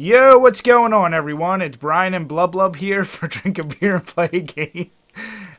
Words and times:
Yo, 0.00 0.38
what's 0.38 0.60
going 0.60 0.92
on, 0.92 1.12
everyone? 1.12 1.60
It's 1.60 1.76
Brian 1.76 2.14
and 2.14 2.28
Blub 2.28 2.52
Blub 2.52 2.76
here 2.76 3.02
for 3.04 3.26
Drink 3.26 3.58
a 3.58 3.64
Beer 3.64 3.96
and 3.96 4.06
Play 4.06 4.28
a 4.32 4.38
Game. 4.38 4.92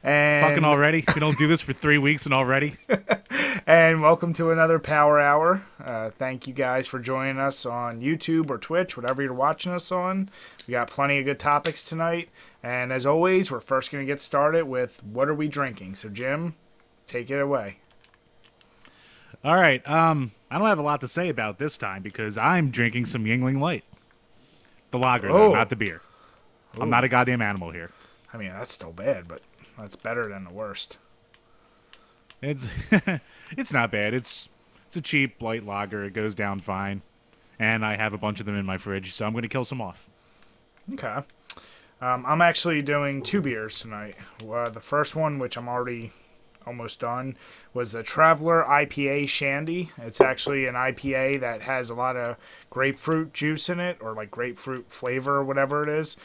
And, 0.01 0.47
Fucking 0.47 0.63
already. 0.63 1.04
We 1.13 1.19
don't 1.19 1.38
do 1.38 1.46
this 1.46 1.59
for 1.59 1.73
three 1.73 1.97
weeks 1.97 2.23
and 2.23 2.33
already. 2.33 2.75
and 3.67 4.01
welcome 4.01 4.31
to 4.35 4.51
another 4.51 4.79
Power 4.79 5.19
Hour. 5.19 5.63
Uh, 5.83 6.11
thank 6.11 6.47
you 6.47 6.53
guys 6.53 6.87
for 6.87 6.99
joining 6.99 7.37
us 7.37 7.65
on 7.65 7.99
YouTube 7.99 8.49
or 8.49 8.57
Twitch, 8.57 8.95
whatever 8.95 9.21
you're 9.21 9.33
watching 9.33 9.73
us 9.73 9.91
on. 9.91 10.29
We 10.65 10.71
got 10.71 10.89
plenty 10.89 11.19
of 11.19 11.25
good 11.25 11.37
topics 11.37 11.83
tonight. 11.83 12.29
And 12.63 12.93
as 12.93 13.05
always, 13.05 13.51
we're 13.51 13.59
first 13.59 13.91
going 13.91 14.07
to 14.07 14.09
get 14.09 14.21
started 14.21 14.69
with 14.69 15.03
what 15.03 15.27
are 15.27 15.35
we 15.35 15.49
drinking? 15.49 15.95
So, 15.95 16.07
Jim, 16.07 16.55
take 17.07 17.29
it 17.29 17.41
away. 17.41 17.79
All 19.43 19.55
right. 19.55 19.85
Um, 19.85 20.31
I 20.49 20.57
don't 20.57 20.69
have 20.69 20.79
a 20.79 20.81
lot 20.81 21.01
to 21.01 21.09
say 21.09 21.27
about 21.27 21.57
this 21.57 21.77
time 21.77 22.01
because 22.01 22.37
I'm 22.37 22.71
drinking 22.71 23.07
some 23.07 23.25
Yuengling 23.25 23.59
Light. 23.59 23.83
The 24.91 24.99
lager, 24.99 25.27
though, 25.29 25.51
Oh. 25.51 25.53
not 25.53 25.69
the 25.69 25.75
beer. 25.75 26.01
I'm 26.79 26.89
not 26.89 27.04
a 27.04 27.07
goddamn 27.07 27.41
animal 27.41 27.71
here. 27.71 27.91
I 28.33 28.37
mean, 28.37 28.50
that's 28.50 28.73
still 28.73 28.91
bad, 28.91 29.27
but 29.27 29.41
that's 29.77 29.95
better 29.95 30.27
than 30.27 30.43
the 30.43 30.51
worst. 30.54 30.97
It's 32.41 32.68
it's 33.58 33.73
not 33.73 33.91
bad. 33.91 34.14
It's 34.14 34.50
it's 34.88 34.95
a 34.95 35.02
cheap 35.02 35.41
light 35.41 35.66
lager. 35.66 36.04
It 36.05 36.14
goes 36.14 36.36
down 36.36 36.59
fine, 36.62 37.02
and 37.58 37.86
I 37.86 37.95
have 37.98 38.14
a 38.14 38.17
bunch 38.17 38.40
of 38.40 38.45
them 38.45 38.55
in 38.55 38.66
my 38.66 38.78
fridge, 38.78 39.12
so 39.14 39.26
I'm 39.26 39.34
going 39.34 39.41
to 39.44 39.48
kill 39.50 39.66
some 39.66 39.81
off. 39.81 40.08
Okay. 40.94 41.17
Um, 42.02 42.23
I'm 42.26 42.42
actually 42.42 42.81
doing 42.81 43.22
two 43.22 43.42
beers 43.42 43.80
tonight. 43.80 44.16
Uh, 44.50 44.70
the 44.70 44.80
first 44.80 45.16
one, 45.16 45.38
which 45.38 45.58
I'm 45.58 45.67
already 45.67 46.12
almost 46.70 47.00
done, 47.00 47.36
was 47.73 47.91
the 47.91 48.04
Traveler 48.04 48.64
IPA 48.64 49.28
Shandy. 49.28 49.90
It's 49.98 50.22
actually 50.22 50.68
an 50.68 50.76
IPA 50.76 51.40
that 51.42 51.64
has 51.64 51.90
a 51.90 51.95
lot 51.95 52.16
of 52.16 52.38
grapefruit 52.70 53.34
juice 53.34 53.70
in 53.70 53.80
it, 53.80 53.98
or 54.00 54.14
like 54.14 54.30
grapefruit 54.30 54.92
flavor, 54.92 55.38
or 55.38 55.44
whatever 55.44 55.84
it 55.84 55.90
is. 55.90 56.16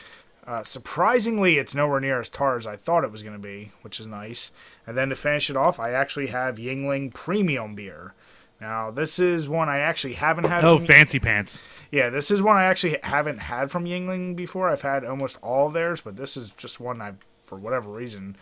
Uh, 0.46 0.62
surprisingly, 0.62 1.56
it's 1.56 1.74
nowhere 1.74 2.00
near 2.00 2.20
as 2.20 2.28
tart 2.28 2.58
as 2.58 2.66
I 2.66 2.76
thought 2.76 3.04
it 3.04 3.10
was 3.10 3.22
going 3.22 3.34
to 3.34 3.38
be, 3.38 3.72
which 3.80 3.98
is 3.98 4.06
nice. 4.06 4.52
And 4.86 4.96
then 4.96 5.08
to 5.08 5.16
finish 5.16 5.48
it 5.48 5.56
off, 5.56 5.80
I 5.80 5.92
actually 5.92 6.26
have 6.26 6.56
Yuengling 6.56 7.14
Premium 7.14 7.74
Beer. 7.74 8.12
Now, 8.60 8.90
this 8.90 9.18
is 9.18 9.48
one 9.48 9.68
I 9.70 9.78
actually 9.78 10.14
haven't 10.14 10.44
had. 10.44 10.62
Oh, 10.62 10.76
from- 10.76 10.86
fancy 10.86 11.18
pants! 11.18 11.58
yeah, 11.90 12.10
this 12.10 12.30
is 12.30 12.42
one 12.42 12.56
I 12.56 12.64
actually 12.64 12.98
haven't 13.02 13.38
had 13.38 13.70
from 13.70 13.84
Yuengling 13.86 14.36
before. 14.36 14.68
I've 14.68 14.82
had 14.82 15.04
almost 15.04 15.38
all 15.42 15.68
of 15.68 15.72
theirs, 15.72 16.02
but 16.02 16.16
this 16.16 16.36
is 16.36 16.50
just 16.50 16.78
one 16.78 17.00
I, 17.00 17.14
for 17.46 17.56
whatever 17.56 17.90
reason, 17.90 18.36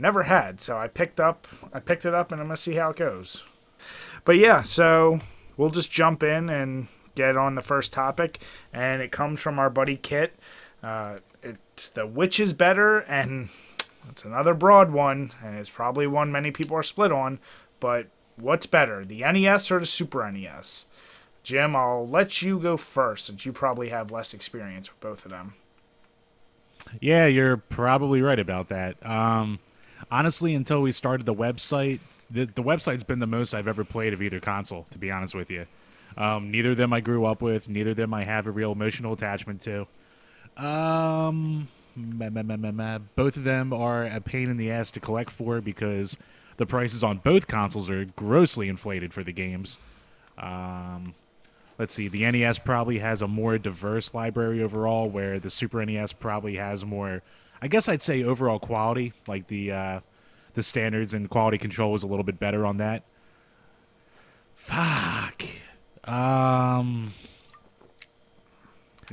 never 0.00 0.24
had. 0.24 0.60
So 0.60 0.76
I 0.76 0.88
picked 0.88 1.20
up, 1.20 1.46
I 1.72 1.80
picked 1.80 2.04
it 2.04 2.14
up, 2.14 2.32
and 2.32 2.40
I'm 2.40 2.48
gonna 2.48 2.56
see 2.56 2.74
how 2.74 2.90
it 2.90 2.96
goes. 2.96 3.42
But 4.24 4.36
yeah, 4.36 4.62
so 4.62 5.20
we'll 5.56 5.70
just 5.70 5.90
jump 5.90 6.22
in 6.22 6.48
and 6.48 6.88
get 7.14 7.36
on 7.36 7.54
the 7.54 7.62
first 7.62 7.92
topic, 7.92 8.40
and 8.72 9.02
it 9.02 9.12
comes 9.12 9.40
from 9.40 9.58
our 9.58 9.70
buddy 9.70 9.96
Kit. 9.96 10.34
Uh, 10.82 11.18
it's 11.42 11.88
the 11.88 12.06
which 12.06 12.40
is 12.40 12.52
better, 12.52 12.98
and 13.00 13.48
it's 14.08 14.24
another 14.24 14.54
broad 14.54 14.90
one, 14.90 15.32
and 15.44 15.56
it's 15.56 15.70
probably 15.70 16.06
one 16.06 16.32
many 16.32 16.50
people 16.50 16.76
are 16.76 16.82
split 16.82 17.12
on. 17.12 17.38
But 17.78 18.08
what's 18.36 18.66
better, 18.66 19.04
the 19.04 19.20
NES 19.20 19.70
or 19.70 19.80
the 19.80 19.86
Super 19.86 20.30
NES? 20.30 20.86
Jim, 21.42 21.74
I'll 21.74 22.06
let 22.06 22.42
you 22.42 22.58
go 22.58 22.76
first 22.76 23.26
since 23.26 23.46
you 23.46 23.52
probably 23.52 23.88
have 23.88 24.10
less 24.10 24.34
experience 24.34 24.90
with 24.90 25.00
both 25.00 25.24
of 25.24 25.30
them. 25.30 25.54
Yeah, 27.00 27.26
you're 27.26 27.56
probably 27.56 28.20
right 28.20 28.38
about 28.38 28.68
that. 28.68 29.04
Um, 29.06 29.58
honestly, 30.10 30.54
until 30.54 30.82
we 30.82 30.92
started 30.92 31.26
the 31.26 31.34
website, 31.34 32.00
the, 32.30 32.44
the 32.44 32.62
website's 32.62 33.04
been 33.04 33.18
the 33.18 33.26
most 33.26 33.54
I've 33.54 33.68
ever 33.68 33.84
played 33.84 34.12
of 34.12 34.22
either 34.22 34.40
console, 34.40 34.86
to 34.90 34.98
be 34.98 35.10
honest 35.10 35.34
with 35.34 35.50
you. 35.50 35.66
Um, 36.16 36.50
neither 36.50 36.72
of 36.72 36.76
them 36.76 36.92
I 36.92 37.00
grew 37.00 37.24
up 37.24 37.40
with, 37.42 37.68
neither 37.68 37.90
of 37.90 37.96
them 37.96 38.12
I 38.12 38.24
have 38.24 38.46
a 38.46 38.50
real 38.50 38.72
emotional 38.72 39.12
attachment 39.12 39.60
to. 39.62 39.86
Um, 40.56 41.68
both 43.16 43.36
of 43.36 43.44
them 43.44 43.72
are 43.72 44.04
a 44.04 44.20
pain 44.20 44.50
in 44.50 44.56
the 44.56 44.70
ass 44.70 44.90
to 44.92 45.00
collect 45.00 45.30
for 45.30 45.60
because 45.60 46.16
the 46.56 46.66
prices 46.66 47.02
on 47.02 47.18
both 47.18 47.46
consoles 47.46 47.88
are 47.90 48.04
grossly 48.04 48.68
inflated 48.68 49.14
for 49.14 49.24
the 49.24 49.32
games. 49.32 49.78
Um, 50.36 51.14
let's 51.78 51.94
see, 51.94 52.08
the 52.08 52.30
NES 52.30 52.58
probably 52.58 52.98
has 52.98 53.22
a 53.22 53.28
more 53.28 53.58
diverse 53.58 54.12
library 54.12 54.62
overall, 54.62 55.08
where 55.08 55.38
the 55.38 55.50
Super 55.50 55.84
NES 55.84 56.12
probably 56.12 56.56
has 56.56 56.84
more. 56.84 57.22
I 57.62 57.68
guess 57.68 57.88
I'd 57.88 58.02
say 58.02 58.22
overall 58.22 58.58
quality, 58.58 59.12
like 59.26 59.48
the 59.48 59.72
uh, 59.72 60.00
the 60.54 60.62
standards 60.62 61.14
and 61.14 61.28
quality 61.28 61.58
control 61.58 61.92
was 61.92 62.02
a 62.02 62.06
little 62.06 62.24
bit 62.24 62.38
better 62.38 62.64
on 62.64 62.78
that. 62.78 63.04
Fuck. 64.56 65.42
Um, 66.04 67.12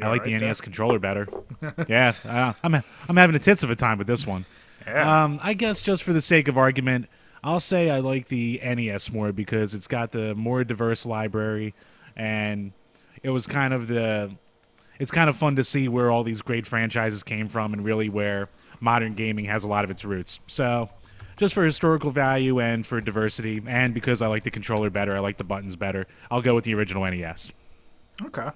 I 0.02 0.07
like 0.07 0.24
the 0.24 0.31
alright 0.31 0.40
there? 0.40 0.50
NES 0.50 0.62
controller 0.62 1.00
better. 1.00 1.28
yeah, 1.88 2.13
uh, 2.25 2.53
I'm 2.63 2.75
I'm 3.09 3.18
having 3.18 3.36
a 3.36 3.40
tits 3.40 3.63
of 3.63 3.69
a 3.69 3.75
time 3.75 3.97
with 3.97 4.07
this 4.07 4.25
one. 4.25 4.46
Yeah. 4.86 5.24
Um, 5.24 5.40
I 5.44 5.53
guess 5.53 5.81
just 5.81 6.03
for 6.03 6.13
the 6.13 6.22
sake 6.22 6.47
of 6.47 6.57
argument, 6.57 7.07
I'll 7.44 7.59
say 7.59 7.90
I 7.90 8.00
like 8.00 8.28
the 8.28 8.59
NES 8.63 9.12
more 9.12 9.31
because 9.31 9.74
it's 9.74 9.88
got 9.88 10.12
the 10.12 10.34
more 10.36 10.63
diverse 10.63 11.06
library, 11.06 11.74
and 12.16 12.72
it 13.24 13.30
was 13.30 13.47
kind 13.47 13.74
of 13.74 13.88
the. 13.88 14.31
It's 15.00 15.12
kind 15.12 15.30
of 15.30 15.35
fun 15.35 15.56
to 15.58 15.63
see 15.63 15.88
where 15.88 16.09
all 16.12 16.24
these 16.24 16.41
great 16.41 16.66
franchises 16.66 17.24
came 17.24 17.47
from, 17.47 17.74
and 17.74 17.84
really 17.85 18.09
where 18.09 18.50
modern 18.80 19.13
gaming 19.13 19.46
has 19.46 19.63
a 19.63 19.68
lot 19.68 19.84
of 19.84 19.91
its 19.91 20.03
roots. 20.06 20.40
So, 20.47 20.90
just 21.38 21.53
for 21.53 21.63
historical 21.63 22.09
value 22.09 22.59
and 22.59 22.85
for 22.85 23.00
diversity, 23.02 23.62
and 23.68 23.94
because 23.94 24.22
I 24.22 24.28
like 24.28 24.44
the 24.44 24.52
controller 24.52 24.90
better, 24.90 25.16
I 25.16 25.19
like 25.19 25.38
the 25.38 25.44
buttons 25.44 25.75
better. 25.75 26.07
I'll 26.31 26.41
go 26.41 26.56
with 26.56 26.63
the 26.63 26.74
original 26.74 27.03
NES. 27.09 27.52
okay. 28.25 28.50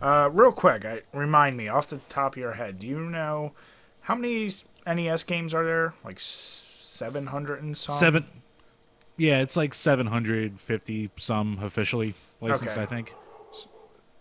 Uh, 0.00 0.30
real 0.32 0.52
quick, 0.52 0.84
I, 0.84 1.02
remind 1.12 1.56
me 1.56 1.68
off 1.68 1.88
the 1.88 1.98
top 2.08 2.34
of 2.34 2.38
your 2.38 2.52
head. 2.52 2.78
Do 2.78 2.86
you 2.86 3.00
know 3.00 3.52
how 4.02 4.14
many 4.14 4.50
NES 4.86 5.24
games 5.24 5.52
are 5.52 5.64
there? 5.64 5.94
Like 6.04 6.18
seven 6.20 7.26
hundred 7.26 7.62
and 7.62 7.76
some. 7.76 7.96
Seven. 7.96 8.24
Yeah, 9.16 9.40
it's 9.42 9.54
like 9.56 9.74
750 9.74 11.10
some 11.16 11.58
officially 11.62 12.14
licensed, 12.40 12.72
Okay. 12.74 12.82
I 12.82 12.86
think. 12.86 13.12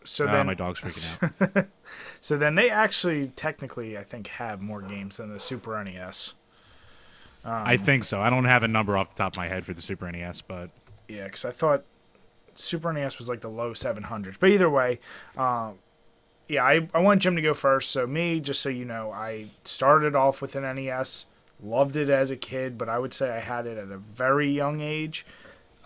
So 0.09 0.27
Ah, 0.27 0.31
then, 0.31 0.47
my 0.47 0.55
dog's 0.55 0.79
freaking 0.79 1.55
out. 1.55 1.67
so 2.19 2.35
then 2.35 2.55
they 2.55 2.71
actually 2.71 3.27
technically, 3.35 3.95
I 3.95 4.03
think, 4.03 4.25
have 4.27 4.59
more 4.59 4.81
games 4.81 5.17
than 5.17 5.31
the 5.31 5.39
Super 5.39 5.81
NES. 5.83 6.33
I 7.45 7.77
think 7.77 8.03
so. 8.03 8.19
I 8.19 8.31
don't 8.31 8.45
have 8.45 8.63
a 8.63 8.67
number 8.67 8.97
off 8.97 9.15
the 9.15 9.23
top 9.23 9.33
of 9.33 9.37
my 9.37 9.47
head 9.47 9.67
for 9.67 9.73
the 9.73 9.83
Super 9.83 10.11
NES, 10.11 10.41
but 10.41 10.71
Yeah, 11.07 11.25
because 11.25 11.45
I 11.45 11.51
thought 11.51 11.83
Super 12.55 12.91
NES 12.91 13.19
was 13.19 13.29
like 13.29 13.41
the 13.41 13.49
low 13.49 13.73
700s. 13.73 14.37
But 14.39 14.49
either 14.49 14.69
way, 14.69 14.99
uh, 15.37 15.73
yeah, 16.47 16.63
I, 16.63 16.89
I 16.91 16.99
want 16.99 17.21
Jim 17.21 17.35
to 17.35 17.41
go 17.43 17.53
first. 17.53 17.91
So, 17.91 18.07
me, 18.07 18.39
just 18.39 18.61
so 18.63 18.69
you 18.69 18.85
know, 18.85 19.11
I 19.11 19.45
started 19.63 20.15
off 20.15 20.41
with 20.41 20.55
an 20.55 20.63
NES, 20.75 21.27
loved 21.63 21.95
it 21.95 22.09
as 22.09 22.31
a 22.31 22.35
kid, 22.35 22.79
but 22.79 22.89
I 22.89 22.97
would 22.97 23.13
say 23.13 23.29
I 23.29 23.41
had 23.41 23.67
it 23.67 23.77
at 23.77 23.91
a 23.91 23.97
very 23.97 24.51
young 24.51 24.81
age. 24.81 25.23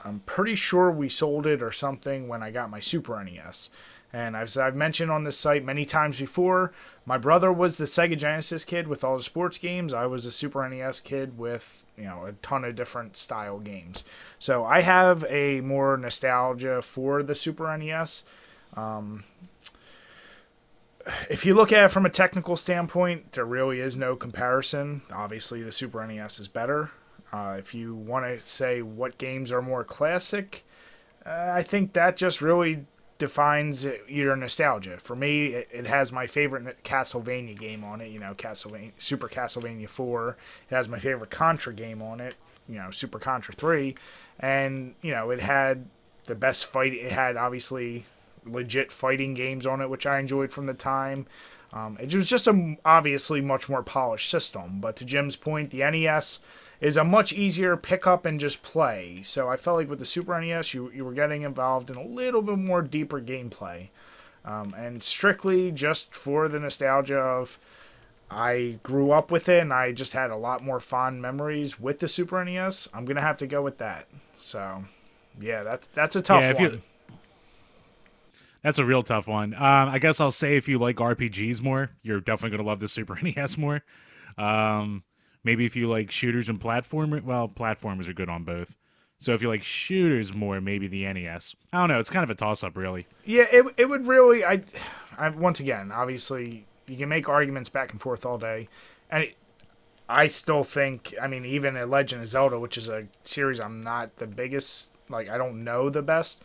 I'm 0.05 0.19
pretty 0.25 0.55
sure 0.55 0.89
we 0.91 1.09
sold 1.09 1.45
it 1.45 1.61
or 1.61 1.73
something 1.73 2.29
when 2.29 2.41
I 2.41 2.51
got 2.51 2.69
my 2.69 2.79
Super 2.79 3.21
NES. 3.21 3.69
And 4.13 4.35
as 4.35 4.55
I've 4.57 4.75
mentioned 4.75 5.09
on 5.09 5.23
this 5.23 5.37
site 5.37 5.65
many 5.65 5.85
times 5.85 6.19
before, 6.19 6.71
my 7.03 7.17
brother 7.17 7.51
was 7.51 7.77
the 7.77 7.85
Sega 7.85 8.15
Genesis 8.15 8.63
kid 8.63 8.87
with 8.87 9.03
all 9.03 9.17
the 9.17 9.23
sports 9.23 9.57
games. 9.57 9.91
I 9.91 10.05
was 10.05 10.27
a 10.27 10.31
Super 10.31 10.69
NES 10.69 10.99
kid 10.99 11.39
with, 11.39 11.83
you 11.97 12.03
know, 12.03 12.25
a 12.25 12.33
ton 12.33 12.63
of 12.63 12.75
different 12.75 13.17
style 13.17 13.59
games. 13.59 14.03
So 14.37 14.63
I 14.63 14.81
have 14.81 15.25
a 15.27 15.61
more 15.61 15.97
nostalgia 15.97 16.83
for 16.83 17.23
the 17.23 17.33
Super 17.33 17.75
NES. 17.75 18.23
Um, 18.75 19.23
if 21.27 21.43
you 21.43 21.55
look 21.55 21.71
at 21.71 21.85
it 21.85 21.89
from 21.89 22.05
a 22.05 22.09
technical 22.09 22.55
standpoint, 22.55 23.33
there 23.33 23.45
really 23.45 23.79
is 23.79 23.97
no 23.97 24.15
comparison. 24.15 25.01
Obviously, 25.11 25.63
the 25.63 25.71
Super 25.71 26.05
NES 26.05 26.39
is 26.39 26.47
better. 26.47 26.91
Uh, 27.31 27.55
if 27.57 27.73
you 27.73 27.95
want 27.95 28.25
to 28.25 28.39
say 28.45 28.83
what 28.83 29.17
games 29.17 29.51
are 29.51 29.61
more 29.61 29.83
classic, 29.83 30.63
uh, 31.25 31.49
I 31.51 31.63
think 31.63 31.93
that 31.93 32.15
just 32.15 32.41
really 32.41 32.85
defines 33.23 33.87
your 34.09 34.35
nostalgia. 34.35 34.97
For 34.97 35.15
me, 35.15 35.53
it, 35.53 35.69
it 35.71 35.87
has 35.87 36.11
my 36.11 36.27
favorite 36.27 36.83
Castlevania 36.83 37.57
game 37.57 37.81
on 37.81 38.01
it. 38.01 38.09
You 38.09 38.19
know, 38.19 38.33
Castlevania, 38.33 38.91
Super 38.97 39.29
Castlevania 39.29 39.87
Four. 39.87 40.35
It 40.69 40.75
has 40.75 40.89
my 40.89 40.99
favorite 40.99 41.29
Contra 41.29 41.73
game 41.73 42.01
on 42.01 42.19
it. 42.19 42.35
You 42.67 42.75
know, 42.75 42.91
Super 42.91 43.19
Contra 43.19 43.53
Three, 43.53 43.95
and 44.41 44.95
you 45.01 45.11
know, 45.11 45.29
it 45.29 45.39
had 45.39 45.85
the 46.25 46.35
best 46.35 46.65
fight. 46.65 46.91
It 46.91 47.13
had 47.13 47.37
obviously 47.37 48.03
legit 48.45 48.91
fighting 48.91 49.35
games 49.35 49.65
on 49.65 49.79
it, 49.79 49.89
which 49.89 50.05
I 50.05 50.19
enjoyed 50.19 50.51
from 50.51 50.65
the 50.65 50.73
time. 50.73 51.25
Um, 51.71 51.97
it 52.01 52.13
was 52.13 52.29
just 52.29 52.45
a 52.45 52.75
obviously 52.83 53.39
much 53.39 53.69
more 53.69 53.83
polished 53.83 54.29
system. 54.29 54.81
But 54.81 54.97
to 54.97 55.05
Jim's 55.05 55.37
point, 55.37 55.69
the 55.69 55.89
NES 55.89 56.41
is 56.81 56.97
a 56.97 57.03
much 57.03 57.31
easier 57.33 57.77
pick 57.77 58.05
up 58.07 58.25
and 58.25 58.39
just 58.39 58.61
play. 58.63 59.21
So 59.23 59.47
I 59.49 59.57
felt 59.57 59.77
like 59.77 59.89
with 59.89 59.99
the 59.99 60.05
Super 60.05 60.39
NES, 60.39 60.73
you 60.73 60.91
you 60.93 61.05
were 61.05 61.13
getting 61.13 61.43
involved 61.43 61.89
in 61.89 61.95
a 61.97 62.05
little 62.05 62.41
bit 62.41 62.57
more 62.57 62.81
deeper 62.81 63.21
gameplay, 63.21 63.89
um, 64.45 64.73
and 64.77 65.01
strictly 65.03 65.71
just 65.71 66.13
for 66.13 66.47
the 66.47 66.59
nostalgia 66.59 67.17
of. 67.19 67.57
I 68.31 68.79
grew 68.81 69.11
up 69.11 69.29
with 69.29 69.47
it, 69.47 69.61
and 69.61 69.71
I 69.71 69.91
just 69.91 70.13
had 70.13 70.31
a 70.31 70.35
lot 70.35 70.63
more 70.63 70.79
fond 70.79 71.21
memories 71.21 71.79
with 71.79 71.99
the 71.99 72.07
Super 72.07 72.43
NES. 72.43 72.89
I'm 72.91 73.05
gonna 73.05 73.21
have 73.21 73.37
to 73.37 73.45
go 73.47 73.61
with 73.61 73.77
that. 73.77 74.07
So, 74.39 74.85
yeah, 75.39 75.61
that's 75.61 75.87
that's 75.93 76.15
a 76.15 76.21
tough 76.23 76.41
Yeah, 76.41 76.49
if 76.51 76.55
one. 76.59 76.63
you- 76.71 76.81
That's 78.63 78.79
a 78.79 78.85
real 78.85 79.03
tough 79.03 79.27
one. 79.27 79.53
Um, 79.53 79.89
I 79.89 79.99
guess 79.99 80.19
I'll 80.21 80.31
say 80.31 80.55
if 80.55 80.67
you 80.67 80.79
like 80.79 80.95
RPGs 80.95 81.61
more, 81.61 81.91
you're 82.01 82.21
definitely 82.21 82.57
gonna 82.57 82.67
love 82.67 82.79
the 82.79 82.87
Super 82.87 83.19
NES 83.21 83.57
more. 83.57 83.83
Um, 84.37 85.03
maybe 85.43 85.65
if 85.65 85.75
you 85.75 85.89
like 85.89 86.11
shooters 86.11 86.49
and 86.49 86.59
platformer, 86.59 87.21
well, 87.21 87.47
platformers 87.47 88.09
are 88.09 88.13
good 88.13 88.29
on 88.29 88.43
both. 88.43 88.75
So 89.19 89.33
if 89.33 89.41
you 89.41 89.47
like 89.47 89.63
shooters 89.63 90.33
more, 90.33 90.59
maybe 90.59 90.87
the 90.87 91.05
NES. 91.05 91.55
I 91.71 91.79
don't 91.79 91.89
know. 91.89 91.99
It's 91.99 92.09
kind 92.09 92.23
of 92.23 92.29
a 92.29 92.35
toss 92.35 92.63
up, 92.63 92.75
really. 92.75 93.07
Yeah, 93.25 93.45
it 93.51 93.65
it 93.77 93.85
would 93.85 94.05
really. 94.05 94.43
I, 94.43 94.63
I 95.17 95.29
once 95.29 95.59
again, 95.59 95.91
obviously, 95.93 96.65
you 96.87 96.97
can 96.97 97.07
make 97.07 97.29
arguments 97.29 97.69
back 97.69 97.91
and 97.91 98.01
forth 98.01 98.25
all 98.25 98.37
day, 98.37 98.67
and 99.09 99.23
it, 99.23 99.37
I 100.09 100.27
still 100.27 100.63
think. 100.63 101.13
I 101.21 101.27
mean, 101.27 101.45
even 101.45 101.77
a 101.77 101.85
Legend 101.85 102.21
of 102.21 102.27
Zelda, 102.27 102.59
which 102.59 102.77
is 102.77 102.89
a 102.89 103.07
series 103.23 103.61
I'm 103.61 103.81
not 103.81 104.17
the 104.17 104.27
biggest. 104.27 104.91
Like, 105.07 105.29
I 105.29 105.37
don't 105.37 105.63
know 105.63 105.89
the 105.89 106.01
best. 106.01 106.43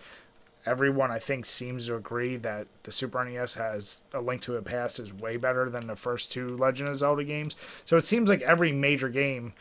Everyone, 0.69 1.11
I 1.11 1.19
think, 1.19 1.47
seems 1.47 1.87
to 1.87 1.97
agree 1.97 2.37
that 2.37 2.67
the 2.83 2.93
Super 2.93 3.25
NES 3.25 3.55
has 3.55 4.03
a 4.13 4.21
Link 4.21 4.43
to 4.43 4.53
the 4.53 4.63
Past 4.63 5.01
is 5.01 5.13
way 5.13 5.37
better 5.37 5.71
than 5.71 5.87
the 5.87 5.97
first 5.97 6.31
two 6.31 6.57
Legend 6.57 6.91
of 6.91 6.97
Zelda 6.97 7.25
games. 7.25 7.57
So 7.85 7.97
it 7.97 8.05
seems 8.05 8.29
like 8.29 8.43
every 8.43 8.73
major 8.73 9.09
game 9.09 9.55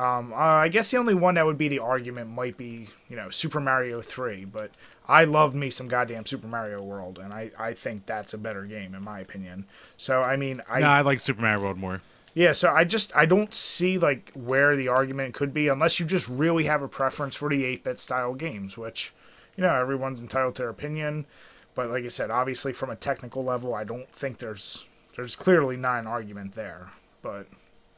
um, 0.00 0.32
uh, 0.32 0.36
I 0.36 0.68
guess 0.68 0.90
the 0.90 0.96
only 0.96 1.12
one 1.12 1.34
that 1.34 1.44
would 1.44 1.58
be 1.58 1.68
the 1.68 1.80
argument 1.80 2.30
might 2.30 2.56
be, 2.56 2.88
you 3.10 3.16
know, 3.16 3.28
Super 3.28 3.60
Mario 3.60 4.00
3, 4.00 4.46
but 4.46 4.70
I 5.06 5.24
love 5.24 5.54
me 5.54 5.68
some 5.68 5.88
goddamn 5.88 6.24
Super 6.24 6.46
Mario 6.46 6.82
World, 6.82 7.18
and 7.18 7.34
I, 7.34 7.50
I 7.58 7.74
think 7.74 8.06
that's 8.06 8.32
a 8.32 8.38
better 8.38 8.64
game, 8.64 8.94
in 8.94 9.02
my 9.02 9.20
opinion. 9.20 9.66
So, 9.98 10.22
I 10.22 10.36
mean, 10.36 10.62
I. 10.70 10.80
No, 10.80 10.86
I 10.86 11.02
like 11.02 11.20
Super 11.20 11.42
Mario 11.42 11.60
World 11.60 11.76
more. 11.76 12.00
Yeah, 12.32 12.52
so 12.52 12.70
I 12.70 12.84
just, 12.84 13.14
I 13.14 13.26
don't 13.26 13.52
see, 13.52 13.98
like, 13.98 14.32
where 14.32 14.74
the 14.74 14.88
argument 14.88 15.34
could 15.34 15.52
be, 15.52 15.68
unless 15.68 16.00
you 16.00 16.06
just 16.06 16.28
really 16.28 16.64
have 16.64 16.80
a 16.80 16.88
preference 16.88 17.36
for 17.36 17.50
the 17.50 17.62
8 17.66 17.84
bit 17.84 17.98
style 17.98 18.32
games, 18.32 18.78
which, 18.78 19.12
you 19.60 19.66
know, 19.66 19.74
everyone's 19.74 20.22
entitled 20.22 20.56
to 20.56 20.62
their 20.62 20.70
opinion. 20.70 21.26
But 21.74 21.90
like 21.90 22.04
I 22.04 22.08
said, 22.08 22.30
obviously, 22.30 22.72
from 22.72 22.90
a 22.90 22.96
technical 22.96 23.44
level, 23.44 23.74
I 23.74 23.84
don't 23.84 24.10
think 24.12 24.38
there's, 24.38 24.86
there's 25.16 25.36
clearly 25.36 25.76
not 25.76 26.00
an 26.00 26.06
argument 26.08 26.54
there. 26.54 26.90
But, 27.22 27.48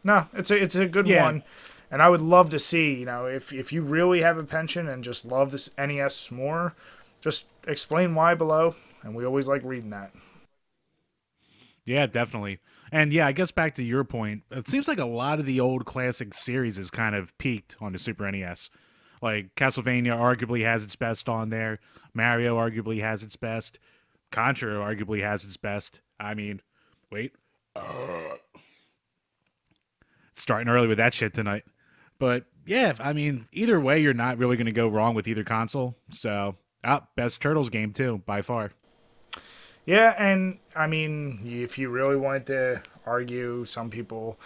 no, 0.04 0.26
it's 0.34 0.50
a, 0.50 0.62
it's 0.62 0.76
a 0.76 0.86
good 0.86 1.06
Yeah. 1.06 1.22
one. 1.22 1.44
And 1.90 2.02
I 2.02 2.08
would 2.08 2.20
love 2.22 2.50
to 2.50 2.58
see, 2.58 2.94
you 2.94 3.06
know, 3.06 3.26
if 3.26 3.52
if 3.52 3.72
you 3.72 3.82
really 3.82 4.22
have 4.22 4.38
a 4.38 4.44
penchant 4.44 4.88
and 4.88 5.04
just 5.04 5.26
love 5.26 5.52
this 5.52 5.70
NES 5.78 6.30
more, 6.30 6.74
just 7.20 7.46
explain 7.66 8.14
why 8.14 8.34
below. 8.34 8.74
And 9.02 9.14
we 9.14 9.26
always 9.26 9.48
like 9.48 9.62
reading 9.64 9.90
that. 9.90 10.12
Yeah, 11.84 12.06
definitely. 12.06 12.58
And 12.90 13.12
yeah, 13.12 13.26
I 13.26 13.32
guess 13.32 13.50
back 13.50 13.74
to 13.76 13.82
your 13.82 14.04
point, 14.04 14.44
it 14.50 14.68
seems 14.68 14.86
like 14.86 14.98
a 14.98 15.06
lot 15.06 15.40
of 15.40 15.46
the 15.46 15.60
old 15.60 15.84
classic 15.84 16.34
series 16.34 16.78
is 16.78 16.90
kind 16.90 17.14
of 17.16 17.36
peaked 17.38 17.76
on 17.80 17.92
the 17.92 17.98
Super 17.98 18.26
NES. 18.30 18.70
Like 19.22 19.54
Castlevania 19.54 20.18
arguably 20.18 20.64
has 20.64 20.82
its 20.82 20.96
best 20.96 21.28
on 21.28 21.50
there. 21.50 21.78
Mario 22.12 22.58
arguably 22.58 23.00
has 23.00 23.22
its 23.22 23.36
best. 23.36 23.78
Contra 24.32 24.74
arguably 24.74 25.22
has 25.22 25.44
its 25.44 25.56
best. 25.56 26.00
I 26.18 26.34
mean, 26.34 26.60
wait. 27.10 27.32
Starting 30.32 30.68
early 30.68 30.88
with 30.88 30.98
that 30.98 31.14
shit 31.14 31.32
tonight. 31.32 31.64
But 32.18 32.46
yeah, 32.66 32.94
I 32.98 33.12
mean, 33.12 33.46
either 33.52 33.78
way, 33.78 34.00
you're 34.00 34.12
not 34.12 34.38
really 34.38 34.56
going 34.56 34.66
to 34.66 34.72
go 34.72 34.88
wrong 34.88 35.14
with 35.14 35.28
either 35.28 35.44
console. 35.44 35.96
So, 36.10 36.56
ah, 36.82 37.06
best 37.14 37.40
Turtles 37.40 37.70
game 37.70 37.92
too, 37.92 38.22
by 38.26 38.42
far. 38.42 38.72
Yeah, 39.84 40.14
and 40.18 40.58
I 40.76 40.86
mean, 40.86 41.42
if 41.44 41.78
you 41.78 41.90
really 41.90 42.16
wanted 42.16 42.46
to 42.46 42.82
argue, 43.04 43.64
some 43.64 43.90
people 43.90 44.38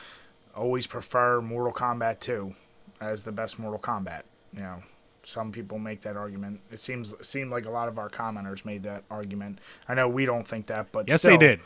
always 0.54 0.86
prefer 0.86 1.40
Mortal 1.40 1.72
Kombat 1.72 2.20
2 2.20 2.54
as 3.00 3.24
the 3.24 3.32
best 3.32 3.58
Mortal 3.58 3.78
Kombat. 3.78 4.22
You 4.56 4.62
know, 4.62 4.82
some 5.22 5.52
people 5.52 5.78
make 5.78 6.00
that 6.02 6.16
argument. 6.16 6.60
It 6.72 6.80
seems 6.80 7.12
it 7.12 7.26
seemed 7.26 7.50
like 7.50 7.66
a 7.66 7.70
lot 7.70 7.88
of 7.88 7.98
our 7.98 8.08
commenters 8.08 8.64
made 8.64 8.82
that 8.84 9.04
argument. 9.10 9.58
I 9.88 9.94
know 9.94 10.08
we 10.08 10.24
don't 10.24 10.48
think 10.48 10.66
that, 10.66 10.90
but 10.92 11.08
Yes, 11.08 11.20
still, 11.22 11.32
they 11.38 11.46
did. 11.46 11.60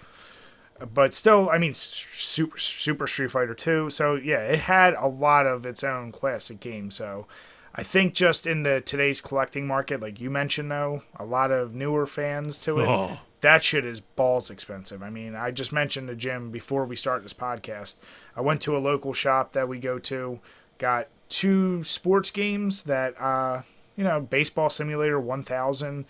But 0.95 1.13
still, 1.13 1.51
I 1.51 1.59
mean, 1.59 1.75
Super 1.75 2.59
Super 2.59 3.07
Street 3.07 3.31
Fighter 3.31 3.55
2. 3.55 3.91
So 3.91 4.15
yeah, 4.15 4.39
it 4.41 4.61
had 4.61 4.95
a 4.95 5.07
lot 5.07 5.47
of 5.47 5.67
its 5.67 5.85
own 5.85 6.11
classic 6.11 6.59
games. 6.59 6.95
So 6.95 7.27
I 7.75 7.83
think 7.83 8.15
just 8.15 8.47
in 8.47 8.63
the 8.63 8.81
today's 8.81 9.21
collecting 9.21 9.67
market, 9.67 10.01
like 10.01 10.21
you 10.21 10.31
mentioned, 10.31 10.71
though, 10.71 11.03
a 11.17 11.25
lot 11.25 11.51
of 11.51 11.75
newer 11.75 12.07
fans 12.07 12.57
to 12.61 12.81
it 12.81 12.89
Oh. 12.89 13.21
that 13.43 13.63
shit 13.63 13.85
is 13.85 14.01
balls 14.01 14.51
expensive. 14.51 15.03
I 15.03 15.11
mean, 15.11 15.37
I 15.37 15.51
just 15.51 15.71
mentioned 15.73 16.09
to 16.09 16.15
Jim 16.17 16.51
before 16.51 16.87
we 16.87 16.97
start 16.97 17.23
this 17.23 17.35
podcast. 17.35 17.97
I 18.35 18.41
went 18.41 18.63
to 18.63 18.75
a 18.77 18.81
local 18.81 19.13
shop 19.13 19.53
that 19.53 19.69
we 19.69 19.79
go 19.79 19.99
to, 20.01 20.41
got 20.79 21.09
two 21.31 21.83
sports 21.83 22.31
games 22.31 22.83
that, 22.83 23.19
uh, 23.21 23.63
you 23.97 24.05
know, 24.05 24.21
Baseball 24.21 24.69
Simulator 24.69 25.19
1000 25.19 26.05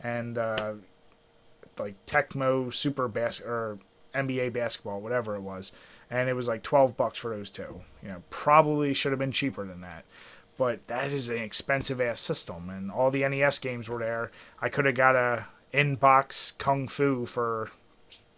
and 0.00 0.38
uh, 0.38 0.74
like 1.78 1.94
Tecmo 2.06 2.72
Super 2.72 3.08
Bas 3.08 3.40
or 3.40 3.78
NBA 4.14 4.52
Basketball, 4.52 5.00
whatever 5.00 5.34
it 5.34 5.40
was, 5.40 5.72
and 6.10 6.28
it 6.28 6.34
was 6.34 6.46
like 6.46 6.62
12 6.62 6.96
bucks 6.96 7.18
for 7.18 7.34
those 7.34 7.50
two. 7.50 7.82
You 8.02 8.08
know, 8.08 8.22
probably 8.30 8.94
should 8.94 9.12
have 9.12 9.18
been 9.18 9.32
cheaper 9.32 9.66
than 9.66 9.80
that. 9.80 10.04
But 10.56 10.86
that 10.86 11.10
is 11.10 11.28
an 11.28 11.36
expensive 11.36 12.00
ass 12.00 12.20
system, 12.20 12.70
and 12.70 12.90
all 12.90 13.10
the 13.10 13.28
NES 13.28 13.58
games 13.58 13.88
were 13.88 13.98
there. 13.98 14.30
I 14.60 14.70
could 14.70 14.86
have 14.86 14.94
got 14.94 15.14
a 15.14 15.46
in 15.72 15.96
box 15.96 16.52
Kung 16.52 16.88
Fu 16.88 17.26
for, 17.26 17.70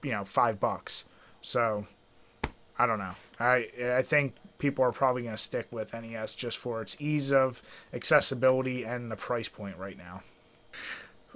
you 0.02 0.10
know, 0.10 0.24
five 0.24 0.58
bucks. 0.58 1.04
So, 1.40 1.86
I 2.78 2.86
don't 2.86 2.98
know. 2.98 3.14
I 3.40 3.68
I 3.96 4.02
think 4.02 4.34
people 4.58 4.84
are 4.84 4.92
probably 4.92 5.22
going 5.22 5.34
to 5.34 5.42
stick 5.42 5.66
with 5.70 5.92
NES 5.92 6.34
just 6.34 6.58
for 6.58 6.82
its 6.82 6.96
ease 7.00 7.32
of 7.32 7.62
accessibility 7.92 8.84
and 8.84 9.10
the 9.10 9.16
price 9.16 9.48
point 9.48 9.76
right 9.78 9.96
now. 9.96 10.22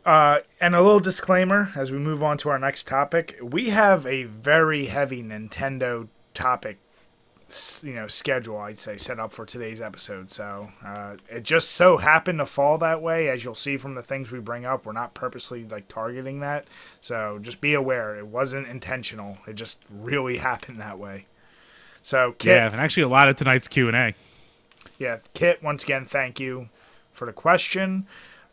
Uh, 0.04 0.40
and 0.60 0.74
a 0.74 0.82
little 0.82 1.00
disclaimer 1.00 1.70
as 1.76 1.92
we 1.92 1.98
move 1.98 2.22
on 2.22 2.36
to 2.36 2.48
our 2.48 2.58
next 2.58 2.88
topic, 2.88 3.38
we 3.40 3.70
have 3.70 4.04
a 4.04 4.24
very 4.24 4.86
heavy 4.86 5.22
Nintendo 5.22 6.08
topic, 6.34 6.78
you 7.84 7.94
know, 7.94 8.08
schedule. 8.08 8.58
I'd 8.58 8.80
say 8.80 8.96
set 8.96 9.20
up 9.20 9.32
for 9.32 9.46
today's 9.46 9.80
episode. 9.80 10.32
So 10.32 10.70
uh, 10.84 11.18
it 11.28 11.44
just 11.44 11.70
so 11.70 11.98
happened 11.98 12.40
to 12.40 12.46
fall 12.46 12.78
that 12.78 13.00
way, 13.00 13.28
as 13.28 13.44
you'll 13.44 13.54
see 13.54 13.76
from 13.76 13.94
the 13.94 14.02
things 14.02 14.32
we 14.32 14.40
bring 14.40 14.64
up. 14.64 14.84
We're 14.84 14.92
not 14.92 15.14
purposely 15.14 15.64
like 15.64 15.86
targeting 15.86 16.40
that, 16.40 16.66
so 17.00 17.38
just 17.40 17.60
be 17.60 17.74
aware 17.74 18.16
it 18.18 18.26
wasn't 18.26 18.66
intentional. 18.66 19.38
It 19.46 19.54
just 19.54 19.84
really 19.88 20.38
happened 20.48 20.80
that 20.80 20.98
way. 20.98 21.26
So 22.02 22.32
Kit, 22.32 22.56
Yeah, 22.56 22.66
and 22.66 22.80
actually, 22.80 23.04
a 23.04 23.08
lot 23.08 23.28
of 23.28 23.36
tonight's 23.36 23.68
Q 23.68 23.88
and 23.88 23.96
A. 23.96 24.14
yeah, 24.98 25.18
Kit, 25.34 25.62
once 25.62 25.84
again, 25.84 26.04
thank 26.04 26.40
you 26.40 26.68
for 27.12 27.26
the 27.26 27.32
question. 27.32 28.06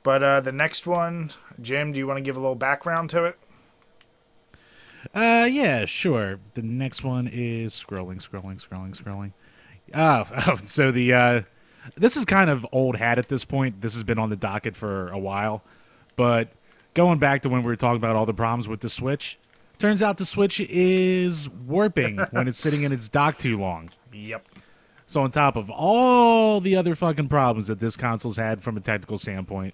But 0.04 0.24
uh, 0.24 0.42
the 0.42 0.52
next 0.52 0.88
one, 0.88 1.32
Jim, 1.62 1.92
do 1.92 2.00
you 2.00 2.08
want 2.08 2.18
to 2.18 2.22
give 2.22 2.38
a 2.38 2.40
little 2.40 2.56
background 2.56 3.10
to 3.12 3.26
it? 3.26 3.38
Uh, 5.14 5.48
yeah, 5.50 5.86
sure. 5.86 6.40
The 6.54 6.62
next 6.62 7.04
one 7.04 7.28
is 7.28 7.74
scrolling, 7.74 8.18
scrolling, 8.18 8.66
scrolling, 8.66 8.96
scrolling. 8.96 9.34
Oh, 9.94 10.26
oh 10.48 10.58
so 10.58 10.92
the 10.92 11.14
uh, 11.14 11.42
this 11.96 12.16
is 12.16 12.26
kind 12.26 12.50
of 12.50 12.66
old 12.72 12.98
hat 12.98 13.20
at 13.20 13.30
this 13.30 13.46
point. 13.46 13.82
This 13.82 13.94
has 13.94 14.04
been 14.04 14.20
on 14.20 14.30
the 14.30 14.36
docket 14.36 14.76
for 14.78 15.10
a 15.10 15.18
while, 15.18 15.64
but 16.16 16.50
going 16.94 17.20
back 17.20 17.42
to 17.44 17.50
when 17.50 17.62
we 17.64 17.68
were 17.68 17.76
talking 17.76 17.98
about 17.98 18.16
all 18.16 18.26
the 18.26 18.34
problems 18.34 18.68
with 18.68 18.82
the 18.82 18.90
Switch, 18.90 19.38
turns 19.80 20.04
out 20.04 20.18
the 20.18 20.26
Switch 20.26 20.60
is 20.60 21.50
warping 21.50 22.18
when 22.32 22.48
it's 22.48 22.60
sitting 22.60 22.84
in 22.84 22.92
its 22.92 23.08
dock 23.08 23.38
too 23.38 23.58
long. 23.58 23.90
Yep. 24.14 24.46
So 25.08 25.22
on 25.22 25.32
top 25.32 25.56
of 25.56 25.72
all 25.72 26.62
the 26.62 26.76
other 26.76 26.94
fucking 26.94 27.30
problems 27.30 27.68
that 27.68 27.80
this 27.80 27.98
console's 27.98 28.38
had 28.38 28.62
from 28.62 28.78
a 28.78 28.80
technical 28.80 29.18
standpoint, 29.18 29.74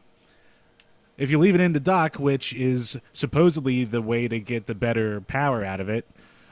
if 1.18 1.30
you 1.30 1.40
leave 1.40 1.56
it 1.56 1.62
in 1.62 1.74
the 1.74 1.80
dock, 1.80 2.16
which 2.16 2.54
is 2.54 2.98
supposedly 3.12 3.84
the 3.84 4.02
way 4.02 4.28
to 4.28 4.40
get 4.40 4.66
the 4.66 4.76
better 4.76 5.20
power 5.22 5.64
out 5.64 5.82
of 5.82 5.90
it, 5.90 6.08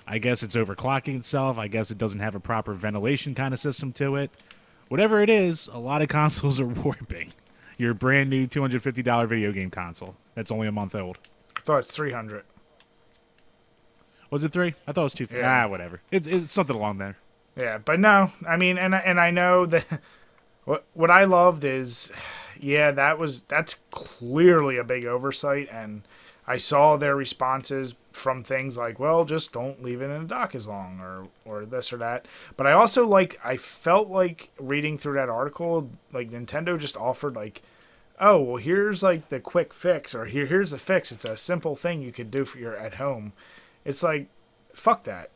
I 0.05 0.17
guess 0.17 0.43
it's 0.43 0.55
overclocking 0.55 1.17
itself. 1.17 1.57
I 1.57 1.67
guess 1.67 1.91
it 1.91 1.97
doesn't 1.97 2.19
have 2.19 2.35
a 2.35 2.39
proper 2.39 2.73
ventilation 2.73 3.35
kind 3.35 3.53
of 3.53 3.59
system 3.59 3.93
to 3.93 4.15
it. 4.15 4.31
Whatever 4.89 5.21
it 5.21 5.29
is, 5.29 5.69
a 5.71 5.79
lot 5.79 6.01
of 6.01 6.07
consoles 6.09 6.59
are 6.59 6.67
warping. 6.67 7.33
Your 7.77 7.93
brand 7.93 8.29
new 8.29 8.47
$250 8.47 9.27
video 9.27 9.51
game 9.51 9.69
console 9.69 10.15
that's 10.35 10.51
only 10.51 10.67
a 10.67 10.71
month 10.71 10.95
old. 10.95 11.19
I 11.57 11.61
thought 11.61 11.79
it's 11.79 11.95
300. 11.95 12.43
Was 14.33 14.43
it 14.43 14.51
three? 14.51 14.73
I 14.87 14.91
thought 14.91 15.01
it 15.01 15.03
was 15.03 15.13
two. 15.13 15.27
Yeah. 15.31 15.65
Ah, 15.65 15.69
whatever. 15.69 16.01
It's, 16.11 16.27
it's 16.27 16.51
something 16.53 16.75
along 16.75 16.97
there. 16.97 17.17
Yeah, 17.55 17.77
but 17.77 17.99
no, 17.99 18.31
I 18.47 18.57
mean, 18.57 18.77
and 18.79 18.95
I- 18.95 18.99
and 18.99 19.19
I 19.19 19.29
know 19.31 19.65
that 19.67 19.85
what 20.65 20.85
what 20.93 21.11
I 21.11 21.25
loved 21.25 21.63
is, 21.63 22.11
yeah, 22.59 22.91
that 22.91 23.19
was 23.19 23.41
that's 23.43 23.75
clearly 23.91 24.77
a 24.77 24.83
big 24.83 25.05
oversight, 25.05 25.69
and 25.71 26.01
I 26.47 26.57
saw 26.57 26.97
their 26.97 27.15
responses 27.15 27.93
from 28.11 28.43
things 28.43 28.77
like, 28.77 28.99
well, 28.99 29.25
just 29.25 29.53
don't 29.53 29.83
leave 29.83 30.01
it 30.01 30.05
in 30.05 30.23
a 30.23 30.25
dock 30.25 30.55
as 30.55 30.67
long, 30.67 30.99
or 30.99 31.27
or 31.45 31.65
this 31.65 31.93
or 31.93 31.97
that. 31.97 32.25
But 32.57 32.65
I 32.67 32.71
also 32.71 33.07
like, 33.07 33.39
I 33.43 33.55
felt 33.55 34.09
like 34.09 34.49
reading 34.59 34.97
through 34.97 35.13
that 35.15 35.29
article, 35.29 35.89
like 36.11 36.31
Nintendo 36.31 36.77
just 36.79 36.97
offered 36.97 37.35
like. 37.35 37.61
Oh 38.19 38.39
well, 38.41 38.57
here's 38.57 39.01
like 39.01 39.29
the 39.29 39.39
quick 39.39 39.73
fix, 39.73 40.13
or 40.13 40.25
here 40.25 40.45
here's 40.45 40.69
the 40.69 40.77
fix. 40.77 41.11
It's 41.11 41.25
a 41.25 41.35
simple 41.35 41.75
thing 41.75 42.01
you 42.03 42.11
could 42.11 42.29
do 42.29 42.45
for 42.45 42.59
your 42.59 42.75
at 42.77 42.95
home. 42.95 43.33
It's 43.85 44.03
like, 44.03 44.27
fuck 44.73 45.03
that 45.03 45.29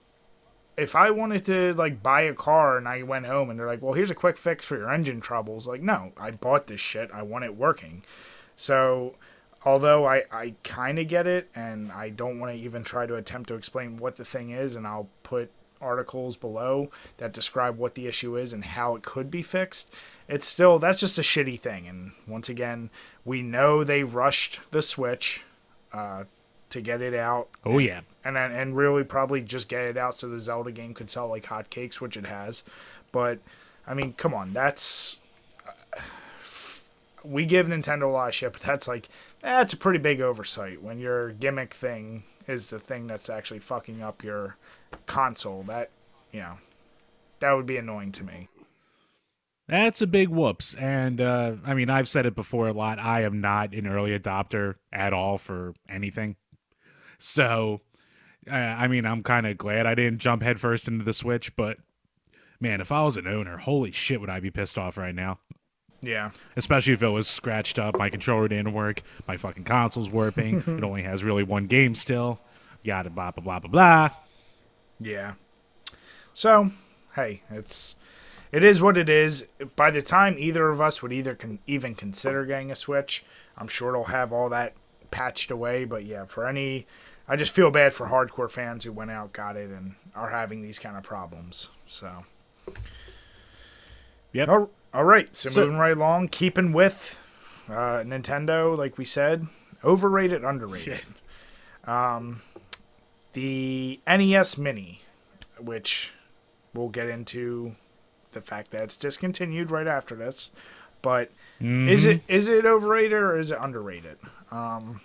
if 0.78 0.96
I 0.96 1.10
wanted 1.10 1.44
to 1.46 1.74
like 1.74 2.04
buy 2.04 2.22
a 2.22 2.34
car 2.34 2.78
and 2.78 2.88
I 2.88 3.02
went 3.02 3.26
home 3.26 3.50
and 3.50 3.60
they're 3.60 3.68
like, 3.68 3.82
"Well, 3.82 3.94
here's 3.94 4.12
a 4.12 4.16
quick 4.16 4.38
fix 4.38 4.64
for 4.64 4.78
your 4.78 4.92
engine 4.94 5.20
troubles," 5.20 5.68
like, 5.68 5.82
no, 5.82 6.14
I 6.16 6.32
bought 6.32 6.68
this 6.68 6.80
shit. 6.80 7.10
I 7.12 7.24
want 7.24 7.46
it 7.46 7.56
working. 7.56 8.04
So, 8.56 9.16
although 9.66 10.06
I, 10.06 10.24
I 10.32 10.54
kind 10.64 11.00
of 11.00 11.08
get 11.08 11.26
it, 11.26 11.50
and 11.56 11.92
I 11.92 12.10
don't 12.10 12.40
want 12.40 12.56
to 12.56 12.62
even 12.62 12.84
try 12.84 13.08
to 13.08 13.16
attempt 13.16 13.50
to 13.50 13.56
explain 13.56 13.98
what 13.98 14.16
the 14.16 14.26
thing 14.26 14.52
is, 14.52 14.76
and 14.76 14.86
I'll 14.86 15.10
put 15.24 15.52
articles 15.82 16.38
below 16.38 16.90
that 17.18 17.34
describe 17.34 17.78
what 17.78 17.94
the 17.96 18.08
issue 18.08 18.36
is 18.36 18.52
and 18.52 18.66
how 18.66 18.96
it 18.96 19.04
could 19.04 19.30
be 19.30 19.44
fixed. 19.44 19.92
It's 20.28 20.48
still 20.48 20.78
that's 20.80 21.00
just 21.00 21.18
a 21.18 21.24
shitty 21.24 21.60
thing, 21.60 21.88
and 21.88 22.12
once 22.28 22.50
again, 22.50 22.92
we 23.26 23.42
know 23.42 23.84
they 23.84 24.04
rushed 24.04 24.60
the 24.70 24.84
Switch 24.84 25.44
uh, 25.92 26.26
to 26.70 26.82
get 26.82 27.02
it 27.02 27.14
out. 27.14 27.50
Oh 27.66 27.78
yeah, 27.78 28.02
and 28.24 28.36
then 28.36 28.52
and 28.52 28.76
really 28.76 29.04
probably 29.04 29.42
just 29.42 29.68
get 29.68 29.86
it 29.86 29.98
out 29.98 30.16
so 30.16 30.28
the 30.28 30.40
Zelda 30.40 30.72
game 30.72 30.94
could 30.94 31.10
sell 31.10 31.28
like 31.28 31.46
hotcakes, 31.46 31.96
which 31.96 32.18
it 32.18 32.26
has. 32.26 32.64
But 33.12 33.40
I 33.86 33.94
mean, 33.94 34.14
come 34.14 34.34
on, 34.34 34.54
that's 34.54 35.18
uh, 35.66 36.02
we 37.24 37.46
give 37.46 37.68
Nintendo 37.68 38.04
a 38.04 38.08
lot 38.08 38.30
of 38.30 38.36
shit, 38.36 38.54
but 38.54 38.62
that's 38.62 38.88
like 38.88 39.10
that's 39.40 39.74
a 39.74 39.78
pretty 39.78 40.00
big 40.00 40.22
oversight 40.22 40.82
when 40.82 41.00
your 41.00 41.32
gimmick 41.32 41.74
thing 41.74 42.24
is 42.48 42.70
the 42.70 42.80
thing 42.80 43.08
that's 43.08 43.30
actually 43.30 43.60
fucking 43.60 44.02
up 44.02 44.24
your 44.24 44.58
console. 45.06 45.64
That 45.64 45.90
you 46.32 46.42
know, 46.42 46.58
that 47.40 47.54
would 47.54 47.66
be 47.66 47.78
annoying 47.78 48.12
to 48.14 48.24
me. 48.24 48.50
That's 49.68 50.02
a 50.02 50.08
big 50.08 50.30
whoops. 50.30 50.74
And 50.76 51.20
uh, 51.20 51.56
I 51.66 51.74
mean, 51.74 51.90
I've 51.90 52.08
said 52.08 52.26
it 52.26 52.36
before 52.36 52.68
a 52.70 52.74
lot. 52.74 53.00
I 53.00 53.24
am 53.24 53.40
not 53.40 53.74
an 53.74 53.86
early 53.86 54.18
adopter 54.18 54.76
at 54.94 55.14
all 55.14 55.38
for 55.38 55.74
anything. 55.90 56.38
So, 57.18 57.82
uh, 58.50 58.56
I 58.56 58.88
mean, 58.88 59.06
I'm 59.06 59.24
kind 59.24 59.48
of 59.48 59.58
glad 59.58 59.86
I 59.86 59.96
didn't 59.96 60.20
jump 60.20 60.42
headfirst 60.42 60.88
into 60.88 61.04
the 61.04 61.14
Switch. 61.14 61.56
But 61.56 61.78
man, 62.60 62.82
if 62.82 62.92
I 62.92 63.04
was 63.04 63.18
an 63.18 63.28
owner, 63.28 63.58
holy 63.58 63.92
shit, 63.92 64.22
would 64.22 64.30
I 64.30 64.40
be 64.40 64.52
pissed 64.52 64.78
off 64.78 64.98
right 64.98 65.16
now? 65.16 65.40
Yeah. 66.02 66.32
Especially 66.56 66.94
if 66.94 67.02
it 67.02 67.10
was 67.10 67.28
scratched 67.28 67.80
up, 67.80 67.98
my 67.98 68.10
controller 68.10 68.48
didn't 68.48 68.74
work, 68.74 69.02
my 69.28 69.36
fucking 69.38 69.64
console's 69.64 70.12
warping, 70.12 70.58
it 70.68 70.84
only 70.84 71.02
has 71.04 71.24
really 71.24 71.44
one 71.44 71.66
game 71.66 71.96
still, 71.96 72.40
yada 72.84 73.10
blah 73.10 73.32
blah 73.32 73.44
blah 73.44 73.60
blah 73.60 73.70
blah. 73.70 74.10
Yeah. 75.00 75.34
So, 76.34 76.72
hey, 77.16 77.42
it's 77.50 77.96
it 78.52 78.64
is 78.64 78.82
what 78.82 78.98
it 78.98 79.10
is. 79.10 79.46
By 79.76 79.92
the 79.92 80.02
time 80.02 80.38
either 80.38 80.70
of 80.70 80.80
us 80.80 81.02
would 81.02 81.12
either 81.12 81.36
can 81.36 81.60
even 81.66 81.96
consider 81.96 82.46
getting 82.46 82.72
a 82.72 82.76
Switch, 82.76 83.26
I'm 83.58 83.68
sure 83.68 83.90
it'll 83.90 84.06
have 84.06 84.32
all 84.32 84.50
that 84.50 84.74
patched 85.12 85.52
away. 85.52 85.86
But 85.86 86.06
yeah, 86.06 86.26
for 86.26 86.48
any, 86.48 86.86
I 87.28 87.36
just 87.36 87.52
feel 87.52 87.72
bad 87.72 87.94
for 87.94 88.08
hardcore 88.08 88.50
fans 88.50 88.84
who 88.84 88.92
went 88.92 89.12
out, 89.12 89.34
got 89.34 89.56
it, 89.56 89.70
and 89.70 89.96
are 90.16 90.30
having 90.30 90.62
these 90.62 90.80
kind 90.80 90.98
of 90.98 91.04
problems. 91.04 91.70
So, 91.86 92.26
yep. 94.32 94.50
All, 94.50 94.70
all 94.94 95.04
right, 95.04 95.36
so, 95.36 95.50
so, 95.50 95.62
moving 95.62 95.78
right 95.78 95.96
along, 95.96 96.30
keeping 96.30 96.74
with 96.74 97.20
uh, 97.70 98.04
Nintendo, 98.04 98.78
like 98.78 98.98
we 98.98 99.06
said, 99.06 99.48
overrated, 99.84 100.44
underrated. 100.44 101.06
um, 101.86 102.42
the 103.34 104.00
NES 104.08 104.58
Mini, 104.58 105.02
which 105.60 106.12
we'll 106.74 106.90
get 106.90 107.08
into 107.08 107.76
the 108.32 108.42
fact 108.42 108.72
that 108.72 108.82
it's 108.84 108.98
discontinued 108.98 109.72
right 109.72 109.88
after 109.88 110.16
this. 110.16 110.50
But 111.02 111.30
mm-hmm. 111.62 111.90
is 111.90 112.06
it 112.06 112.22
is 112.28 112.48
it 112.48 112.66
overrated 112.66 113.14
or 113.14 113.38
is 113.38 113.52
it 113.52 113.58
underrated? 113.62 114.18
Um, 114.52 115.02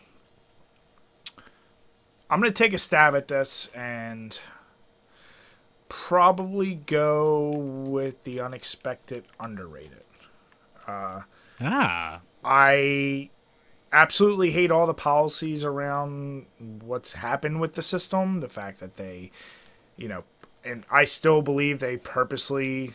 I'm 2.31 2.41
gonna 2.41 2.53
take 2.53 2.73
a 2.73 2.79
stab 2.79 3.15
at 3.15 3.29
this 3.29 3.69
and 3.75 4.41
probably 5.89 6.77
go 6.77 7.51
with 7.51 8.25
the 8.25 8.41
unexpected 8.41 9.25
underrated. 9.39 10.05
Uh, 10.87 11.23
ah, 11.61 12.21
I 12.43 13.31
absolutely 13.93 14.51
hate 14.53 14.71
all 14.71 14.87
the 14.87 14.95
policies 14.95 15.65
around 15.65 16.47
what's 16.59 17.13
happened 17.13 17.61
with 17.61 17.75
the 17.75 17.83
system. 17.83 18.41
The 18.41 18.49
fact 18.49 18.81
that 18.81 18.97
they, 18.97 19.31
you 19.97 20.09
know, 20.09 20.25
and 20.65 20.85
I 20.91 21.05
still 21.05 21.43
believe 21.43 21.81
they 21.81 21.99
purposely 21.99 22.95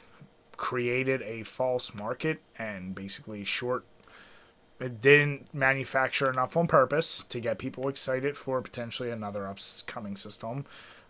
created 0.55 1.21
a 1.21 1.43
false 1.43 1.93
market 1.93 2.41
and 2.57 2.95
basically 2.95 3.43
short 3.43 3.85
it 4.79 5.01
didn't 5.01 5.53
manufacture 5.53 6.29
enough 6.29 6.55
on 6.55 6.67
purpose 6.67 7.23
to 7.23 7.39
get 7.39 7.57
people 7.57 7.87
excited 7.87 8.37
for 8.37 8.61
potentially 8.61 9.09
another 9.09 9.47
upcoming 9.47 10.15
system. 10.15 10.65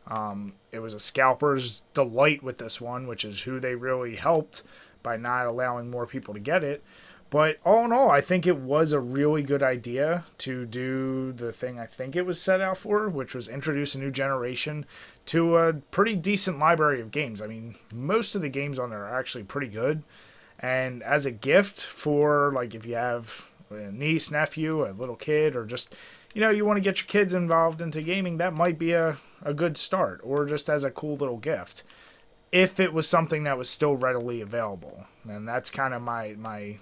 Um, 0.08 0.54
it 0.72 0.80
was 0.80 0.94
a 0.94 1.00
scalper's 1.00 1.84
delight 1.94 2.42
with 2.42 2.60
this 2.60 2.80
one, 2.80 3.08
which 3.08 3.26
is 3.26 3.42
who 3.42 3.60
they 3.60 3.76
really 3.76 4.16
helped 4.16 4.64
by 5.04 5.18
not 5.18 5.46
allowing 5.46 5.92
more 5.92 6.06
people 6.06 6.34
to 6.34 6.40
get 6.40 6.64
it. 6.64 6.84
But 7.30 7.58
all 7.66 7.84
in 7.84 7.92
all, 7.92 8.10
I 8.10 8.22
think 8.22 8.48
it 8.48 8.56
was 8.56 8.94
a 8.94 9.02
really 9.02 9.44
good 9.44 9.62
idea 9.62 10.24
to 10.40 10.66
do 10.66 11.34
the 11.34 11.52
thing 11.52 11.78
I 11.78 11.86
think 11.86 12.16
it 12.16 12.26
was 12.26 12.42
set 12.42 12.62
out 12.62 12.78
for, 12.78 13.10
which 13.10 13.36
was 13.36 13.50
introduce 13.50 13.96
a 13.96 14.00
new 14.00 14.12
generation 14.12 14.86
to 15.26 15.58
a 15.58 15.74
pretty 15.74 16.16
decent 16.16 16.58
library 16.58 17.02
of 17.02 17.12
games. 17.12 17.42
I 17.42 17.48
mean, 17.48 17.76
most 17.92 18.34
of 18.34 18.42
the 18.42 18.48
games 18.48 18.80
on 18.80 18.92
there 18.92 19.04
are 19.06 19.20
actually 19.20 19.44
pretty 19.44 19.68
good. 19.68 20.04
And 20.58 21.04
as 21.04 21.26
a 21.26 21.32
gift 21.32 21.82
for, 21.82 22.54
like, 22.56 22.74
if 22.74 22.86
you 22.86 22.96
have 22.96 23.46
a 23.70 23.92
niece, 23.92 24.32
nephew, 24.32 24.88
a 24.88 24.92
little 24.92 25.16
kid, 25.16 25.56
or 25.56 25.66
just, 25.66 25.94
you 26.34 26.42
know, 26.42 26.50
you 26.50 26.66
want 26.66 26.78
to 26.78 26.82
get 26.82 27.00
your 27.00 27.08
kids 27.08 27.34
involved 27.34 27.82
into 27.82 28.02
gaming, 28.02 28.38
that 28.38 28.54
might 28.54 28.78
be 28.78 28.92
a, 28.92 29.18
a 29.44 29.54
good 29.54 29.78
start, 29.78 30.22
or 30.24 30.46
just 30.46 30.70
as 30.70 30.84
a 30.84 30.92
cool 30.92 31.16
little 31.16 31.38
gift. 31.38 31.84
If 32.52 32.80
it 32.80 32.94
was 32.94 33.08
something 33.10 33.44
that 33.44 33.58
was 33.58 33.70
still 33.70 33.96
readily 33.96 34.42
available. 34.42 35.06
And 35.28 35.48
that's 35.48 35.70
kind 35.70 35.94
of 35.94 36.02
my, 36.02 36.36
my 36.38 36.78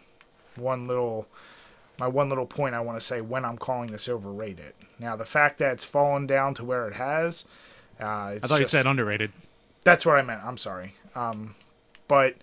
one 0.56 0.88
little 0.88 1.28
my 1.98 2.08
one 2.08 2.30
little 2.30 2.46
point 2.46 2.76
I 2.76 2.82
want 2.82 3.00
to 3.00 3.06
say 3.06 3.22
when 3.22 3.46
I'm 3.46 3.58
calling 3.58 3.92
this 3.92 4.10
overrated. 4.10 4.74
Now 5.00 5.16
the 5.16 5.26
fact 5.26 5.60
that 5.60 5.74
it's 5.74 5.86
fallen 5.86 6.28
down 6.28 6.54
to 6.56 6.66
where 6.66 6.88
it 6.88 6.96
has, 6.96 7.46
uh, 8.00 8.04
I 8.04 8.40
thought 8.42 8.50
just, 8.50 8.60
you 8.60 8.66
said 8.66 8.86
underrated. 8.86 9.32
That's 9.84 10.06
what 10.06 10.18
I 10.18 10.22
meant. 10.22 10.44
I'm 10.44 10.58
sorry. 10.58 10.96
Um, 11.16 11.56
but 12.08 12.36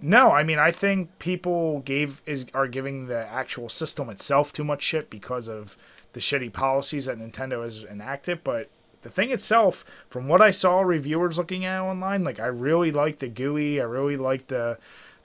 no, 0.00 0.30
I 0.32 0.42
mean 0.42 0.58
I 0.58 0.70
think 0.70 1.18
people 1.18 1.80
gave 1.80 2.20
is 2.26 2.46
are 2.54 2.68
giving 2.68 3.06
the 3.06 3.26
actual 3.26 3.68
system 3.68 4.10
itself 4.10 4.52
too 4.52 4.64
much 4.64 4.82
shit 4.82 5.10
because 5.10 5.48
of 5.48 5.76
the 6.12 6.20
shitty 6.20 6.52
policies 6.52 7.06
that 7.06 7.18
Nintendo 7.18 7.62
has 7.62 7.84
enacted. 7.84 8.44
But 8.44 8.68
the 9.02 9.10
thing 9.10 9.30
itself, 9.30 9.84
from 10.08 10.28
what 10.28 10.40
I 10.40 10.50
saw 10.50 10.80
reviewers 10.80 11.38
looking 11.38 11.64
at 11.64 11.80
online, 11.80 12.24
like 12.24 12.40
I 12.40 12.46
really 12.46 12.90
like 12.90 13.18
the 13.18 13.28
GUI. 13.28 13.80
I 13.80 13.84
really 13.84 14.16
like 14.16 14.48
the 14.48 14.78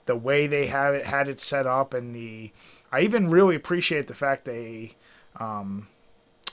the 0.06 0.16
way 0.16 0.46
they 0.46 0.66
have 0.66 0.94
it 0.94 1.06
had 1.06 1.28
it 1.28 1.40
set 1.40 1.66
up 1.66 1.94
and 1.94 2.14
the 2.14 2.50
I 2.90 3.02
even 3.02 3.30
really 3.30 3.54
appreciate 3.54 4.06
the 4.06 4.14
fact 4.14 4.44
they 4.44 4.96
um, 5.38 5.88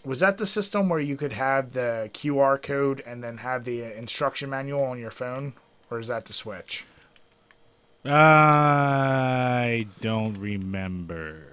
was 0.05 0.19
that 0.19 0.37
the 0.37 0.45
system 0.45 0.89
where 0.89 0.99
you 0.99 1.17
could 1.17 1.33
have 1.33 1.73
the 1.73 2.09
QR 2.13 2.61
code 2.61 3.03
and 3.05 3.23
then 3.23 3.37
have 3.37 3.65
the 3.65 3.81
instruction 3.97 4.49
manual 4.49 4.83
on 4.83 4.99
your 4.99 5.11
phone 5.11 5.53
or 5.89 5.99
is 5.99 6.07
that 6.07 6.25
the 6.25 6.33
switch? 6.33 6.85
I 8.09 9.87
don't 10.01 10.35
remember. 10.35 11.43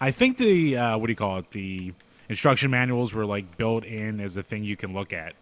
I 0.00 0.10
think 0.10 0.38
the 0.38 0.76
uh, 0.76 0.98
what 0.98 1.06
do 1.06 1.12
you 1.12 1.16
call 1.16 1.38
it? 1.38 1.50
The 1.50 1.92
instruction 2.28 2.70
manuals 2.70 3.12
were 3.12 3.26
like 3.26 3.56
built 3.56 3.84
in 3.84 4.20
as 4.20 4.36
a 4.36 4.42
thing 4.42 4.64
you 4.64 4.76
can 4.76 4.92
look 4.92 5.12
at. 5.12 5.34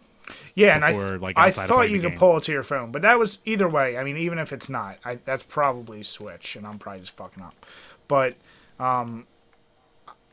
Yeah, 0.54 0.74
and 0.74 0.84
I, 0.84 0.92
th- 0.92 1.20
like 1.20 1.38
I 1.38 1.50
thought 1.50 1.90
you 1.90 2.00
could 2.00 2.16
pull 2.16 2.36
it 2.36 2.44
to 2.44 2.52
your 2.52 2.62
phone, 2.62 2.90
but 2.92 3.02
that 3.02 3.18
was 3.18 3.38
either 3.44 3.68
way. 3.68 3.96
I 3.96 4.04
mean, 4.04 4.18
even 4.18 4.38
if 4.38 4.52
it's 4.52 4.68
not, 4.68 4.98
I, 5.04 5.18
that's 5.24 5.42
probably 5.42 6.02
Switch, 6.02 6.56
and 6.56 6.66
I'm 6.66 6.78
probably 6.78 7.00
just 7.00 7.16
fucking 7.16 7.42
up. 7.42 7.54
But 8.08 8.34
um, 8.78 9.26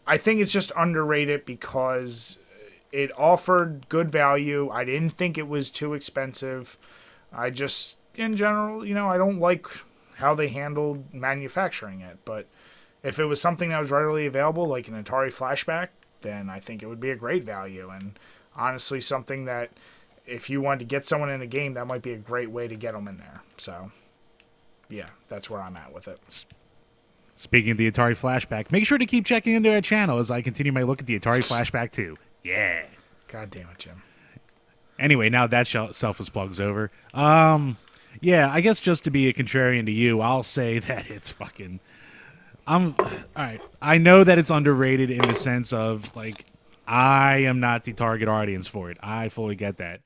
I 0.05 0.17
think 0.17 0.41
it's 0.41 0.51
just 0.51 0.71
underrated 0.75 1.45
because 1.45 2.39
it 2.91 3.11
offered 3.17 3.87
good 3.87 4.11
value. 4.11 4.69
I 4.69 4.83
didn't 4.83 5.11
think 5.11 5.37
it 5.37 5.47
was 5.47 5.69
too 5.69 5.93
expensive. 5.93 6.77
I 7.31 7.49
just, 7.49 7.97
in 8.15 8.35
general, 8.35 8.85
you 8.85 8.93
know, 8.93 9.09
I 9.09 9.17
don't 9.17 9.39
like 9.39 9.67
how 10.15 10.35
they 10.35 10.47
handled 10.49 11.13
manufacturing 11.13 12.01
it. 12.01 12.19
But 12.25 12.47
if 13.03 13.19
it 13.19 13.25
was 13.25 13.39
something 13.39 13.69
that 13.69 13.79
was 13.79 13.91
readily 13.91 14.25
available, 14.25 14.65
like 14.65 14.87
an 14.87 15.01
Atari 15.01 15.33
Flashback, 15.33 15.89
then 16.21 16.49
I 16.49 16.59
think 16.59 16.81
it 16.81 16.87
would 16.87 16.99
be 16.99 17.11
a 17.11 17.15
great 17.15 17.43
value. 17.43 17.89
And 17.89 18.17
honestly 18.55 19.01
something 19.01 19.45
that 19.45 19.71
if 20.25 20.49
you 20.49 20.61
wanted 20.61 20.79
to 20.79 20.85
get 20.85 21.05
someone 21.05 21.29
in 21.29 21.41
a 21.41 21.47
game, 21.47 21.73
that 21.75 21.85
might 21.85 22.01
be 22.01 22.13
a 22.13 22.17
great 22.17 22.49
way 22.49 22.67
to 22.67 22.75
get 22.75 22.93
them 22.93 23.07
in 23.07 23.17
there. 23.17 23.41
So, 23.57 23.91
yeah, 24.89 25.09
that's 25.29 25.49
where 25.49 25.61
I'm 25.61 25.77
at 25.77 25.93
with 25.93 26.07
it. 26.07 26.19
Speaking 27.35 27.71
of 27.71 27.77
the 27.77 27.91
Atari 27.91 28.19
Flashback, 28.19 28.71
make 28.71 28.85
sure 28.85 28.97
to 28.97 29.05
keep 29.05 29.25
checking 29.25 29.53
into 29.53 29.71
our 29.73 29.81
channel 29.81 30.19
as 30.19 30.31
I 30.31 30.41
continue 30.41 30.71
my 30.71 30.83
look 30.83 31.01
at 31.01 31.05
the 31.05 31.19
Atari 31.19 31.39
Flashback 31.39 31.91
2. 31.91 32.15
Yeah. 32.43 32.85
God 33.27 33.51
damn 33.51 33.69
it, 33.69 33.77
Jim. 33.77 34.01
Anyway, 34.97 35.29
now 35.29 35.45
that 35.45 35.67
selfless 35.67 36.29
plug's 36.29 36.59
over. 36.59 36.89
Um, 37.13 37.77
yeah, 38.21 38.49
I 38.51 38.61
guess 38.61 38.79
just 38.79 39.03
to 39.05 39.11
be 39.11 39.27
a 39.27 39.33
contrarian 39.33 39.85
to 39.85 39.91
you, 39.91 40.21
I'll 40.21 40.43
say 40.43 40.79
that 40.79 41.09
it's 41.09 41.31
fucking. 41.31 41.79
I'm 42.67 42.95
all 42.97 43.09
right. 43.35 43.61
I 43.81 43.97
know 43.97 44.23
that 44.23 44.39
it's 44.39 44.49
underrated 44.49 45.11
in 45.11 45.21
the 45.27 45.35
sense 45.35 45.71
of 45.71 46.15
like 46.15 46.45
I 46.87 47.37
am 47.39 47.59
not 47.59 47.83
the 47.83 47.93
target 47.93 48.27
audience 48.27 48.67
for 48.67 48.89
it. 48.89 48.97
I 49.01 49.29
fully 49.29 49.55
get 49.55 49.77
that. 49.77 50.01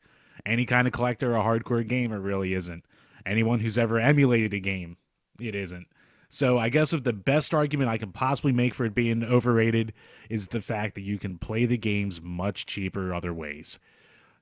Any 0.45 0.65
kind 0.65 0.87
of 0.87 0.93
collector 0.93 1.37
or 1.37 1.43
hardcore 1.43 1.87
gamer 1.87 2.19
really 2.19 2.53
isn't. 2.53 2.83
Anyone 3.25 3.59
who's 3.59 3.77
ever 3.77 3.99
emulated 3.99 4.53
a 4.53 4.59
game, 4.59 4.97
it 5.39 5.55
isn't. 5.55 5.87
So 6.29 6.57
I 6.59 6.69
guess 6.69 6.93
if 6.93 7.03
the 7.03 7.13
best 7.13 7.53
argument 7.53 7.89
I 7.89 7.97
can 7.97 8.11
possibly 8.11 8.51
make 8.51 8.73
for 8.73 8.85
it 8.85 8.93
being 8.93 9.23
overrated 9.23 9.93
is 10.29 10.47
the 10.47 10.61
fact 10.61 10.95
that 10.95 11.01
you 11.01 11.17
can 11.17 11.37
play 11.37 11.65
the 11.65 11.77
games 11.77 12.21
much 12.21 12.65
cheaper 12.65 13.13
other 13.13 13.33
ways. 13.33 13.79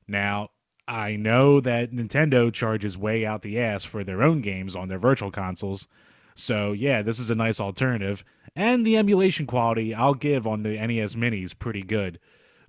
Now, 0.08 0.50
I 0.88 1.18
know 1.18 1.60
that 1.60 1.92
Nintendo 1.92 2.52
charges 2.52 2.98
way 2.98 3.26
out 3.26 3.42
the 3.42 3.60
ass 3.60 3.84
for 3.84 4.04
their 4.04 4.24
own 4.24 4.42
games 4.42 4.76
on 4.76 4.88
their 4.88 5.00
virtual 5.00 5.32
consoles. 5.32 5.88
So, 6.34 6.72
yeah, 6.72 7.02
this 7.02 7.20
is 7.20 7.30
a 7.30 7.36
nice 7.36 7.60
alternative. 7.60 8.24
And 8.56 8.86
the 8.86 8.96
emulation 8.96 9.46
quality 9.46 9.94
I'll 9.94 10.14
give 10.14 10.48
on 10.48 10.64
the 10.64 10.78
NES 10.78 11.16
Mini 11.16 11.44
is 11.44 11.54
pretty 11.54 11.84
good. 11.84 12.20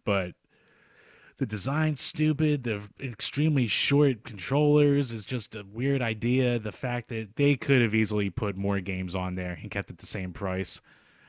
But 0.05 0.35
the 1.37 1.47
design's 1.47 2.01
stupid. 2.01 2.65
The 2.65 2.89
extremely 3.01 3.69
short 3.69 4.25
controllers 4.25 5.13
is 5.13 5.25
just 5.25 5.55
a 5.55 5.65
weird 5.65 6.03
idea. 6.03 6.59
The 6.59 6.73
fact 6.73 7.09
that 7.09 7.37
they 7.37 7.55
could 7.57 7.81
have 7.83 7.95
easily 7.95 8.31
put 8.31 8.57
more 8.57 8.81
games 8.81 9.15
on 9.15 9.37
there 9.37 9.59
and 9.63 9.71
kept 9.71 9.91
it 9.91 9.99
the 9.99 10.07
same 10.07 10.33
price. 10.33 10.81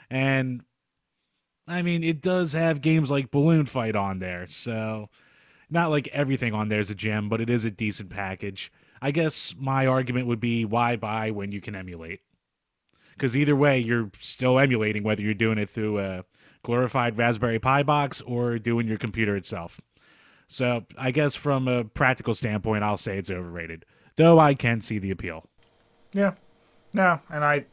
And 0.09 0.63
I 1.67 1.83
mean, 1.83 2.03
it 2.03 2.21
does 2.21 2.53
have 2.53 2.81
games 2.81 3.11
like 3.11 3.29
Balloon 3.29 3.67
Fight 3.67 3.95
on 3.95 4.17
there. 4.17 4.47
So, 4.49 5.09
not 5.69 5.89
like 5.89 6.07
everything 6.09 6.53
on 6.53 6.69
there 6.69 6.79
is 6.79 6.89
a 6.89 6.95
gem, 6.95 7.29
but 7.29 7.41
it 7.41 7.49
is 7.49 7.65
a 7.65 7.71
decent 7.71 8.09
package. 8.09 8.71
I 9.01 9.11
guess 9.11 9.55
my 9.57 9.85
argument 9.85 10.27
would 10.27 10.39
be 10.39 10.65
why 10.65 10.95
buy 10.95 11.31
when 11.31 11.51
you 11.51 11.61
can 11.61 11.75
emulate? 11.75 12.21
Because 13.13 13.35
either 13.35 13.55
way, 13.55 13.79
you're 13.79 14.11
still 14.19 14.59
emulating 14.59 15.03
whether 15.03 15.21
you're 15.21 15.33
doing 15.33 15.57
it 15.57 15.69
through 15.69 15.99
a 15.99 16.25
glorified 16.63 17.17
Raspberry 17.17 17.59
Pi 17.59 17.83
box 17.83 18.21
or 18.21 18.57
doing 18.59 18.87
your 18.87 18.97
computer 18.97 19.35
itself. 19.35 19.79
So 20.47 20.85
I 20.97 21.11
guess 21.11 21.35
from 21.35 21.67
a 21.67 21.83
practical 21.83 22.33
standpoint, 22.33 22.83
I'll 22.83 22.97
say 22.97 23.17
it's 23.17 23.29
overrated, 23.29 23.85
though 24.15 24.39
I 24.39 24.53
can 24.53 24.81
see 24.81 24.97
the 24.97 25.11
appeal. 25.11 25.45
Yeah. 26.13 26.33
No, 26.91 27.19
and 27.29 27.43
I 27.43 27.65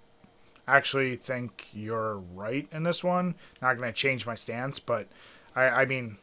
actually 0.68 1.16
think 1.16 1.68
you're 1.72 2.18
right 2.18 2.68
in 2.70 2.82
this 2.82 3.02
one. 3.02 3.34
Not 3.62 3.78
going 3.78 3.88
to 3.88 3.96
change 3.96 4.26
my 4.26 4.34
stance, 4.34 4.78
but 4.78 5.08
I, 5.54 5.68
I 5.68 5.84
mean, 5.86 6.18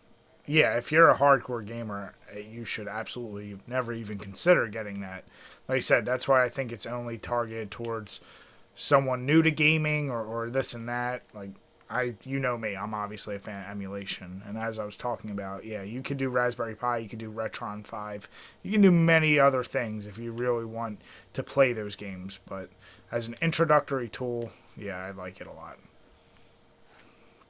yeah, 0.45 0.75
if 0.75 0.91
you're 0.91 1.09
a 1.09 1.17
hardcore 1.17 1.65
gamer, 1.65 2.15
you 2.35 2.65
should 2.65 2.87
absolutely 2.87 3.57
never 3.67 3.93
even 3.93 4.17
consider 4.17 4.67
getting 4.67 4.99
that. 5.01 5.23
Like 5.67 5.77
I 5.77 5.79
said, 5.79 6.05
that's 6.05 6.27
why 6.27 6.43
I 6.43 6.49
think 6.49 6.71
it's 6.71 6.85
only 6.85 7.17
targeted 7.17 7.71
towards 7.71 8.19
someone 8.75 9.25
new 9.25 9.41
to 9.41 9.51
gaming 9.51 10.09
or, 10.09 10.23
or 10.23 10.49
this 10.49 10.73
and 10.73 10.87
that. 10.89 11.23
Like 11.33 11.51
I 11.89 12.15
you 12.23 12.39
know 12.39 12.57
me, 12.57 12.75
I'm 12.75 12.93
obviously 12.93 13.35
a 13.35 13.39
fan 13.39 13.63
of 13.63 13.69
emulation. 13.69 14.41
And 14.45 14.57
as 14.57 14.79
I 14.79 14.85
was 14.85 14.97
talking 14.97 15.29
about, 15.29 15.63
yeah, 15.63 15.83
you 15.83 16.01
could 16.01 16.17
do 16.17 16.27
Raspberry 16.29 16.75
Pi, 16.75 16.97
you 16.97 17.07
could 17.07 17.19
do 17.19 17.31
Retron 17.31 17.85
5. 17.85 18.27
You 18.63 18.71
can 18.71 18.81
do 18.81 18.91
many 18.91 19.39
other 19.39 19.63
things 19.63 20.07
if 20.07 20.17
you 20.17 20.31
really 20.31 20.65
want 20.65 20.99
to 21.33 21.43
play 21.43 21.71
those 21.71 21.95
games, 21.95 22.39
but 22.47 22.69
as 23.11 23.27
an 23.27 23.35
introductory 23.41 24.09
tool, 24.09 24.51
yeah, 24.75 24.97
I 24.97 25.11
like 25.11 25.39
it 25.39 25.47
a 25.47 25.51
lot. 25.51 25.77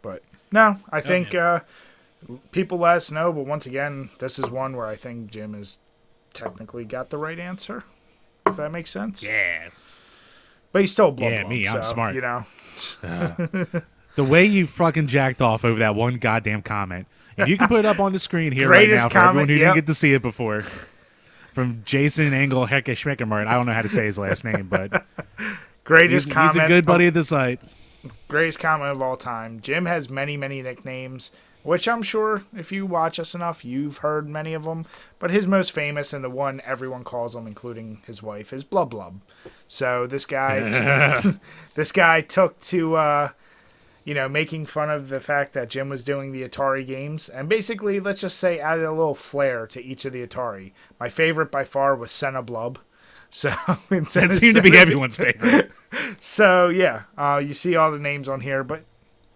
But 0.01 0.21
no, 0.51 0.79
I 0.91 0.99
think 0.99 1.33
uh, 1.33 1.61
people 2.51 2.79
let 2.79 2.97
us 2.97 3.11
know, 3.11 3.31
but 3.31 3.45
once 3.45 3.65
again, 3.65 4.09
this 4.19 4.39
is 4.39 4.49
one 4.49 4.75
where 4.75 4.87
I 4.87 4.95
think 4.95 5.31
Jim 5.31 5.53
has 5.53 5.77
technically 6.33 6.85
got 6.85 7.09
the 7.09 7.17
right 7.17 7.39
answer. 7.39 7.83
If 8.47 8.57
that 8.57 8.71
makes 8.71 8.91
sense. 8.91 9.23
Yeah. 9.23 9.69
But 10.71 10.81
he's 10.81 10.91
still 10.91 11.11
blub 11.11 11.31
Yeah, 11.31 11.47
me, 11.47 11.67
I'm 11.67 11.83
smart. 11.83 12.15
You 12.15 12.21
know. 12.21 12.45
The 14.15 14.23
way 14.23 14.45
you 14.45 14.67
fucking 14.67 15.07
jacked 15.07 15.41
off 15.41 15.65
over 15.65 15.79
that 15.79 15.95
one 15.95 16.17
goddamn 16.17 16.61
comment. 16.61 17.07
And 17.35 17.47
you 17.47 17.57
can 17.57 17.67
put 17.67 17.79
it 17.79 17.85
up 17.85 17.99
on 17.99 18.13
the 18.13 18.19
screen 18.19 18.51
here 18.51 18.69
right 18.69 18.87
now 18.87 19.09
for 19.09 19.17
everyone 19.17 19.47
who 19.47 19.55
yep. 19.55 19.61
didn't 19.61 19.75
get 19.75 19.87
to 19.87 19.95
see 19.95 20.13
it 20.13 20.21
before. 20.21 20.61
From 21.53 21.81
Jason 21.83 22.31
Engel 22.31 22.67
Hecke 22.67 22.93
Schmickermart. 22.93 23.47
I 23.47 23.53
don't 23.53 23.65
know 23.65 23.73
how 23.73 23.81
to 23.81 23.89
say 23.89 24.05
his 24.05 24.19
last 24.19 24.43
name, 24.43 24.67
but 24.69 25.03
Greatest 25.83 26.27
he's, 26.27 26.33
comment. 26.33 26.53
he's 26.53 26.63
a 26.63 26.67
good 26.67 26.85
buddy 26.85 27.07
of 27.07 27.13
the 27.13 27.23
site. 27.23 27.59
greatest 28.27 28.59
comment 28.59 28.91
of 28.91 29.01
all 29.01 29.17
time. 29.17 29.59
Jim 29.61 29.85
has 29.85 30.09
many, 30.09 30.37
many 30.37 30.61
nicknames, 30.61 31.31
which 31.63 31.87
I'm 31.87 32.03
sure 32.03 32.43
if 32.55 32.71
you 32.71 32.85
watch 32.85 33.19
us 33.19 33.33
enough, 33.33 33.65
you've 33.65 33.97
heard 33.99 34.27
many 34.27 34.53
of 34.53 34.63
them. 34.63 34.85
But 35.17 35.31
his 35.31 35.47
most 35.47 35.71
famous 35.71 36.13
and 36.13 36.23
the 36.23 36.29
one 36.29 36.61
everyone 36.65 37.03
calls 37.03 37.35
him, 37.35 37.47
including 37.47 38.01
his 38.05 38.21
wife, 38.21 38.53
is 38.53 38.63
Blub 38.63 38.91
Blub. 38.91 39.21
So 39.67 40.05
this 40.05 40.25
guy, 40.25 41.21
this 41.75 41.91
guy 41.91 42.21
took 42.21 42.59
to, 42.61 42.95
uh, 42.95 43.29
you 44.03 44.13
know, 44.13 44.27
making 44.27 44.65
fun 44.65 44.89
of 44.89 45.07
the 45.07 45.21
fact 45.21 45.53
that 45.53 45.69
Jim 45.69 45.87
was 45.87 46.03
doing 46.03 46.33
the 46.33 46.47
Atari 46.47 46.85
games, 46.85 47.29
and 47.29 47.47
basically, 47.47 48.01
let's 48.01 48.21
just 48.21 48.37
say, 48.37 48.59
added 48.59 48.83
a 48.83 48.91
little 48.91 49.15
flair 49.15 49.65
to 49.67 49.81
each 49.81 50.03
of 50.03 50.11
the 50.11 50.25
Atari. 50.25 50.73
My 50.99 51.07
favorite 51.07 51.51
by 51.51 51.63
far 51.63 51.95
was 51.95 52.11
Senna 52.11 52.41
Blub. 52.41 52.79
So 53.35 53.49
it 53.89 54.07
seemed 54.07 54.57
to 54.57 54.61
be 54.61 54.77
everyone's 54.77 55.15
favorite. 55.15 55.71
so 56.19 56.69
yeah, 56.69 57.03
uh, 57.17 57.37
you 57.37 57.55
see 57.55 57.75
all 57.75 57.91
the 57.91 57.97
names 57.97 58.29
on 58.29 58.41
here, 58.41 58.63
but 58.63 58.83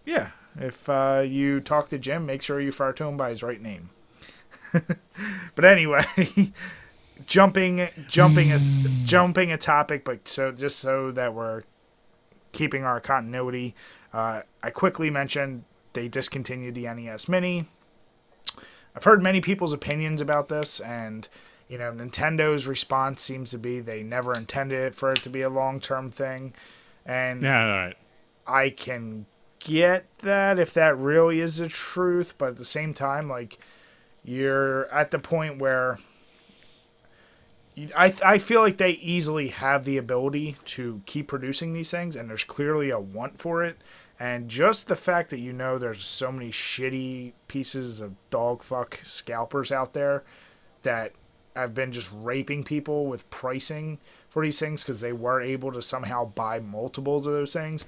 yeah, 0.06 0.30
if 0.60 0.90
uh, 0.90 1.24
you 1.26 1.60
talk 1.60 1.90
to 1.90 2.00
Jim, 2.00 2.26
make 2.26 2.42
sure 2.42 2.60
you 2.60 2.68
refer 2.68 2.94
to 2.94 3.06
him 3.06 3.18
by 3.18 3.30
his 3.30 3.44
right 3.44 3.62
name. 3.62 3.90
but 5.56 5.66
anyway, 5.66 6.06
jumping, 7.26 7.88
jumping 8.08 8.52
a 8.52 8.60
jumping 9.06 9.52
a 9.52 9.58
topic, 9.58 10.04
but 10.04 10.28
so 10.28 10.52
just 10.52 10.80
so 10.80 11.12
that 11.12 11.34
we're 11.34 11.64
keeping 12.52 12.84
our 12.84 13.00
continuity, 13.00 13.76
uh, 14.14 14.42
I 14.64 14.70
quickly 14.72 15.10
mentioned 15.10 15.64
they 15.94 16.08
discontinued 16.08 16.76
the 16.76 16.84
NES 16.84 17.30
Mini. 17.30 17.68
I've 18.96 19.04
heard 19.04 19.22
many 19.22 19.42
people's 19.42 19.74
opinions 19.74 20.22
about 20.22 20.50
this, 20.50 20.80
and 20.80 21.28
you 21.68 21.78
know, 21.78 21.92
Nintendo's 21.92 22.66
response 22.66 23.22
seems 23.22 23.52
to 23.52 23.58
be 23.58 23.80
they 23.80 24.04
never 24.04 24.34
intended 24.34 24.96
for 24.96 25.12
it 25.12 25.18
to 25.24 25.30
be 25.30 25.42
a 25.42 25.50
long 25.50 25.80
term 25.80 26.12
thing. 26.12 26.54
And 27.06 27.44
yeah, 27.44 27.62
all 27.62 27.68
right. 27.68 27.98
I 28.46 28.70
can 28.70 29.26
get 29.68 30.06
that 30.20 30.58
if 30.58 30.74
that 30.74 30.98
really 30.98 31.42
is 31.42 31.58
the 31.58 31.68
truth, 31.68 32.34
but 32.38 32.50
at 32.50 32.58
the 32.58 32.66
same 32.66 32.94
time, 32.94 33.30
like, 33.30 33.60
you're 34.24 34.90
at 34.92 35.12
the 35.12 35.20
point 35.20 35.60
where 35.60 36.00
I, 37.96 38.14
I 38.26 38.38
feel 38.40 38.62
like 38.62 38.78
they 38.78 38.92
easily 38.92 39.50
have 39.50 39.84
the 39.86 39.98
ability 39.98 40.56
to 40.66 41.02
keep 41.06 41.28
producing 41.28 41.74
these 41.74 41.92
things, 41.92 42.16
and 42.16 42.30
there's 42.30 42.44
clearly 42.44 42.90
a 42.90 43.00
want 43.00 43.40
for 43.40 43.64
it. 43.64 43.78
And 44.20 44.50
just 44.50 44.88
the 44.88 44.96
fact 44.96 45.30
that 45.30 45.40
you 45.40 45.54
know 45.54 45.78
there's 45.78 46.04
so 46.04 46.32
many 46.32 46.50
shitty 46.50 47.34
pieces 47.48 48.02
of 48.02 48.16
dog 48.32 48.64
fuck 48.64 49.00
scalpers 49.06 49.72
out 49.72 49.94
there 49.94 50.24
that 50.82 51.12
have 51.56 51.76
been 51.76 51.92
just 51.92 52.10
raping 52.14 52.64
people 52.64 53.06
with 53.06 53.30
pricing 53.30 54.00
for 54.30 54.44
these 54.44 54.60
things 54.60 54.82
because 54.82 55.02
they 55.02 55.14
were 55.14 55.40
able 55.42 55.72
to 55.72 55.82
somehow 55.82 56.26
buy 56.26 56.60
multiples 56.60 57.28
of 57.28 57.34
those 57.34 57.54
things. 57.54 57.86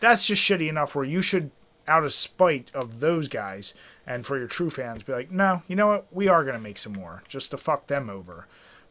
That's 0.00 0.26
just 0.26 0.42
shitty 0.42 0.68
enough 0.68 0.94
where 0.94 1.04
you 1.04 1.20
should, 1.20 1.50
out 1.88 2.04
of 2.04 2.12
spite 2.12 2.70
of 2.74 3.00
those 3.00 3.28
guys 3.28 3.74
and 4.06 4.26
for 4.26 4.38
your 4.38 4.46
true 4.46 4.70
fans, 4.70 5.02
be 5.02 5.12
like, 5.12 5.30
no, 5.30 5.62
you 5.68 5.76
know 5.76 5.88
what? 5.88 6.06
We 6.12 6.28
are 6.28 6.44
going 6.44 6.56
to 6.56 6.62
make 6.62 6.78
some 6.78 6.92
more 6.92 7.22
just 7.28 7.50
to 7.52 7.56
fuck 7.56 7.86
them 7.86 8.10
over. 8.10 8.46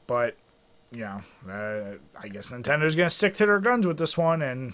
But, 0.07 0.35
know, 0.91 1.21
uh, 1.49 1.97
I 2.21 2.27
guess 2.27 2.49
Nintendo's 2.49 2.95
going 2.95 3.09
to 3.09 3.15
stick 3.15 3.35
to 3.35 3.45
their 3.45 3.59
guns 3.59 3.85
with 3.85 3.97
this 3.97 4.17
one 4.17 4.41
and 4.41 4.73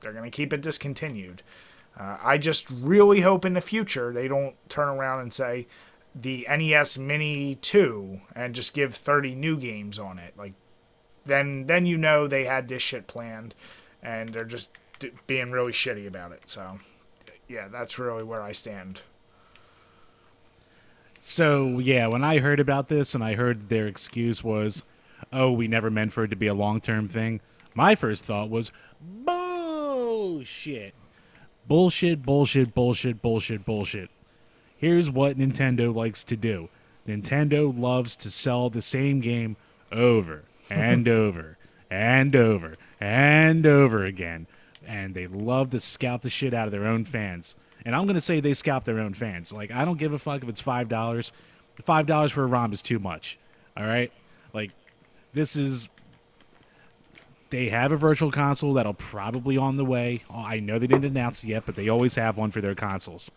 they're 0.00 0.12
going 0.12 0.30
to 0.30 0.36
keep 0.36 0.52
it 0.52 0.60
discontinued. 0.60 1.42
Uh, 1.98 2.18
I 2.22 2.38
just 2.38 2.68
really 2.70 3.20
hope 3.20 3.44
in 3.44 3.54
the 3.54 3.60
future 3.60 4.12
they 4.12 4.28
don't 4.28 4.56
turn 4.68 4.88
around 4.88 5.20
and 5.20 5.32
say 5.32 5.66
the 6.14 6.46
NES 6.48 6.98
Mini 6.98 7.56
2 7.56 8.20
and 8.34 8.54
just 8.54 8.74
give 8.74 8.94
30 8.94 9.34
new 9.34 9.56
games 9.56 9.98
on 9.98 10.18
it. 10.18 10.34
Like 10.36 10.54
then 11.26 11.66
then 11.66 11.86
you 11.86 11.96
know 11.96 12.26
they 12.26 12.44
had 12.44 12.68
this 12.68 12.82
shit 12.82 13.06
planned 13.06 13.54
and 14.02 14.30
they're 14.30 14.44
just 14.44 14.70
being 15.26 15.50
really 15.50 15.72
shitty 15.72 16.06
about 16.06 16.32
it. 16.32 16.42
So 16.46 16.78
yeah, 17.48 17.68
that's 17.68 17.98
really 17.98 18.22
where 18.22 18.42
I 18.42 18.52
stand. 18.52 19.02
So 21.18 21.78
yeah, 21.78 22.06
when 22.06 22.22
I 22.22 22.38
heard 22.38 22.60
about 22.60 22.88
this 22.88 23.14
and 23.14 23.24
I 23.24 23.34
heard 23.34 23.68
their 23.68 23.86
excuse 23.86 24.44
was, 24.44 24.82
"Oh, 25.32 25.52
we 25.52 25.68
never 25.68 25.90
meant 25.90 26.12
for 26.12 26.24
it 26.24 26.28
to 26.28 26.36
be 26.36 26.46
a 26.46 26.54
long-term 26.54 27.08
thing," 27.08 27.40
my 27.74 27.94
first 27.94 28.24
thought 28.24 28.50
was, 28.50 28.70
"Bullshit, 29.00 30.94
bullshit, 31.66 32.22
bullshit, 32.22 32.74
bullshit, 32.74 33.22
bullshit, 33.22 33.64
bullshit." 33.64 34.10
Here's 34.76 35.10
what 35.10 35.38
Nintendo 35.38 35.94
likes 35.94 36.22
to 36.24 36.36
do. 36.36 36.68
Nintendo 37.08 37.72
loves 37.76 38.16
to 38.16 38.30
sell 38.30 38.68
the 38.68 38.82
same 38.82 39.20
game 39.20 39.56
over 39.90 40.44
and 40.70 41.08
over 41.22 41.56
and 41.90 42.36
over 42.36 42.76
and 43.00 43.66
over 43.66 44.04
again. 44.04 44.46
And 44.86 45.14
they 45.14 45.26
love 45.26 45.70
to 45.70 45.80
scalp 45.80 46.22
the 46.22 46.30
shit 46.30 46.54
out 46.54 46.66
of 46.66 46.72
their 46.72 46.86
own 46.86 47.04
fans. 47.04 47.56
And 47.84 47.94
I'm 47.94 48.06
to 48.08 48.20
say 48.20 48.40
they 48.40 48.54
scalp 48.54 48.84
their 48.84 48.98
own 48.98 49.14
fans. 49.14 49.52
Like, 49.52 49.70
I 49.70 49.84
don't 49.84 49.98
give 49.98 50.12
a 50.12 50.18
fuck 50.18 50.42
if 50.42 50.48
it's 50.48 50.62
$5. 50.62 50.88
$5 51.82 52.30
for 52.30 52.44
a 52.44 52.46
ROM 52.46 52.72
is 52.72 52.82
too 52.82 52.98
much. 52.98 53.38
All 53.76 53.86
right? 53.86 54.12
Like, 54.52 54.70
this 55.32 55.56
is. 55.56 55.88
They 57.50 57.68
have 57.68 57.92
a 57.92 57.96
virtual 57.96 58.32
console 58.32 58.72
that'll 58.72 58.94
probably 58.94 59.56
on 59.56 59.76
the 59.76 59.84
way. 59.84 60.24
Oh, 60.28 60.42
I 60.44 60.58
know 60.58 60.78
they 60.78 60.88
didn't 60.88 61.04
announce 61.04 61.44
it 61.44 61.48
yet, 61.48 61.66
but 61.66 61.76
they 61.76 61.88
always 61.88 62.16
have 62.16 62.36
one 62.36 62.50
for 62.50 62.60
their 62.60 62.74
consoles. 62.74 63.30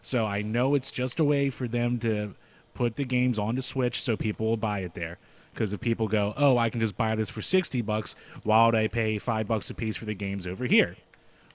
So 0.00 0.26
I 0.26 0.42
know 0.42 0.74
it's 0.74 0.92
just 0.92 1.18
a 1.18 1.24
way 1.24 1.50
for 1.50 1.66
them 1.66 1.98
to 2.00 2.34
put 2.74 2.96
the 2.96 3.04
games 3.04 3.38
onto 3.38 3.62
Switch 3.62 4.00
so 4.00 4.16
people 4.16 4.46
will 4.46 4.56
buy 4.56 4.80
it 4.80 4.94
there. 4.94 5.18
Because 5.54 5.72
if 5.72 5.80
people 5.80 6.08
go, 6.08 6.34
oh, 6.36 6.58
I 6.58 6.68
can 6.68 6.80
just 6.80 6.96
buy 6.96 7.14
this 7.14 7.30
for 7.30 7.40
60 7.40 7.80
bucks, 7.82 8.14
why 8.42 8.66
would 8.66 8.74
I 8.74 8.88
pay 8.88 9.18
five 9.18 9.46
bucks 9.48 9.70
a 9.70 9.74
piece 9.74 9.96
for 9.96 10.04
the 10.04 10.14
games 10.14 10.46
over 10.46 10.66
here? 10.66 10.96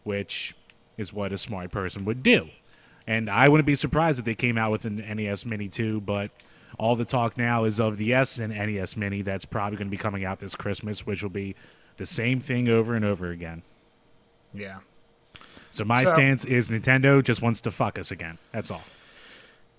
Which 0.03 0.55
is 0.97 1.12
what 1.13 1.31
a 1.33 1.38
smart 1.38 1.69
person 1.71 2.05
would 2.05 2.23
do. 2.23 2.49
And 3.05 3.29
I 3.29 3.49
wouldn't 3.49 3.67
be 3.67 3.75
surprised 3.75 4.17
if 4.19 4.25
they 4.25 4.35
came 4.35 4.57
out 4.57 4.71
with 4.71 4.85
an 4.85 4.97
NES 4.97 5.45
Mini 5.45 5.67
too, 5.67 5.99
but 6.01 6.31
all 6.77 6.95
the 6.95 7.05
talk 7.05 7.38
now 7.38 7.63
is 7.65 7.79
of 7.79 7.97
the 7.97 8.13
S 8.13 8.38
and 8.39 8.53
NES 8.53 8.95
Mini 8.95 9.21
that's 9.21 9.45
probably 9.45 9.77
going 9.77 9.88
to 9.88 9.91
be 9.91 9.97
coming 9.97 10.23
out 10.23 10.39
this 10.39 10.55
Christmas, 10.55 11.05
which 11.05 11.21
will 11.23 11.29
be 11.29 11.55
the 11.97 12.05
same 12.05 12.39
thing 12.39 12.69
over 12.69 12.95
and 12.95 13.03
over 13.03 13.29
again. 13.31 13.63
Yeah. 14.53 14.79
So 15.71 15.83
my 15.83 16.03
So- 16.05 16.12
stance 16.12 16.45
is 16.45 16.69
Nintendo 16.69 17.23
just 17.23 17.41
wants 17.41 17.62
to 17.62 17.71
fuck 17.71 17.99
us 17.99 18.12
again. 18.12 18.38
That's 18.51 18.71
all. 18.71 18.83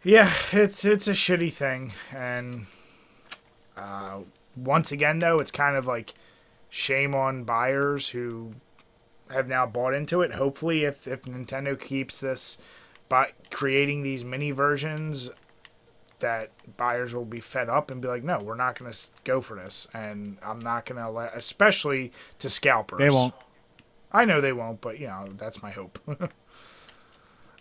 Yeah, 0.03 0.33
it's 0.53 0.85
it's 0.85 1.07
a 1.09 1.13
shitty 1.13 1.53
thing, 1.53 1.93
and 2.15 2.67
uh, 3.81 4.21
once 4.57 4.93
again, 4.93 5.19
though, 5.19 5.41
it's 5.41 5.51
kind 5.51 5.77
of 5.77 5.87
like 5.87 6.15
shame 6.69 7.15
on 7.15 7.45
buyers 7.45 8.09
who 8.09 8.55
have 9.31 9.49
now 9.49 9.67
bought 9.67 9.95
into 9.95 10.23
it. 10.23 10.33
Hopefully, 10.33 10.85
if 10.85 11.09
if 11.09 11.23
Nintendo 11.23 11.81
keeps 11.81 12.21
this 12.21 12.59
by 13.09 13.33
creating 13.51 14.03
these 14.03 14.25
mini 14.25 14.51
versions, 14.51 15.31
that 16.21 16.51
buyers 16.77 17.15
will 17.15 17.25
be 17.25 17.41
fed 17.41 17.69
up 17.69 17.91
and 17.91 18.01
be 18.01 18.09
like, 18.09 18.23
no, 18.23 18.39
we're 18.39 18.55
not 18.55 18.79
going 18.79 18.93
to 18.93 18.99
go 19.25 19.41
for 19.41 19.57
this, 19.57 19.89
and 19.95 20.37
I'm 20.43 20.61
not 20.61 20.87
going 20.87 21.03
to 21.03 21.11
let, 21.11 21.37
especially 21.37 22.13
to 22.39 22.51
scalpers. 22.51 22.99
They 22.99 23.11
won't. 23.11 23.35
I 24.13 24.25
know 24.25 24.41
they 24.41 24.53
won't, 24.53 24.81
but 24.81 24.99
you 24.99 25.07
know 25.07 25.29
that's 25.37 25.63
my 25.63 25.71
hope. 25.71 25.99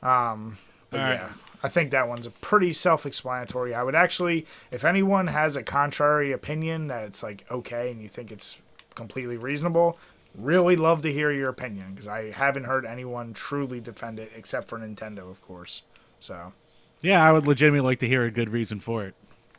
um, 0.04 0.58
but 0.90 1.00
right. 1.00 1.14
yeah, 1.14 1.30
I 1.62 1.70
think 1.70 1.92
that 1.92 2.08
one's 2.08 2.26
a 2.26 2.32
pretty 2.32 2.72
self-explanatory. 2.74 3.74
I 3.76 3.84
would 3.84 3.96
actually, 3.96 4.46
if 4.72 4.86
anyone 4.86 5.28
has 5.28 5.56
a 5.56 5.64
contrary 5.64 6.32
opinion 6.32 6.88
that 6.88 7.04
it's 7.04 7.22
like 7.22 7.46
okay 7.52 7.92
and 7.92 8.02
you 8.02 8.08
think 8.08 8.32
it's 8.32 8.58
completely 8.96 9.38
reasonable, 9.38 9.98
really 10.36 10.76
love 10.76 11.02
to 11.02 11.12
hear 11.12 11.32
your 11.32 11.50
opinion 11.50 11.94
because 11.94 12.08
I 12.08 12.32
haven't 12.32 12.66
heard 12.66 12.86
anyone 12.86 13.34
truly 13.34 13.80
defend 13.80 14.20
it 14.20 14.32
except 14.36 14.68
for 14.70 14.78
Nintendo, 14.78 15.30
of 15.30 15.42
course. 15.42 15.82
So 16.20 16.54
Yeah, 17.02 17.24
I 17.28 17.32
would 17.34 17.48
legitimately 17.48 17.86
like 17.86 18.00
to 18.00 18.08
hear 18.08 18.24
a 18.24 18.32
good 18.32 18.50
reason 18.50 18.80
for 18.80 19.04
it. 19.06 19.16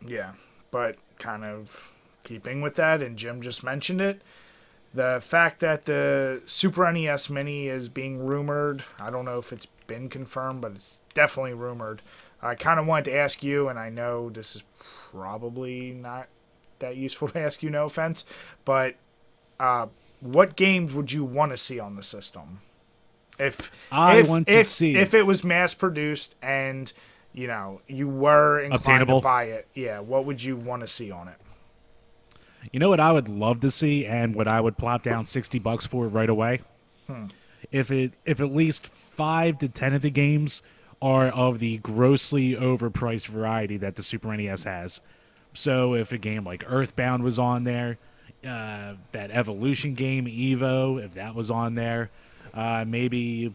yeah, 0.07 0.33
but 0.71 0.97
kind 1.19 1.45
of 1.45 1.93
keeping 2.25 2.63
with 2.63 2.77
that, 2.77 3.03
and 3.03 3.17
Jim 3.19 3.43
just 3.43 3.63
mentioned 3.65 4.01
it. 4.01 4.23
The 4.95 5.21
fact 5.23 5.61
that 5.61 5.85
the 5.85 6.41
Super 6.47 6.91
NES 6.91 7.29
Mini 7.29 7.67
is 7.67 7.89
being 7.89 8.25
rumored, 8.25 8.85
I 8.99 9.11
don't 9.11 9.25
know 9.25 9.39
if 9.39 9.53
it's 9.53 9.67
been 9.87 10.09
confirmed, 10.09 10.61
but 10.63 10.73
it's 10.77 11.00
definitely 11.15 11.55
rumored. 11.55 12.03
I 12.43 12.55
kind 12.55 12.81
of 12.81 12.87
wanted 12.87 13.07
to 13.07 13.17
ask 13.17 13.43
you, 13.43 13.69
and 13.69 13.79
I 13.79 13.91
know 13.91 14.31
this 14.31 14.57
is 14.57 14.63
probably 15.11 15.93
not 15.93 16.29
that 16.79 16.97
useful 16.97 17.29
to 17.29 17.39
ask 17.39 17.63
you, 17.63 17.71
no 17.71 17.85
offense, 17.87 18.25
but 18.65 18.97
uh, 19.59 19.87
what 20.21 20.57
games 20.57 20.95
would 20.95 21.13
you 21.13 21.25
want 21.25 21.53
to 21.53 21.59
see 21.59 21.79
on 21.79 21.97
the 21.97 22.03
system? 22.03 22.61
If 23.39 23.71
I 23.91 24.19
if, 24.19 24.29
want 24.29 24.49
to 24.49 24.61
if, 24.61 24.67
see- 24.67 24.97
if 24.97 25.15
it 25.15 25.23
was 25.23 25.45
mass 25.45 25.75
produced 25.75 26.35
and 26.43 26.93
you 27.33 27.47
know 27.47 27.81
you 27.87 28.09
were 28.09 28.61
inclined 28.61 28.81
Obtainable? 28.81 29.21
to 29.21 29.25
buy 29.25 29.45
it, 29.45 29.69
yeah, 29.75 30.01
what 30.01 30.25
would 30.25 30.43
you 30.43 30.57
want 30.57 30.83
to 30.83 30.89
see 30.89 31.11
on 31.11 31.29
it? 31.29 31.37
You 32.73 32.81
know 32.81 32.91
what 32.91 33.01
I 33.01 33.13
would 33.13 33.29
love 33.29 33.61
to 33.61 33.71
see, 33.71 34.05
and 34.05 34.35
what 34.35 34.47
I 34.47 34.61
would 34.61 34.77
plop 34.77 35.03
down 35.03 35.25
sixty 35.25 35.59
bucks 35.59 35.87
for 35.87 36.07
right 36.09 36.29
away. 36.29 36.61
If 37.73 37.91
it 37.91 38.13
if 38.25 38.41
at 38.41 38.55
least 38.55 38.87
five 38.87 39.59
to 39.59 39.69
ten 39.69 39.95
of 39.95 40.03
the 40.03 40.11
games 40.11 40.61
are 41.03 41.29
of 41.29 41.59
the 41.59 41.79
grossly 41.79 42.55
overpriced 42.55 43.27
variety 43.27 43.77
that 43.79 43.97
the 43.97 44.03
Super 44.03 44.37
NES 44.37 44.65
has. 44.65 45.01
So 45.55 45.95
if 45.95 46.13
a 46.13 46.19
game 46.19 46.45
like 46.45 46.65
Earthbound 46.67 47.23
was 47.23 47.39
on 47.39 47.65
there, 47.65 47.99
uh, 48.45 48.95
that 49.13 49.31
Evolution 49.31 49.95
game 49.95 50.27
Evo, 50.27 51.03
if 51.03 51.15
that 51.15 51.35
was 51.35 51.51
on 51.51 51.75
there, 51.75 52.11
uh, 52.55 52.85
maybe 52.87 53.53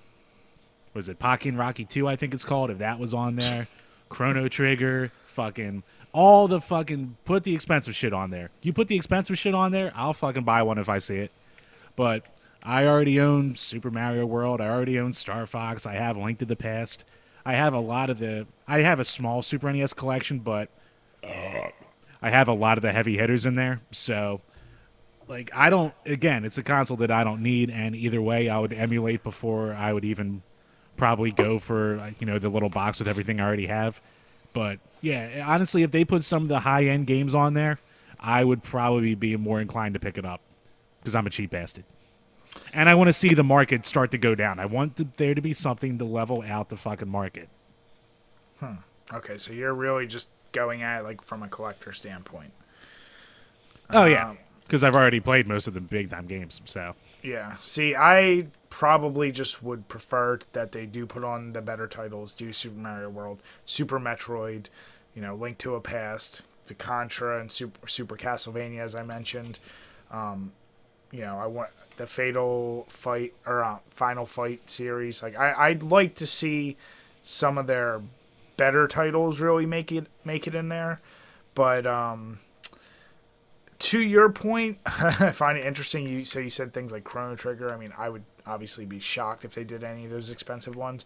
was 0.93 1.09
it 1.09 1.19
Pocky 1.19 1.51
& 1.51 1.51
Rocky 1.51 1.85
2, 1.85 2.07
I 2.07 2.15
think 2.15 2.33
it's 2.33 2.45
called, 2.45 2.71
if 2.71 2.77
that 2.79 2.99
was 2.99 3.13
on 3.13 3.35
there, 3.35 3.67
Chrono 4.09 4.47
Trigger, 4.47 5.11
fucking 5.25 5.83
all 6.13 6.47
the 6.47 6.61
fucking 6.61 7.17
put 7.25 7.43
the 7.43 7.53
expensive 7.53 7.93
shit 7.93 8.13
on 8.13 8.29
there. 8.29 8.49
You 8.61 8.71
put 8.71 8.87
the 8.87 8.95
expensive 8.95 9.37
shit 9.37 9.53
on 9.53 9.71
there, 9.71 9.91
I'll 9.95 10.13
fucking 10.13 10.43
buy 10.43 10.63
one 10.63 10.77
if 10.77 10.87
I 10.87 10.99
see 10.99 11.17
it. 11.17 11.31
But 11.95 12.25
I 12.63 12.87
already 12.87 13.19
own 13.19 13.55
Super 13.55 13.91
Mario 13.91 14.25
World, 14.25 14.61
I 14.61 14.69
already 14.69 14.97
own 14.97 15.13
Star 15.13 15.45
Fox, 15.45 15.85
I 15.85 15.95
have 15.95 16.17
Link 16.17 16.39
to 16.39 16.45
the 16.45 16.55
Past. 16.55 17.03
I 17.45 17.53
have 17.53 17.73
a 17.73 17.79
lot 17.79 18.09
of 18.09 18.19
the 18.19 18.47
I 18.67 18.79
have 18.79 18.99
a 18.99 19.05
small 19.05 19.41
Super 19.41 19.71
NES 19.71 19.93
collection, 19.93 20.39
but 20.39 20.69
I 22.21 22.29
have 22.29 22.47
a 22.47 22.53
lot 22.53 22.77
of 22.77 22.81
the 22.81 22.91
heavy 22.91 23.17
hitters 23.17 23.45
in 23.45 23.55
there. 23.55 23.81
So 23.91 24.41
like 25.27 25.51
I 25.53 25.69
don't 25.69 25.93
again, 26.05 26.43
it's 26.43 26.57
a 26.57 26.63
console 26.63 26.97
that 26.97 27.11
I 27.11 27.23
don't 27.23 27.41
need 27.41 27.69
and 27.69 27.95
either 27.95 28.21
way 28.21 28.49
I 28.49 28.57
would 28.57 28.73
emulate 28.73 29.23
before 29.23 29.73
I 29.73 29.93
would 29.93 30.05
even 30.05 30.41
probably 30.97 31.31
go 31.31 31.59
for 31.59 32.13
you 32.19 32.25
know 32.25 32.39
the 32.39 32.49
little 32.49 32.69
box 32.69 32.99
with 32.99 33.07
everything 33.07 33.39
I 33.39 33.45
already 33.45 33.67
have. 33.67 34.01
But 34.53 34.79
yeah, 35.01 35.43
honestly 35.45 35.83
if 35.83 35.91
they 35.91 36.03
put 36.03 36.23
some 36.23 36.43
of 36.43 36.49
the 36.49 36.59
high-end 36.59 37.05
games 37.05 37.35
on 37.35 37.53
there, 37.53 37.79
I 38.19 38.43
would 38.43 38.63
probably 38.63 39.13
be 39.13 39.35
more 39.37 39.61
inclined 39.61 39.93
to 39.93 39.99
pick 39.99 40.17
it 40.17 40.25
up 40.25 40.41
because 40.99 41.13
I'm 41.13 41.27
a 41.27 41.29
cheap 41.29 41.51
bastard. 41.51 41.83
And 42.73 42.89
I 42.89 42.95
want 42.95 43.07
to 43.07 43.13
see 43.13 43.33
the 43.33 43.43
market 43.43 43.85
start 43.85 44.11
to 44.11 44.17
go 44.17 44.35
down. 44.35 44.59
I 44.59 44.65
want 44.65 44.95
the, 44.97 45.07
there 45.17 45.33
to 45.33 45.41
be 45.41 45.53
something 45.53 45.97
to 45.97 46.05
level 46.05 46.43
out 46.45 46.69
the 46.69 46.77
fucking 46.77 47.09
market. 47.09 47.49
Hmm. 48.59 48.75
Okay, 49.13 49.37
so 49.37 49.53
you're 49.53 49.73
really 49.73 50.07
just 50.07 50.29
going 50.51 50.81
at 50.81 51.01
it 51.01 51.03
like 51.03 51.21
from 51.23 51.43
a 51.43 51.47
collector 51.47 51.93
standpoint. 51.93 52.51
Oh 53.89 54.05
yeah, 54.05 54.29
Um, 54.29 54.37
because 54.63 54.83
I've 54.83 54.95
already 54.95 55.19
played 55.19 55.47
most 55.47 55.67
of 55.67 55.73
the 55.73 55.81
big 55.81 56.09
time 56.09 56.25
games. 56.25 56.59
So 56.65 56.95
Yeah. 57.21 57.57
See, 57.61 57.95
I 57.95 58.47
probably 58.69 59.31
just 59.31 59.61
would 59.63 59.87
prefer 59.87 60.39
that 60.53 60.71
they 60.71 60.85
do 60.85 61.05
put 61.05 61.23
on 61.23 61.53
the 61.53 61.61
better 61.61 61.87
titles, 61.87 62.33
do 62.33 62.51
Super 62.51 62.79
Mario 62.79 63.09
World, 63.09 63.39
Super 63.65 63.99
Metroid, 63.99 64.67
you 65.13 65.21
know, 65.21 65.35
Link 65.35 65.57
to 65.59 65.75
a 65.75 65.81
Past, 65.81 66.41
the 66.67 66.73
Contra, 66.73 67.39
and 67.39 67.51
Super, 67.51 67.87
Super 67.87 68.17
Castlevania, 68.17 68.79
as 68.79 68.95
I 68.95 69.03
mentioned. 69.03 69.59
Um, 70.11 70.51
you 71.11 71.21
know, 71.21 71.37
I 71.37 71.45
want 71.45 71.69
the 71.97 72.07
Fatal 72.07 72.85
Fight 72.89 73.33
or 73.45 73.63
uh, 73.63 73.77
Final 73.89 74.25
Fight 74.25 74.69
series. 74.69 75.23
Like, 75.23 75.37
I, 75.37 75.69
I'd 75.69 75.83
like 75.83 76.15
to 76.15 76.27
see 76.27 76.77
some 77.23 77.57
of 77.57 77.67
their 77.67 78.01
better 78.57 78.87
titles 78.87 79.39
really 79.39 79.65
make 79.65 79.91
it 79.91 80.07
make 80.23 80.47
it 80.47 80.55
in 80.55 80.69
there, 80.69 81.01
but 81.55 81.85
um, 81.85 82.39
to 83.79 84.01
your 84.01 84.29
point, 84.29 84.79
I 84.85 85.31
find 85.31 85.57
it 85.57 85.65
interesting. 85.65 86.07
You 86.07 86.25
so 86.25 86.39
you 86.39 86.49
said 86.49 86.73
things 86.73 86.91
like 86.91 87.03
Chrono 87.03 87.35
Trigger. 87.35 87.73
I 87.73 87.77
mean, 87.77 87.93
I 87.97 88.09
would 88.09 88.23
obviously 88.45 88.85
be 88.85 88.99
shocked 88.99 89.45
if 89.45 89.53
they 89.53 89.63
did 89.63 89.83
any 89.83 90.05
of 90.05 90.11
those 90.11 90.29
expensive 90.29 90.75
ones. 90.75 91.05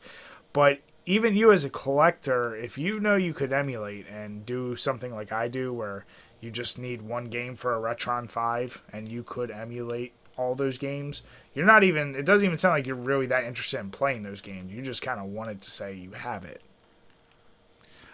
But 0.54 0.80
even 1.06 1.36
you 1.36 1.52
as 1.52 1.63
a 1.63 1.69
collector, 1.69 2.56
if 2.56 2.78
you 2.78 2.99
know 2.99 3.15
you 3.15 3.34
could 3.34 3.54
emulate 3.54 4.08
and 4.08 4.45
do 4.45 4.75
something 4.75 5.13
like 5.13 5.32
I 5.32 5.47
do, 5.47 5.73
where 5.73 6.06
you 6.41 6.52
just 6.52 6.78
need 6.78 7.02
one 7.02 7.25
game 7.25 7.56
for 7.56 7.75
a 7.75 7.95
Retron 7.95 8.30
Five, 8.30 8.82
and 8.91 9.10
you 9.10 9.23
could 9.23 9.52
emulate 9.52 10.13
all 10.39 10.56
those 10.56 10.78
games, 10.78 11.23
you're 11.54 11.65
not 11.65 11.84
even. 11.84 12.15
It 12.15 12.23
doesn't 12.23 12.45
even 12.45 12.58
sound 12.58 12.73
like 12.75 12.88
you're 12.88 12.95
really 12.95 13.25
that 13.28 13.43
interested 13.43 13.80
in 13.80 13.91
playing 13.91 14.23
those 14.23 14.41
games. 14.41 14.71
You 14.71 14.82
just 14.82 15.02
kind 15.02 15.19
of 15.19 15.25
wanted 15.25 15.62
to 15.62 15.69
say 15.69 15.93
you 15.93 16.12
have 16.12 16.45
it. 16.45 16.62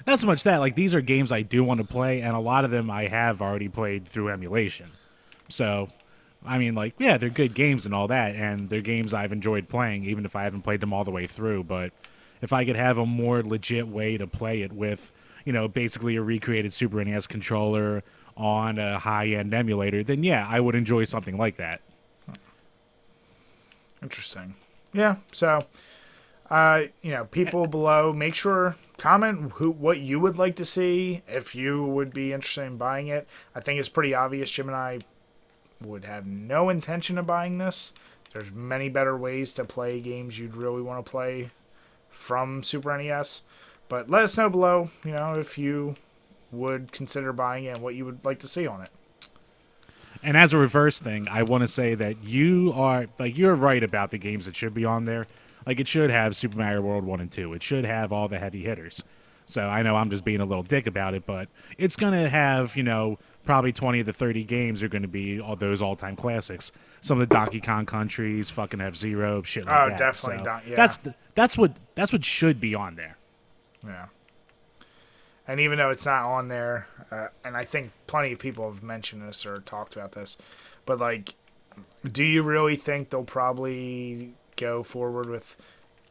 not 0.08 0.20
so 0.20 0.28
much 0.28 0.44
that 0.44 0.60
like 0.60 0.76
these 0.76 0.96
are 0.96 1.02
games 1.02 1.32
I 1.32 1.44
do 1.44 1.64
want 1.64 1.80
to 1.80 1.86
play, 1.86 2.22
and 2.22 2.36
a 2.36 2.40
lot 2.40 2.66
of 2.66 2.72
them 2.72 2.90
I 2.90 3.04
have 3.08 3.42
already 3.42 3.70
played 3.70 4.08
through 4.08 4.30
emulation. 4.30 4.92
So, 5.48 5.90
I 6.44 6.58
mean, 6.58 6.74
like 6.74 6.96
yeah, 6.98 7.18
they're 7.18 7.30
good 7.30 7.54
games 7.54 7.86
and 7.86 7.94
all 7.94 8.08
that, 8.08 8.36
and 8.36 8.70
they're 8.70 8.82
games 8.82 9.14
I've 9.14 9.32
enjoyed 9.32 9.70
playing, 9.70 10.06
even 10.06 10.26
if 10.26 10.36
I 10.36 10.44
haven't 10.44 10.64
played 10.64 10.82
them 10.82 10.92
all 10.92 11.04
the 11.04 11.12
way 11.12 11.28
through. 11.28 11.66
But 11.66 11.94
if 12.42 12.52
I 12.52 12.66
could 12.66 12.76
have 12.76 12.98
a 12.98 13.06
more 13.06 13.44
legit 13.44 13.88
way 13.88 14.18
to 14.18 14.26
play 14.26 14.64
it 14.64 14.74
with, 14.74 15.14
you 15.46 15.54
know, 15.54 15.68
basically 15.68 16.16
a 16.16 16.24
recreated 16.24 16.74
Super 16.74 17.04
NES 17.06 17.28
controller 17.28 18.04
on 18.36 18.80
a 18.80 19.00
high-end 19.00 19.54
emulator, 19.54 20.04
then 20.04 20.24
yeah, 20.24 20.46
I 20.50 20.60
would 20.60 20.76
enjoy 20.76 21.04
something 21.04 21.38
like 21.38 21.58
that. 21.58 21.82
Interesting. 24.02 24.56
Yeah. 24.94 25.18
So, 25.32 25.66
uh, 26.50 26.84
you 27.02 27.12
know, 27.12 27.26
people 27.26 27.68
below, 27.68 28.14
make 28.14 28.36
sure 28.36 28.76
comment 28.98 29.54
who 29.54 29.72
what 29.72 30.00
you 30.00 30.20
would 30.20 30.38
like 30.38 30.56
to 30.58 30.66
see 30.66 31.22
if 31.28 31.56
you 31.56 31.84
would 31.84 32.14
be 32.14 32.34
interested 32.34 32.64
in 32.64 32.78
buying 32.78 33.08
it. 33.08 33.28
I 33.54 33.60
think 33.60 33.80
it's 33.80 33.90
pretty 33.90 34.14
obvious. 34.14 34.52
Jim 34.52 34.68
and 34.68 34.76
I 34.76 35.00
would 35.82 36.06
have 36.06 36.26
no 36.26 36.70
intention 36.70 37.18
of 37.18 37.28
buying 37.28 37.58
this. 37.58 37.94
There's 38.34 38.52
many 38.52 38.90
better 38.90 39.18
ways 39.18 39.54
to 39.54 39.66
play 39.66 40.00
games 40.02 40.38
you'd 40.38 40.56
really 40.56 40.82
want 40.82 41.04
to 41.06 41.10
play 41.10 41.52
from 42.10 42.64
Super 42.64 42.98
NES. 42.98 43.44
But 43.88 44.10
let 44.10 44.24
us 44.24 44.38
know 44.38 44.50
below, 44.50 44.90
you 45.04 45.12
know, 45.12 45.36
if 45.36 45.58
you 45.58 45.96
would 46.52 46.92
consider 46.92 47.32
buying 47.34 47.66
it 47.66 47.76
and 47.76 47.82
what 47.82 47.96
you 47.96 48.06
would 48.06 48.24
like 48.26 48.40
to 48.40 48.48
see 48.48 48.66
on 48.68 48.82
it. 48.82 48.90
And 50.26 50.36
as 50.36 50.54
a 50.54 50.58
reverse 50.58 51.00
thing, 51.00 51.28
I 51.30 51.44
want 51.44 51.62
to 51.62 51.68
say 51.68 51.94
that 51.96 52.24
you 52.24 52.74
are 52.76 53.08
like 53.20 53.38
you're 53.38 53.56
right 53.56 53.84
about 53.84 54.12
the 54.12 54.18
games 54.18 54.46
that 54.48 54.56
should 54.56 54.74
be 54.74 54.84
on 54.84 55.06
there. 55.06 55.28
Like 55.66 55.80
it 55.80 55.88
should 55.88 56.10
have 56.10 56.36
Super 56.36 56.58
Mario 56.58 56.82
World 56.82 57.04
1 57.06 57.20
and 57.22 57.32
2. 57.32 57.54
It 57.54 57.64
should 57.64 57.86
have 57.86 58.12
all 58.12 58.28
the 58.28 58.40
heavy 58.40 58.64
hitters. 58.64 59.04
So 59.48 59.68
I 59.68 59.84
know 59.84 59.96
I'm 59.96 60.10
just 60.10 60.26
being 60.26 60.42
a 60.42 60.46
little 60.46 60.64
dick 60.64 60.88
about 60.88 61.14
it, 61.14 61.26
but 61.28 61.48
it's 61.78 61.96
going 61.96 62.14
to 62.14 62.28
have, 62.28 62.76
you 62.76 62.82
know, 62.84 63.20
probably 63.46 63.72
20 63.72 64.04
to 64.04 64.12
30 64.12 64.44
games 64.44 64.82
are 64.82 64.88
going 64.88 65.04
to 65.04 65.08
be 65.08 65.40
all 65.40 65.56
those 65.56 65.82
all-time 65.84 66.16
classics. 66.16 66.72
Some 67.02 67.22
of 67.22 67.30
the 67.30 67.32
Donkey 67.36 67.62
Kong 67.62 67.86
countries, 67.86 68.50
fucking 68.50 68.80
have 68.80 68.98
zero 68.98 69.44
shit 69.44 69.66
like 69.68 69.76
Oh, 69.80 69.90
that. 69.90 69.98
definitely 70.00 70.40
So 70.40 70.44
Don- 70.46 70.62
yeah. 70.68 70.76
That's 70.76 71.00
that's 71.36 71.56
what 71.58 71.74
that's 71.94 72.12
what 72.12 72.26
should 72.26 72.60
be 72.60 72.74
on 72.74 72.96
there. 72.96 73.18
Yeah. 73.86 74.06
And 75.48 75.60
even 75.60 75.78
though 75.78 75.92
it's 75.92 76.06
not 76.06 76.26
on 76.26 76.48
there, 76.48 76.88
uh, 77.12 77.28
and 77.44 77.56
I 77.56 77.66
think 77.66 77.92
plenty 78.08 78.34
of 78.34 78.40
people 78.40 78.72
have 78.72 78.82
mentioned 78.82 79.28
this 79.28 79.46
or 79.46 79.60
talked 79.60 79.96
about 79.96 80.14
this, 80.14 80.38
but 80.86 81.00
like, 81.00 81.36
do 82.10 82.24
you 82.24 82.42
really 82.42 82.76
think 82.76 83.10
they'll 83.10 83.24
probably 83.24 84.34
go 84.56 84.82
forward 84.82 85.30
with 85.30 85.56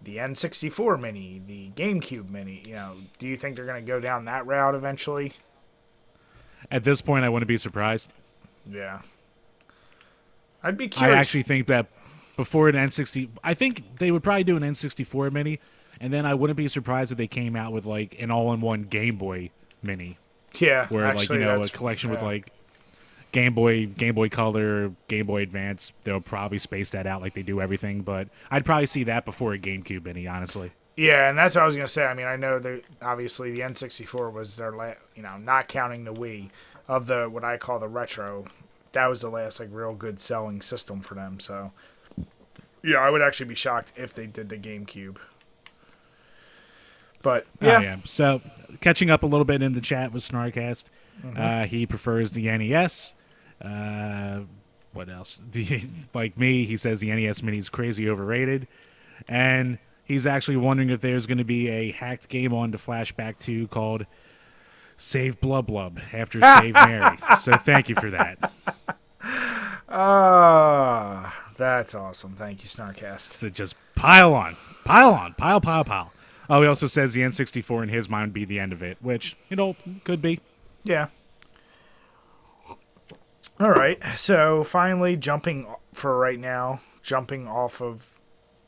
the 0.03 0.19
N64 0.19 1.01
Mini, 1.01 1.41
the 1.45 1.71
GameCube 1.71 2.31
Mini? 2.31 2.63
You 2.67 2.75
know, 2.75 2.95
do 3.19 3.27
you 3.27 3.37
think 3.37 3.57
they're 3.57 3.67
going 3.67 3.85
to 3.85 3.87
go 3.87 4.01
down 4.01 4.27
that 4.27 4.47
route 4.47 4.75
eventually? 4.75 5.33
At 6.71 6.85
this 6.85 7.01
point, 7.03 7.25
I 7.25 7.29
wouldn't 7.29 7.49
be 7.49 7.57
surprised. 7.57 8.13
Yeah. 8.71 9.01
I'd 10.63 10.77
be 10.77 10.89
Curious. 10.89 11.15
I 11.15 11.19
actually 11.19 11.43
think 11.43 11.67
that 11.67 11.87
before 12.37 12.69
an 12.69 12.75
N60, 12.75 13.29
I 13.43 13.55
think 13.55 13.99
they 13.99 14.11
would 14.11 14.23
probably 14.23 14.45
do 14.45 14.57
an 14.57 14.63
N64 14.63 15.33
mini, 15.33 15.61
and 16.05 16.13
then 16.13 16.27
I 16.27 16.35
wouldn't 16.35 16.59
be 16.59 16.69
surprised 16.69 17.13
if 17.13 17.17
they 17.17 17.27
came 17.27 17.57
out 17.57 17.73
with 17.73 17.87
like 17.87 18.15
an 18.21 18.31
all-in-one 18.31 18.83
Game 18.83 19.17
Boy 19.17 19.49
mini, 19.83 20.19
yeah, 20.59 20.87
where 20.89 21.15
like 21.15 21.31
you 21.31 21.39
know 21.39 21.63
a 21.63 21.69
collection 21.71 22.11
with 22.11 22.21
like 22.21 22.53
Game 23.33 23.55
Boy, 23.55 23.87
Game 23.87 24.15
Boy 24.15 24.29
Color, 24.29 24.93
Game 25.09 25.25
Boy 25.25 25.41
Advance. 25.41 25.93
They'll 26.05 26.21
probably 26.21 26.59
space 26.59 26.91
that 26.91 27.07
out 27.07 27.23
like 27.23 27.33
they 27.33 27.43
do 27.43 27.59
everything, 27.59 28.03
but 28.03 28.29
I'd 28.51 28.67
probably 28.67 28.85
see 28.85 29.05
that 29.05 29.25
before 29.25 29.55
a 29.55 29.59
GameCube 29.59 30.05
mini, 30.05 30.27
honestly. 30.27 30.73
Yeah, 30.95 31.31
and 31.31 31.39
that's 31.39 31.55
what 31.55 31.63
I 31.63 31.67
was 31.67 31.75
gonna 31.75 31.89
say. 31.89 32.05
I 32.05 32.13
mean, 32.13 32.27
I 32.27 32.37
know 32.37 32.59
that 32.59 32.83
obviously 33.01 33.53
the 33.53 33.61
N64 33.61 34.31
was 34.31 34.57
their, 34.57 34.73
la- 34.73 34.93
you 35.17 35.23
know, 35.23 35.39
not 35.39 35.69
counting 35.69 36.05
the 36.05 36.13
Wii, 36.13 36.51
of 36.87 37.07
the 37.07 37.31
what 37.31 37.45
I 37.45 37.57
call 37.57 37.79
the 37.79 37.89
retro. 37.89 38.45
That 38.93 39.07
was 39.07 39.23
the 39.23 39.31
last 39.31 39.59
like 39.59 39.71
real 39.73 39.95
good 39.95 40.21
selling 40.21 40.61
system 40.61 41.01
for 41.01 41.15
them. 41.15 41.41
So, 41.41 41.73
yeah, 42.83 42.99
I 42.99 43.09
would 43.09 43.23
actually 43.23 43.47
be 43.47 43.55
shocked 43.55 43.91
if 43.97 44.13
they 44.13 44.27
did 44.27 44.51
the 44.51 44.59
GameCube. 44.59 45.17
But 47.25 47.47
Oh, 47.61 47.67
yeah. 47.67 47.97
So 48.05 48.41
catching 48.81 49.11
up 49.11 49.25
a 49.25 49.27
little 49.27 49.45
bit 49.45 49.61
in 49.63 49.73
the 49.73 49.81
chat 49.81 50.13
with 50.13 50.23
Snarcast, 50.23 50.85
Mm-hmm. 51.25 51.41
uh, 51.41 51.65
he 51.67 51.87
prefers 51.87 52.33
the 52.33 52.47
NES. 52.47 53.15
Uh, 53.63 54.41
what 54.93 55.09
else? 55.09 55.41
The 55.53 55.81
like 56.13 56.37
me, 56.37 56.65
he 56.65 56.77
says 56.77 57.01
the 57.01 57.11
NES 57.13 57.43
Mini 57.43 57.59
is 57.59 57.69
crazy 57.69 58.09
overrated, 58.11 58.67
and 59.29 59.79
he's 60.05 60.27
actually 60.27 60.57
wondering 60.57 60.91
if 60.91 61.01
there's 61.01 61.27
going 61.27 61.39
to 61.39 61.45
be 61.45 61.69
a 61.69 61.93
hacked 61.93 62.29
game 62.29 62.53
on 62.53 62.73
to 62.73 62.79
Flashback 62.79 63.39
2 63.39 63.69
called 63.69 64.07
Save 64.97 65.41
Blub 65.41 65.67
Blub 65.69 66.01
after 66.13 66.41
Save 66.59 66.75
Mary. 66.75 67.17
So 67.39 67.57
thank 67.57 67.89
you 67.89 67.95
for 67.95 68.11
that. 68.11 68.53
ah, 69.89 71.51
that's 71.57 71.95
awesome. 71.95 72.35
Thank 72.35 72.63
you, 72.63 72.69
Snarcast. 72.69 73.37
So 73.39 73.49
just 73.49 73.77
pile 73.95 74.35
on, 74.35 74.57
pile 74.85 75.13
on, 75.15 75.35
pile, 75.35 75.61
pile, 75.61 75.85
pile. 75.85 76.13
Oh, 76.49 76.61
he 76.63 76.69
also 76.69 76.87
says 76.87 77.13
the 77.15 77.23
N64 77.23 77.85
in 77.85 77.89
his 77.89 78.09
mind 78.09 78.29
would 78.29 78.35
be 78.35 78.45
the 78.45 78.61
end 78.61 78.73
of 78.73 78.83
it, 78.83 78.99
which 79.01 79.37
you 79.49 79.57
know 79.57 79.77
could 80.05 80.21
be. 80.21 80.41
Yeah. 80.83 81.09
All 83.61 83.71
right. 83.71 84.03
So 84.17 84.65
finally, 84.65 85.17
jumping 85.17 85.67
for 85.93 86.19
right 86.19 86.39
now, 86.39 86.81
jumping 87.03 87.47
off 87.47 87.81
of 87.81 88.21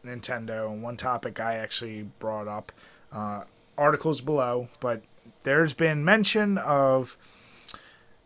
Nintendo, 0.04 0.70
one 0.70 0.96
topic 0.96 1.40
I 1.40 1.56
actually 1.56 2.04
brought 2.18 2.48
up, 2.48 2.72
uh, 3.12 3.42
articles 3.76 4.20
below, 4.20 4.68
but 4.80 5.02
there's 5.42 5.74
been 5.74 6.04
mention 6.04 6.56
of 6.58 7.16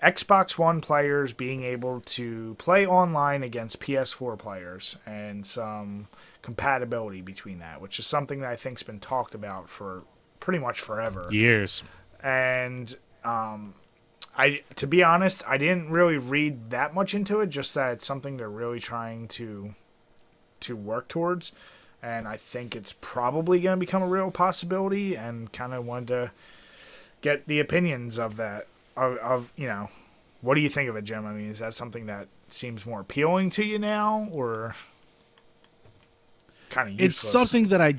Xbox 0.03 0.59
One 0.59 0.81
players 0.81 1.33
being 1.33 1.63
able 1.63 2.01
to 2.03 2.55
play 2.59 2.87
online 2.87 3.43
against 3.43 3.81
PS4 3.81 4.39
players 4.39 4.97
and 5.07 5.47
some 5.47 6.09
compatibility 6.51 7.21
between 7.21 7.61
that, 7.61 7.81
which 7.81 7.99
is 7.99 8.07
something 8.07 8.41
that 8.41 8.51
I 8.51 8.57
think's 8.57 8.83
been 8.83 8.99
talked 9.01 9.35
about 9.35 9.69
for 9.69 10.03
pretty 10.41 10.59
much 10.59 10.81
forever 10.81 11.29
Years. 11.31 11.85
and 12.23 12.97
um, 13.25 13.75
I 14.37 14.63
to 14.75 14.87
be 14.87 15.03
honest, 15.03 15.43
I 15.47 15.59
didn't 15.59 15.91
really 15.91 16.19
read 16.19 16.71
that 16.71 16.93
much 16.95 17.15
into 17.15 17.41
it. 17.41 17.51
Just 17.51 17.75
that 17.75 17.93
it's 17.93 18.07
something 18.07 18.37
they're 18.37 18.49
really 18.49 18.81
trying 18.81 19.29
to 19.29 19.75
to 20.61 20.77
work 20.77 21.09
towards, 21.09 21.53
and 22.03 22.27
I 22.27 22.37
think 22.37 22.75
it's 22.75 22.95
probably 23.01 23.61
going 23.61 23.77
to 23.77 23.81
become 23.81 24.03
a 24.03 24.09
real 24.09 24.31
possibility. 24.31 25.17
And 25.17 25.53
kind 25.53 25.73
of 25.73 25.87
wanted 25.87 26.09
to 26.09 26.31
get 27.21 27.47
the 27.47 27.61
opinions 27.61 28.19
of 28.19 28.37
that 28.37 28.67
of, 28.97 29.17
of 29.19 29.53
you 29.57 29.69
know, 29.69 29.89
what 30.41 30.55
do 30.57 30.63
you 30.63 30.71
think 30.71 30.89
of 30.91 30.97
it, 30.97 31.05
Jim? 31.05 31.27
I 31.27 31.33
mean, 31.33 31.51
is 31.51 31.61
that 31.61 31.75
something 31.75 32.07
that 32.07 32.27
seems 32.49 32.85
more 32.85 33.01
appealing 33.01 33.51
to 33.51 33.65
you 33.65 33.79
now, 33.79 34.29
or 34.33 34.75
kind 36.70 36.88
of 36.88 36.92
useless? 36.94 37.22
it's 37.22 37.30
something 37.33 37.68
that 37.68 37.80
I 37.80 37.94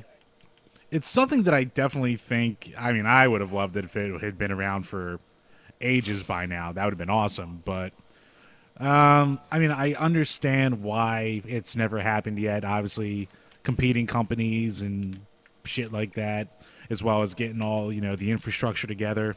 it's 0.90 1.08
something 1.08 1.44
that 1.44 1.54
I 1.54 1.64
definitely 1.64 2.16
think 2.16 2.72
I 2.78 2.92
mean 2.92 3.06
I 3.06 3.28
would 3.28 3.40
have 3.40 3.52
loved 3.52 3.76
it 3.76 3.84
if 3.84 3.96
it 3.96 4.20
had 4.22 4.38
been 4.38 4.52
around 4.52 4.82
for 4.82 5.20
ages 5.80 6.22
by 6.22 6.46
now. 6.46 6.72
That 6.72 6.84
would 6.84 6.92
have 6.92 6.98
been 6.98 7.10
awesome, 7.10 7.62
but 7.64 7.92
um 8.78 9.40
I 9.50 9.58
mean 9.58 9.70
I 9.70 9.94
understand 9.94 10.82
why 10.82 11.42
it's 11.46 11.76
never 11.76 12.00
happened 12.00 12.38
yet. 12.38 12.64
Obviously 12.64 13.28
competing 13.62 14.06
companies 14.06 14.80
and 14.80 15.20
shit 15.64 15.92
like 15.92 16.14
that 16.14 16.62
as 16.90 17.02
well 17.02 17.22
as 17.22 17.32
getting 17.34 17.62
all, 17.62 17.92
you 17.92 18.00
know, 18.00 18.16
the 18.16 18.30
infrastructure 18.30 18.86
together. 18.86 19.36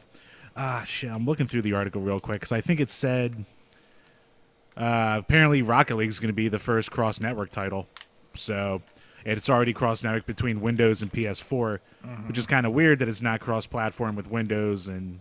Ah 0.56 0.82
shit, 0.84 1.10
I'm 1.10 1.24
looking 1.26 1.46
through 1.46 1.62
the 1.62 1.74
article 1.74 2.00
real 2.00 2.20
quick 2.20 2.42
cuz 2.42 2.52
I 2.52 2.60
think 2.60 2.80
it 2.80 2.90
said 2.90 3.44
uh, 4.76 5.16
apparently 5.20 5.62
Rocket 5.62 5.96
League 5.96 6.08
is 6.08 6.20
going 6.20 6.28
to 6.28 6.34
be 6.34 6.48
the 6.48 6.58
first 6.58 6.90
cross 6.90 7.18
network 7.18 7.50
title. 7.50 7.88
So 8.34 8.82
it's 9.32 9.50
already 9.50 9.72
cross 9.72 10.04
network 10.04 10.26
between 10.26 10.60
Windows 10.60 11.02
and 11.02 11.12
PS4, 11.12 11.80
which 12.26 12.38
is 12.38 12.46
kind 12.46 12.64
of 12.66 12.72
weird 12.72 13.00
that 13.00 13.08
it's 13.08 13.22
not 13.22 13.40
cross 13.40 13.66
platform 13.66 14.14
with 14.16 14.30
Windows 14.30 14.86
and 14.86 15.20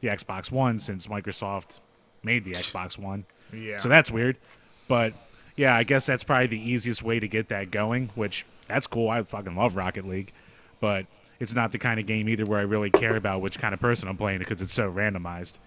the 0.00 0.08
Xbox 0.08 0.50
One 0.50 0.78
since 0.78 1.06
Microsoft 1.06 1.80
made 2.22 2.44
the 2.44 2.52
Xbox 2.52 2.98
One. 2.98 3.24
yeah. 3.52 3.78
So 3.78 3.88
that's 3.88 4.10
weird. 4.10 4.36
But 4.88 5.12
yeah, 5.56 5.74
I 5.74 5.82
guess 5.82 6.06
that's 6.06 6.24
probably 6.24 6.46
the 6.46 6.60
easiest 6.70 7.02
way 7.02 7.20
to 7.20 7.28
get 7.28 7.48
that 7.48 7.70
going, 7.70 8.10
which 8.14 8.46
that's 8.68 8.86
cool. 8.86 9.08
I 9.08 9.22
fucking 9.22 9.56
love 9.56 9.76
Rocket 9.76 10.06
League. 10.06 10.32
But 10.80 11.06
it's 11.38 11.54
not 11.54 11.72
the 11.72 11.78
kind 11.78 11.98
of 12.00 12.06
game 12.06 12.28
either 12.28 12.46
where 12.46 12.58
I 12.58 12.62
really 12.62 12.90
care 12.90 13.16
about 13.16 13.40
which 13.40 13.58
kind 13.58 13.74
of 13.74 13.80
person 13.80 14.08
I'm 14.08 14.16
playing 14.16 14.38
because 14.38 14.62
it's 14.62 14.72
so 14.72 14.90
randomized. 14.90 15.58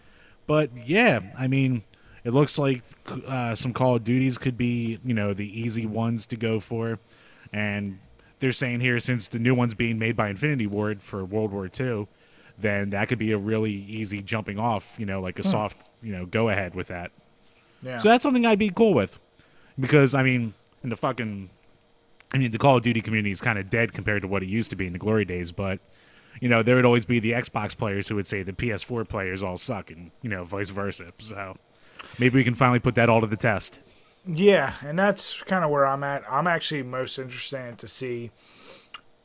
But 0.48 0.70
yeah, 0.86 1.20
I 1.38 1.48
mean, 1.48 1.84
it 2.24 2.34
looks 2.34 2.58
like 2.58 2.84
uh, 3.28 3.56
some 3.56 3.74
Call 3.74 3.96
of 3.96 4.04
Duties 4.04 4.38
could 4.38 4.58
be, 4.58 5.00
you 5.04 5.14
know, 5.14 5.34
the 5.34 5.60
easy 5.60 5.86
ones 5.86 6.26
to 6.28 6.36
go 6.36 6.60
for. 6.60 7.00
And 7.54 8.00
they're 8.40 8.52
saying 8.52 8.82
here, 8.82 9.00
since 9.00 9.28
the 9.28 9.40
new 9.40 9.56
one's 9.56 9.74
being 9.74 10.00
made 10.00 10.16
by 10.16 10.30
Infinity 10.30 10.68
Ward 10.68 11.02
for 11.02 11.24
World 11.24 11.52
War 11.52 11.70
II, 11.80 12.08
then 12.58 12.90
that 12.90 13.08
could 13.08 13.20
be 13.20 13.32
a 13.32 13.38
really 13.38 13.72
easy 13.72 14.22
jumping 14.22 14.60
off, 14.60 14.96
you 14.98 15.06
know, 15.06 15.22
like 15.22 15.40
a 15.40 15.44
hmm. 15.44 15.50
soft, 15.50 15.90
you 16.02 16.12
know, 16.12 16.26
go 16.26 16.50
ahead 16.50 16.76
with 16.76 16.88
that. 16.88 17.12
yeah. 17.82 17.98
So 18.00 18.10
that's 18.10 18.24
something 18.24 18.46
I'd 18.46 18.60
be 18.60 18.70
cool 18.70 18.94
with. 18.94 19.20
Because, 19.80 20.14
I 20.14 20.24
mean, 20.24 20.54
in 20.84 20.90
the 20.90 20.98
fucking. 20.98 21.50
I 22.34 22.40
mean, 22.40 22.50
the 22.50 22.58
Call 22.58 22.78
of 22.78 22.84
Duty 22.84 23.00
community 23.00 23.30
is 23.30 23.42
kind 23.42 23.60
of 23.60 23.70
dead 23.70 23.94
compared 23.94 24.24
to 24.24 24.28
what 24.28 24.42
it 24.42 24.50
used 24.50 24.72
to 24.72 24.76
be 24.76 24.88
in 24.88 24.94
the 24.94 24.98
glory 24.98 25.24
days, 25.24 25.52
but, 25.52 25.80
you 26.42 26.50
know, 26.50 26.64
there 26.64 26.76
would 26.76 26.86
always 26.86 27.06
be 27.06 27.20
the 27.20 27.32
Xbox 27.32 27.78
players 27.78 28.08
who 28.08 28.16
would 28.16 28.26
say 28.26 28.42
the 28.42 28.54
PS4 28.54 29.08
players 29.08 29.44
all 29.44 29.56
suck 29.56 29.92
and, 29.92 30.10
you 30.24 30.32
know, 30.32 30.44
vice 30.44 30.72
versa. 30.72 31.12
So 31.20 31.58
maybe 32.18 32.36
we 32.36 32.44
can 32.44 32.56
finally 32.56 32.80
put 32.80 32.96
that 32.96 33.08
all 33.08 33.22
to 33.22 33.28
the 33.28 33.38
test. 33.38 33.80
Yeah, 34.26 34.76
and 34.82 34.98
that's 34.98 35.42
kind 35.44 35.66
of 35.66 35.70
where 35.70 35.86
I'm 35.86 36.04
at. 36.04 36.24
I'm 36.30 36.48
actually 36.48 36.84
most 36.84 37.18
interested 37.20 37.78
to 37.78 37.88
see 37.88 38.32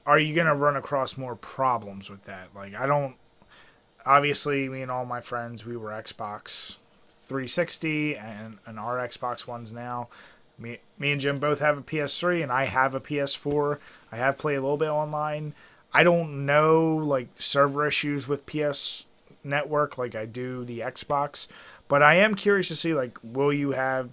are 0.09 0.19
you 0.19 0.35
going 0.35 0.47
to 0.47 0.55
run 0.55 0.75
across 0.75 1.19
more 1.19 1.37
problems 1.37 2.09
with 2.09 2.25
that? 2.25 2.49
Like, 2.55 2.75
I 2.75 2.87
don't. 2.87 3.17
Obviously, 4.07 4.67
me 4.71 4.81
and 4.81 4.91
all 4.91 5.05
my 5.05 5.21
friends, 5.21 5.67
we 5.67 5.77
were 5.77 5.91
Xbox 5.91 6.79
360 7.25 8.17
and, 8.17 8.57
and 8.65 8.79
our 8.79 8.97
Xbox 8.97 9.47
Ones 9.47 9.71
now. 9.71 10.09
Me, 10.59 10.79
me 10.99 11.13
and 11.13 11.21
Jim 11.21 11.39
both 11.39 11.61
have 11.61 11.77
a 11.77 11.83
PS3, 11.83 12.43
and 12.43 12.51
I 12.51 12.65
have 12.65 12.95
a 12.95 13.01
PS4. 13.01 13.79
I 14.11 14.17
have 14.17 14.39
played 14.39 14.57
a 14.57 14.63
little 14.63 14.79
bit 14.79 14.89
online. 14.89 15.53
I 15.93 16.05
don't 16.05 16.47
know, 16.47 16.97
like, 16.97 17.29
server 17.39 17.87
issues 17.87 18.27
with 18.27 18.47
PS 18.47 19.07
Network 19.45 19.99
like 19.99 20.15
I 20.15 20.25
do 20.25 20.65
the 20.65 20.81
Xbox, 20.81 21.49
but 21.87 22.03
I 22.03 22.15
am 22.15 22.35
curious 22.35 22.69
to 22.69 22.77
see, 22.77 22.95
like, 22.95 23.19
will 23.23 23.53
you 23.53 23.73
have 23.73 24.09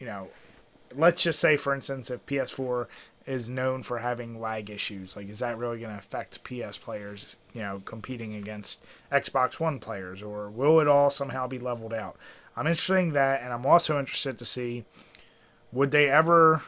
you 0.00 0.06
know, 0.06 0.28
let's 0.96 1.22
just 1.22 1.38
say, 1.38 1.56
for 1.56 1.74
instance, 1.74 2.10
if 2.10 2.24
PS4 2.26 2.86
is 3.26 3.48
known 3.48 3.82
for 3.82 3.98
having 3.98 4.40
lag 4.40 4.70
issues, 4.70 5.14
like, 5.14 5.28
is 5.28 5.38
that 5.38 5.58
really 5.58 5.78
going 5.78 5.92
to 5.92 5.98
affect 5.98 6.42
PS 6.42 6.78
players, 6.78 7.36
you 7.52 7.60
know, 7.60 7.82
competing 7.84 8.34
against 8.34 8.82
Xbox 9.12 9.60
One 9.60 9.78
players, 9.78 10.22
or 10.22 10.50
will 10.50 10.80
it 10.80 10.88
all 10.88 11.10
somehow 11.10 11.46
be 11.46 11.58
leveled 11.58 11.92
out? 11.92 12.16
I'm 12.56 12.66
interested 12.66 12.96
in 12.96 13.12
that, 13.12 13.42
and 13.42 13.52
I'm 13.52 13.66
also 13.66 13.98
interested 13.98 14.38
to 14.38 14.44
see 14.44 14.84
would 15.72 15.92
they 15.92 16.08
ever 16.08 16.62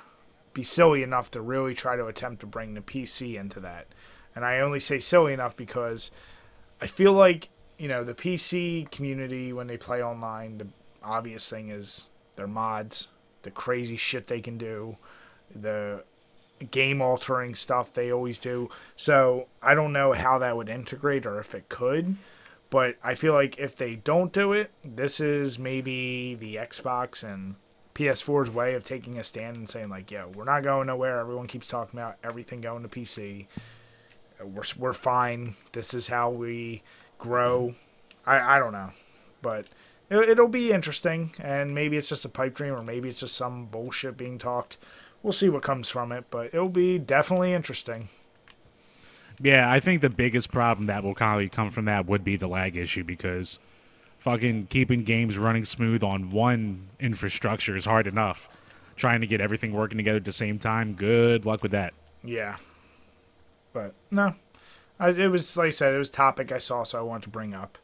be 0.54 0.62
silly 0.62 1.02
enough 1.02 1.30
to 1.32 1.40
really 1.40 1.74
try 1.74 1.96
to 1.96 2.06
attempt 2.06 2.40
to 2.40 2.46
bring 2.46 2.74
the 2.74 2.80
PC 2.80 3.38
into 3.38 3.58
that? 3.60 3.88
And 4.36 4.44
I 4.44 4.60
only 4.60 4.78
say 4.78 5.00
silly 5.00 5.32
enough 5.32 5.56
because 5.56 6.10
I 6.80 6.86
feel 6.86 7.12
like 7.12 7.48
you 7.78 7.88
know 7.88 8.04
the 8.04 8.14
PC 8.14 8.90
community 8.90 9.52
when 9.52 9.66
they 9.66 9.76
play 9.76 10.02
online, 10.02 10.58
the 10.58 10.68
obvious 11.02 11.48
thing 11.48 11.70
is 11.70 12.08
their 12.36 12.46
mods, 12.46 13.08
the 13.42 13.50
crazy 13.50 13.96
shit 13.96 14.26
they 14.26 14.40
can 14.40 14.58
do, 14.58 14.96
the 15.54 16.04
game 16.70 17.02
altering 17.02 17.54
stuff 17.54 17.92
they 17.92 18.12
always 18.12 18.38
do. 18.38 18.70
So 18.96 19.48
I 19.62 19.74
don't 19.74 19.92
know 19.92 20.12
how 20.12 20.38
that 20.38 20.56
would 20.56 20.68
integrate 20.68 21.26
or 21.26 21.40
if 21.40 21.54
it 21.54 21.68
could. 21.68 22.16
But 22.70 22.96
I 23.04 23.14
feel 23.14 23.34
like 23.34 23.58
if 23.58 23.76
they 23.76 23.96
don't 23.96 24.32
do 24.32 24.54
it, 24.54 24.70
this 24.82 25.20
is 25.20 25.58
maybe 25.58 26.34
the 26.34 26.56
Xbox 26.56 27.22
and 27.22 27.56
PS4's 27.94 28.50
way 28.50 28.72
of 28.72 28.82
taking 28.82 29.18
a 29.18 29.22
stand 29.22 29.56
and 29.56 29.68
saying 29.68 29.90
like, 29.90 30.10
"Yo, 30.10 30.32
we're 30.34 30.44
not 30.44 30.62
going 30.62 30.86
nowhere. 30.86 31.20
Everyone 31.20 31.46
keeps 31.46 31.66
talking 31.66 32.00
about 32.00 32.16
everything 32.24 32.62
going 32.62 32.82
to 32.82 32.88
PC. 32.88 33.46
Uh, 34.40 34.46
we're 34.46 34.62
we're 34.78 34.94
fine. 34.94 35.54
This 35.72 35.92
is 35.92 36.06
how 36.06 36.30
we 36.30 36.82
grow." 37.18 37.74
I 38.24 38.56
I 38.56 38.58
don't 38.58 38.72
know, 38.72 38.90
but 39.42 39.66
it, 40.12 40.30
it'll 40.30 40.48
be 40.48 40.72
interesting, 40.72 41.32
and 41.40 41.74
maybe 41.74 41.96
it's 41.96 42.08
just 42.08 42.24
a 42.24 42.28
pipe 42.28 42.54
dream, 42.54 42.74
or 42.74 42.82
maybe 42.82 43.08
it's 43.08 43.20
just 43.20 43.36
some 43.36 43.66
bullshit 43.66 44.16
being 44.16 44.38
talked. 44.38 44.76
We'll 45.22 45.32
see 45.32 45.48
what 45.48 45.62
comes 45.62 45.88
from 45.88 46.12
it, 46.12 46.24
but 46.30 46.46
it'll 46.46 46.68
be 46.68 46.98
definitely 46.98 47.52
interesting. 47.52 48.08
Yeah, 49.40 49.70
I 49.70 49.80
think 49.80 50.02
the 50.02 50.10
biggest 50.10 50.52
problem 50.52 50.86
that 50.86 51.02
will 51.02 51.14
probably 51.14 51.48
come 51.48 51.70
from 51.70 51.86
that 51.86 52.06
would 52.06 52.24
be 52.24 52.36
the 52.36 52.46
lag 52.46 52.76
issue 52.76 53.04
because 53.04 53.58
fucking 54.18 54.66
keeping 54.66 55.02
games 55.02 55.38
running 55.38 55.64
smooth 55.64 56.02
on 56.02 56.30
one 56.30 56.88
infrastructure 57.00 57.76
is 57.76 57.86
hard 57.86 58.06
enough. 58.06 58.48
Trying 58.94 59.20
to 59.22 59.26
get 59.26 59.40
everything 59.40 59.72
working 59.72 59.98
together 59.98 60.18
at 60.18 60.24
the 60.24 60.32
same 60.32 60.58
time, 60.58 60.94
good 60.94 61.46
luck 61.46 61.62
with 61.62 61.72
that. 61.72 61.94
Yeah. 62.22 62.58
But 63.72 63.94
no, 64.10 64.34
I, 65.00 65.08
it 65.08 65.28
was 65.28 65.56
like 65.56 65.68
I 65.68 65.70
said, 65.70 65.94
it 65.94 65.98
was 65.98 66.08
a 66.08 66.12
topic 66.12 66.52
I 66.52 66.58
saw, 66.58 66.82
so 66.82 66.98
I 66.98 67.02
wanted 67.02 67.24
to 67.24 67.30
bring 67.30 67.54
up. 67.54 67.78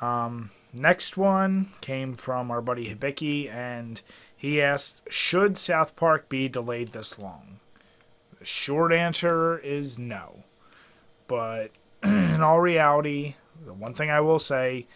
Um, 0.00 0.50
next 0.72 1.16
one 1.16 1.68
came 1.80 2.14
from 2.14 2.50
our 2.50 2.60
buddy 2.60 2.94
Hibiki, 2.94 3.50
and 3.50 4.00
he 4.36 4.60
asked, 4.60 5.02
"Should 5.10 5.56
South 5.56 5.96
Park 5.96 6.28
be 6.28 6.48
delayed 6.48 6.92
this 6.92 7.18
long?" 7.18 7.60
The 8.38 8.44
short 8.44 8.92
answer 8.92 9.58
is 9.58 9.98
no. 9.98 10.44
But 11.26 11.70
in 12.02 12.42
all 12.42 12.60
reality, 12.60 13.34
the 13.64 13.72
one 13.72 13.94
thing 13.94 14.10
I 14.10 14.20
will 14.20 14.38
say 14.38 14.86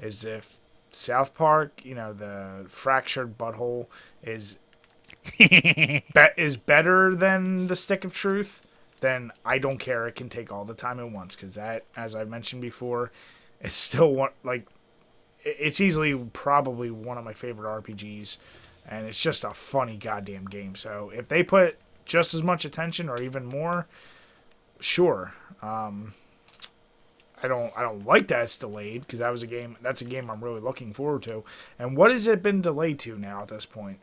is 0.00 0.24
if 0.24 0.60
South 0.90 1.34
Park, 1.34 1.80
you 1.84 1.94
know, 1.94 2.12
the 2.12 2.66
Fractured 2.68 3.36
But 3.36 3.54
Whole 3.54 3.90
is 4.22 4.58
be- 5.38 6.02
is 6.36 6.56
better 6.56 7.14
than 7.14 7.66
the 7.66 7.76
stick 7.76 8.04
of 8.04 8.14
truth, 8.14 8.62
then 9.00 9.32
I 9.44 9.58
don't 9.58 9.78
care. 9.78 10.06
It 10.06 10.14
can 10.14 10.28
take 10.28 10.52
all 10.52 10.64
the 10.64 10.74
time 10.74 10.98
it 10.98 11.10
wants 11.10 11.34
because 11.36 11.54
that, 11.56 11.84
as 11.96 12.14
I 12.14 12.24
mentioned 12.24 12.62
before, 12.62 13.10
it's 13.64 13.76
still 13.76 14.12
one 14.12 14.30
like 14.44 14.66
it's 15.42 15.80
easily 15.80 16.14
probably 16.32 16.90
one 16.90 17.18
of 17.18 17.24
my 17.24 17.32
favorite 17.32 17.68
RPGs, 17.82 18.38
and 18.88 19.06
it's 19.06 19.20
just 19.20 19.42
a 19.44 19.52
funny 19.52 19.96
goddamn 19.96 20.44
game. 20.46 20.74
So 20.76 21.10
if 21.14 21.28
they 21.28 21.42
put 21.42 21.76
just 22.04 22.34
as 22.34 22.42
much 22.42 22.64
attention 22.64 23.08
or 23.08 23.20
even 23.20 23.44
more, 23.44 23.86
sure. 24.80 25.34
Um, 25.62 26.14
I 27.42 27.48
don't 27.48 27.72
I 27.76 27.82
don't 27.82 28.06
like 28.06 28.28
that 28.28 28.42
it's 28.44 28.56
delayed 28.56 29.02
because 29.02 29.18
that 29.18 29.30
was 29.30 29.42
a 29.42 29.46
game 29.46 29.76
that's 29.82 30.00
a 30.00 30.06
game 30.06 30.30
I'm 30.30 30.42
really 30.42 30.60
looking 30.60 30.92
forward 30.92 31.22
to. 31.24 31.44
And 31.78 31.96
what 31.96 32.10
has 32.10 32.26
it 32.26 32.42
been 32.42 32.62
delayed 32.62 32.98
to 33.00 33.18
now 33.18 33.42
at 33.42 33.48
this 33.48 33.66
point? 33.66 34.00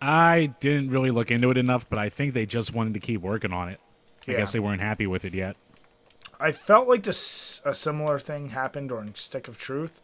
I 0.00 0.54
didn't 0.60 0.90
really 0.90 1.10
look 1.10 1.30
into 1.30 1.50
it 1.50 1.58
enough, 1.58 1.88
but 1.88 1.98
I 1.98 2.08
think 2.08 2.34
they 2.34 2.46
just 2.46 2.72
wanted 2.72 2.94
to 2.94 3.00
keep 3.00 3.20
working 3.20 3.52
on 3.52 3.68
it. 3.68 3.80
I 4.26 4.32
Yeah. 4.32 4.36
guess 4.38 4.52
they 4.52 4.60
weren't 4.60 4.80
happy 4.80 5.06
with 5.06 5.24
it 5.24 5.34
yet. 5.34 5.56
I 6.40 6.52
felt 6.52 6.88
like 6.88 7.02
this 7.02 7.60
a 7.64 7.74
similar 7.74 8.18
thing 8.18 8.50
happened 8.50 8.90
during 8.90 9.14
Stick 9.14 9.48
of 9.48 9.58
Truth. 9.58 10.00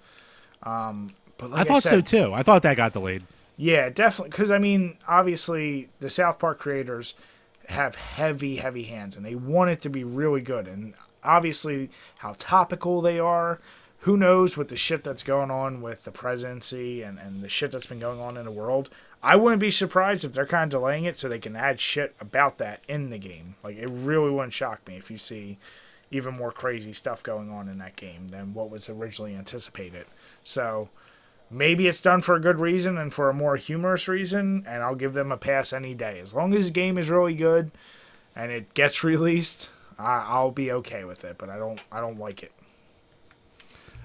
Um, 0.63 1.13
but 1.39 1.51
like 1.51 1.61
I 1.61 1.65
thought 1.65 1.83
so 1.83 1.91
said, 1.91 2.07
too. 2.07 2.33
I 2.33 2.43
thought 2.43 2.63
that 2.63 2.77
got 2.77 2.93
delayed. 2.93 3.25
Yeah, 3.57 3.89
definitely. 3.89 4.31
Because 4.31 4.51
I 4.51 4.59
mean, 4.59 4.97
obviously, 5.07 5.91
the 6.01 6.11
South 6.11 6.39
Park 6.39 6.59
creators 6.59 7.15
have 7.69 7.95
heavy, 7.95 8.57
heavy 8.57 8.85
hands, 8.85 9.17
and 9.17 9.25
they 9.25 9.35
want 9.35 9.71
it 9.71 9.81
to 9.83 9.89
be 9.89 10.05
really 10.05 10.41
good. 10.41 10.67
And 10.67 10.95
obviously, 11.23 11.91
how 12.19 12.35
topical 12.39 13.01
they 13.01 13.19
are. 13.19 13.61
Who 14.01 14.19
knows 14.19 14.55
with 14.55 14.69
the 14.69 14.77
shit 14.77 15.03
that's 15.03 15.23
going 15.23 15.51
on 15.51 15.81
with 15.81 16.05
the 16.05 16.11
presidency 16.11 17.01
and, 17.01 17.19
and 17.19 17.43
the 17.43 17.49
shit 17.49 17.73
that's 17.73 17.87
been 17.87 18.01
going 18.01 18.21
on 18.21 18.37
in 18.37 18.45
the 18.45 18.51
world? 18.51 18.91
I 19.23 19.37
wouldn't 19.37 19.61
be 19.61 19.71
surprised 19.71 20.27
if 20.27 20.35
they're 20.35 20.45
kind 20.45 20.65
of 20.65 20.79
delaying 20.79 21.05
it 21.05 21.17
so 21.17 21.27
they 21.27 21.39
can 21.39 21.57
add 21.57 21.81
shit 21.81 22.15
about 22.21 22.59
that 22.59 22.83
in 22.87 23.09
the 23.09 23.17
game. 23.17 23.55
Like, 23.65 23.79
it 23.79 23.89
really 23.89 24.31
wouldn't 24.31 24.53
shock 24.53 24.87
me 24.87 24.97
if 24.97 25.11
you 25.11 25.17
see 25.17 25.57
even 26.15 26.35
more 26.35 26.53
crazy 26.53 26.93
stuff 26.93 27.23
going 27.23 27.51
on 27.51 27.69
in 27.69 27.79
that 27.79 27.97
game 27.97 28.29
than 28.29 28.55
what 28.55 28.71
was 28.71 28.89
originally 28.89 29.35
anticipated. 29.35 30.07
So, 30.43 30.89
maybe 31.51 31.87
it's 31.87 32.01
done 32.01 32.23
for 32.23 32.35
a 32.35 32.41
good 32.41 32.61
reason 32.61 32.99
and 32.99 33.13
for 33.13 33.29
a 33.29 33.35
more 33.35 33.57
humorous 33.57 34.09
reason, 34.09 34.65
and 34.67 34.83
I'll 34.83 34.95
give 34.95 35.13
them 35.13 35.31
a 35.33 35.37
pass 35.37 35.73
any 35.73 35.95
day. 35.95 36.21
As 36.21 36.35
long 36.35 36.55
as 36.55 36.67
the 36.67 36.73
game 36.73 36.99
is 36.99 37.11
really 37.11 37.35
good 37.35 37.71
and 38.35 38.51
it 38.51 38.75
gets 38.75 39.05
released, 39.05 39.71
I 39.99 40.25
I'll 40.27 40.51
be 40.51 40.71
okay 40.73 41.05
with 41.05 41.25
it. 41.25 41.37
But 41.39 41.51
I 41.51 41.57
don't, 41.57 41.83
I 41.93 42.01
don't 42.01 42.19
like 42.19 42.43
it. 42.43 42.53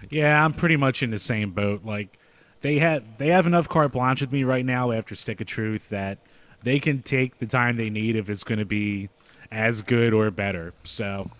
Yeah, 0.10 0.44
I'm 0.44 0.54
pretty 0.54 0.78
much 0.78 1.04
in 1.04 1.12
the 1.12 1.20
same 1.20 1.52
boat. 1.52 1.84
Like 1.84 2.18
they 2.62 2.80
have 2.80 3.04
they 3.18 3.28
have 3.28 3.48
enough 3.48 3.68
carte 3.68 3.92
blanche 3.92 4.22
with 4.22 4.32
me 4.32 4.44
right 4.44 4.66
now 4.66 4.92
after 4.92 5.16
Stick 5.16 5.42
of 5.42 5.48
Truth 5.48 5.90
that 5.90 6.20
they 6.64 6.80
can 6.80 7.02
take 7.02 7.40
the 7.40 7.48
time 7.48 7.78
they 7.78 7.90
need 7.90 8.16
if 8.16 8.30
it's 8.30 8.44
going 8.44 8.60
to 8.60 8.66
be 8.66 9.10
as 9.52 9.82
good 9.82 10.14
or 10.14 10.30
better. 10.32 10.74
So 10.84 11.32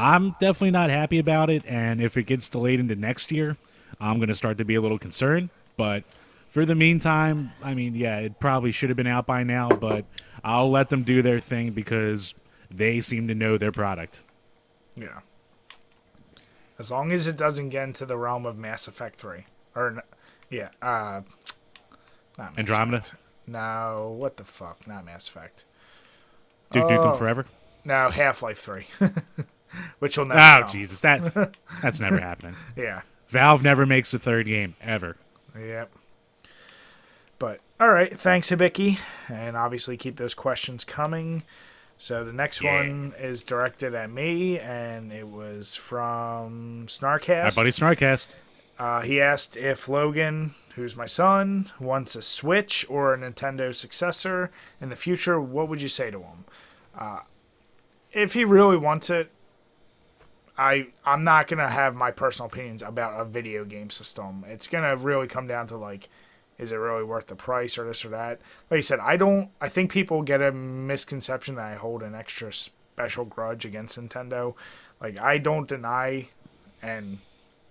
I'm 0.00 0.30
definitely 0.38 0.70
not 0.70 0.90
happy 0.90 1.18
about 1.18 1.50
it, 1.50 1.64
and 1.66 2.00
if 2.00 2.16
it 2.16 2.22
gets 2.24 2.48
delayed 2.48 2.78
into 2.78 2.94
next 2.94 3.32
year, 3.32 3.56
I'm 4.00 4.18
going 4.18 4.28
to 4.28 4.34
start 4.34 4.56
to 4.58 4.64
be 4.64 4.76
a 4.76 4.80
little 4.80 4.98
concerned. 4.98 5.50
But 5.76 6.04
for 6.48 6.64
the 6.64 6.76
meantime, 6.76 7.50
I 7.64 7.74
mean, 7.74 7.96
yeah, 7.96 8.18
it 8.18 8.38
probably 8.38 8.70
should 8.70 8.90
have 8.90 8.96
been 8.96 9.08
out 9.08 9.26
by 9.26 9.42
now, 9.42 9.68
but 9.68 10.04
I'll 10.44 10.70
let 10.70 10.90
them 10.90 11.02
do 11.02 11.20
their 11.20 11.40
thing 11.40 11.70
because 11.72 12.36
they 12.70 13.00
seem 13.00 13.26
to 13.26 13.34
know 13.34 13.58
their 13.58 13.72
product. 13.72 14.22
Yeah. 14.94 15.20
As 16.78 16.92
long 16.92 17.10
as 17.10 17.26
it 17.26 17.36
doesn't 17.36 17.70
get 17.70 17.82
into 17.82 18.06
the 18.06 18.16
realm 18.16 18.46
of 18.46 18.56
Mass 18.56 18.86
Effect 18.86 19.18
Three, 19.18 19.46
or 19.74 20.04
yeah, 20.48 20.68
uh, 20.80 21.22
not 22.38 22.50
Mass 22.52 22.58
Andromeda? 22.58 22.96
Effect. 22.98 23.14
No, 23.48 24.14
what 24.16 24.36
the 24.36 24.44
fuck? 24.44 24.86
Not 24.86 25.04
Mass 25.04 25.26
Effect. 25.26 25.64
Duke 26.70 26.84
Nukem 26.84 27.14
Oh. 27.14 27.14
Forever. 27.14 27.46
No, 27.84 28.10
Half 28.10 28.42
Life 28.44 28.58
Three, 28.60 28.86
which 29.98 30.16
will 30.18 30.24
never. 30.26 30.64
Oh. 30.64 30.68
Jesus, 30.68 31.00
that 31.02 31.54
that's 31.82 32.00
never 32.00 32.20
happening. 32.20 32.54
Yeah. 32.76 33.02
Valve 33.28 33.62
never 33.62 33.84
makes 33.84 34.14
a 34.14 34.18
third 34.18 34.46
game 34.46 34.74
ever. 34.80 35.16
Yep. 35.58 35.90
But 37.38 37.60
all 37.78 37.90
right, 37.90 38.18
thanks 38.18 38.50
Hibiki, 38.50 38.98
and 39.28 39.56
obviously 39.56 39.96
keep 39.96 40.16
those 40.16 40.34
questions 40.34 40.84
coming. 40.84 41.42
So 41.98 42.24
the 42.24 42.32
next 42.32 42.62
Yeah. 42.62 42.76
one 42.80 43.14
is 43.18 43.42
directed 43.42 43.94
at 43.94 44.10
me, 44.10 44.58
and 44.58 45.12
it 45.12 45.28
was 45.28 45.74
from 45.74 46.80
My 46.80 46.86
Snarcast. 46.86 47.56
buddy 47.56 47.70
Snarkast. 47.70 48.28
Uh, 48.78 49.00
he 49.00 49.20
asked 49.20 49.56
if 49.56 49.88
Logan, 49.88 50.52
who's 50.76 50.94
my 50.94 51.06
son, 51.06 51.70
wants 51.80 52.14
a 52.14 52.22
Switch 52.22 52.86
or 52.88 53.12
a 53.12 53.18
Nintendo 53.18 53.74
successor 53.74 54.50
in 54.80 54.88
the 54.88 54.96
future. 54.96 55.40
What 55.40 55.68
would 55.68 55.82
you 55.82 55.88
say 55.88 56.10
to 56.12 56.20
him? 56.20 56.44
Uh, 56.96 57.20
if 58.12 58.34
he 58.34 58.44
really 58.44 58.76
wants 58.76 59.10
it, 59.10 59.30
I 60.58 60.88
I'm 61.04 61.22
not 61.22 61.46
gonna 61.46 61.68
have 61.68 61.94
my 61.94 62.10
personal 62.10 62.48
opinions 62.48 62.82
about 62.82 63.20
a 63.20 63.24
video 63.24 63.64
game 63.64 63.90
system. 63.90 64.44
It's 64.46 64.66
gonna 64.66 64.96
really 64.96 65.28
come 65.28 65.46
down 65.46 65.68
to 65.68 65.76
like, 65.76 66.08
is 66.58 66.72
it 66.72 66.76
really 66.76 67.04
worth 67.04 67.28
the 67.28 67.36
price 67.36 67.78
or 67.78 67.86
this 67.86 68.04
or 68.04 68.08
that? 68.08 68.40
Like 68.70 68.78
I 68.78 68.80
said, 68.82 68.98
I 68.98 69.16
don't. 69.16 69.50
I 69.60 69.68
think 69.68 69.92
people 69.92 70.22
get 70.22 70.42
a 70.42 70.50
misconception 70.50 71.54
that 71.54 71.72
I 71.72 71.74
hold 71.76 72.02
an 72.02 72.14
extra 72.14 72.52
special 72.52 73.24
grudge 73.24 73.64
against 73.64 73.98
Nintendo. 73.98 74.54
Like 75.00 75.20
I 75.20 75.38
don't 75.38 75.68
deny 75.68 76.28
and 76.82 77.18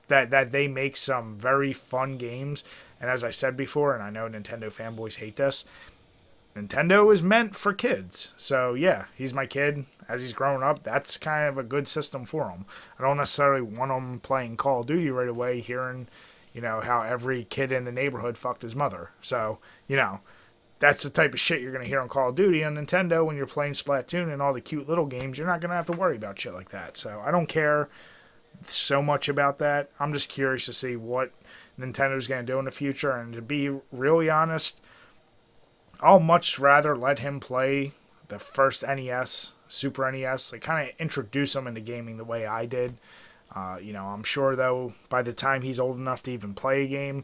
that 0.07 0.29
that 0.29 0.53
they 0.53 0.69
make 0.69 0.95
some 0.95 1.37
very 1.37 1.73
fun 1.73 2.17
games. 2.17 2.63
And 3.01 3.09
as 3.09 3.23
I 3.23 3.31
said 3.31 3.57
before, 3.57 3.93
and 3.93 4.01
I 4.01 4.09
know 4.09 4.29
Nintendo 4.29 4.73
fanboys 4.73 5.15
hate 5.15 5.35
this, 5.35 5.65
Nintendo 6.57 7.13
is 7.13 7.21
meant 7.21 7.55
for 7.55 7.73
kids. 7.73 8.31
So 8.35 8.73
yeah, 8.73 9.05
he's 9.15 9.33
my 9.33 9.45
kid. 9.45 9.85
As 10.09 10.21
he's 10.21 10.33
growing 10.33 10.63
up, 10.63 10.83
that's 10.83 11.17
kind 11.17 11.47
of 11.47 11.57
a 11.57 11.63
good 11.63 11.87
system 11.87 12.25
for 12.25 12.49
him. 12.49 12.65
I 12.97 13.03
don't 13.03 13.17
necessarily 13.17 13.61
want 13.61 13.91
him 13.91 14.19
playing 14.21 14.57
Call 14.57 14.79
of 14.79 14.87
Duty 14.87 15.09
right 15.09 15.27
away, 15.27 15.59
hearing, 15.59 16.07
you 16.53 16.61
know, 16.61 16.79
how 16.81 17.01
every 17.01 17.43
kid 17.43 17.71
in 17.71 17.85
the 17.85 17.91
neighborhood 17.91 18.37
fucked 18.37 18.61
his 18.61 18.75
mother. 18.75 19.11
So 19.21 19.59
you 19.87 19.95
know, 19.95 20.21
that's 20.79 21.03
the 21.03 21.09
type 21.09 21.33
of 21.33 21.39
shit 21.39 21.61
you're 21.61 21.73
gonna 21.73 21.85
hear 21.85 22.01
on 22.01 22.09
Call 22.09 22.29
of 22.29 22.35
Duty 22.35 22.63
on 22.63 22.75
Nintendo 22.75 23.25
when 23.25 23.35
you're 23.35 23.45
playing 23.45 23.73
Splatoon 23.73 24.31
and 24.31 24.41
all 24.41 24.53
the 24.53 24.61
cute 24.61 24.89
little 24.89 25.05
games. 25.05 25.37
You're 25.37 25.47
not 25.47 25.61
gonna 25.61 25.75
have 25.75 25.87
to 25.87 25.97
worry 25.97 26.15
about 26.15 26.39
shit 26.39 26.53
like 26.53 26.69
that. 26.69 26.97
So 26.97 27.21
I 27.25 27.31
don't 27.31 27.47
care 27.47 27.89
so 28.63 29.01
much 29.01 29.29
about 29.29 29.59
that. 29.59 29.89
I'm 29.99 30.13
just 30.13 30.29
curious 30.29 30.65
to 30.65 30.73
see 30.73 30.95
what 30.95 31.31
Nintendo's 31.79 32.27
to 32.27 32.43
do 32.43 32.59
in 32.59 32.65
the 32.65 32.71
future. 32.71 33.11
And 33.11 33.33
to 33.33 33.41
be 33.41 33.69
really 33.91 34.29
honest, 34.29 34.79
I'll 35.99 36.19
much 36.19 36.59
rather 36.59 36.95
let 36.95 37.19
him 37.19 37.39
play 37.39 37.93
the 38.27 38.39
first 38.39 38.83
NES, 38.83 39.51
Super 39.67 40.11
NES, 40.11 40.51
like 40.51 40.61
kind 40.61 40.89
of 40.89 40.95
introduce 40.99 41.55
him 41.55 41.67
into 41.67 41.81
gaming 41.81 42.17
the 42.17 42.23
way 42.23 42.45
I 42.45 42.65
did. 42.65 42.97
Uh, 43.55 43.77
you 43.81 43.93
know, 43.93 44.05
I'm 44.05 44.23
sure 44.23 44.55
though 44.55 44.93
by 45.09 45.21
the 45.21 45.33
time 45.33 45.61
he's 45.61 45.79
old 45.79 45.97
enough 45.97 46.21
to 46.23 46.31
even 46.31 46.53
play 46.53 46.83
a 46.83 46.87
game, 46.87 47.23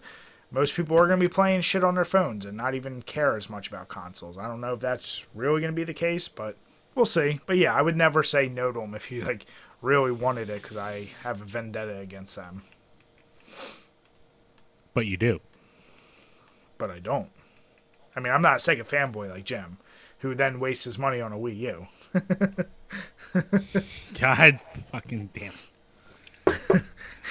most 0.51 0.75
people 0.75 0.95
are 0.95 1.07
going 1.07 1.19
to 1.19 1.25
be 1.25 1.33
playing 1.33 1.61
shit 1.61 1.83
on 1.83 1.95
their 1.95 2.05
phones 2.05 2.45
and 2.45 2.55
not 2.55 2.75
even 2.75 3.01
care 3.01 3.35
as 3.35 3.49
much 3.49 3.67
about 3.67 3.89
consoles. 3.89 4.37
I 4.37 4.47
don't 4.47 4.61
know 4.61 4.73
if 4.73 4.79
that's 4.79 5.25
really 5.33 5.61
going 5.61 5.73
to 5.73 5.75
be 5.75 5.83
the 5.83 5.93
case, 5.93 6.27
but 6.27 6.57
we'll 6.95 7.05
see. 7.05 7.39
But 7.45 7.57
yeah, 7.57 7.73
I 7.73 7.81
would 7.81 7.97
never 7.97 8.23
say 8.23 8.47
no 8.47 8.71
to 8.71 8.81
him 8.81 8.95
if 8.95 9.05
he 9.05 9.21
like 9.21 9.45
really 9.81 10.11
wanted 10.11 10.49
it 10.49 10.61
because 10.61 10.77
I 10.77 11.09
have 11.23 11.41
a 11.41 11.45
vendetta 11.45 11.97
against 11.97 12.35
them. 12.35 12.61
But 14.93 15.07
you 15.07 15.17
do. 15.17 15.41
But 16.77 16.91
I 16.91 16.99
don't. 16.99 17.29
I 18.15 18.19
mean, 18.19 18.33
I'm 18.33 18.41
not 18.41 18.53
a 18.53 18.57
Sega 18.57 18.87
fanboy 18.87 19.29
like 19.29 19.43
Jim, 19.45 19.77
who 20.19 20.35
then 20.35 20.59
wastes 20.59 20.83
his 20.85 20.97
money 20.99 21.19
on 21.21 21.31
a 21.33 21.37
Wii 21.37 21.57
U. 21.57 21.87
God 24.19 24.59
fucking 24.91 25.29
damn. 25.33 25.53
Good 26.67 26.83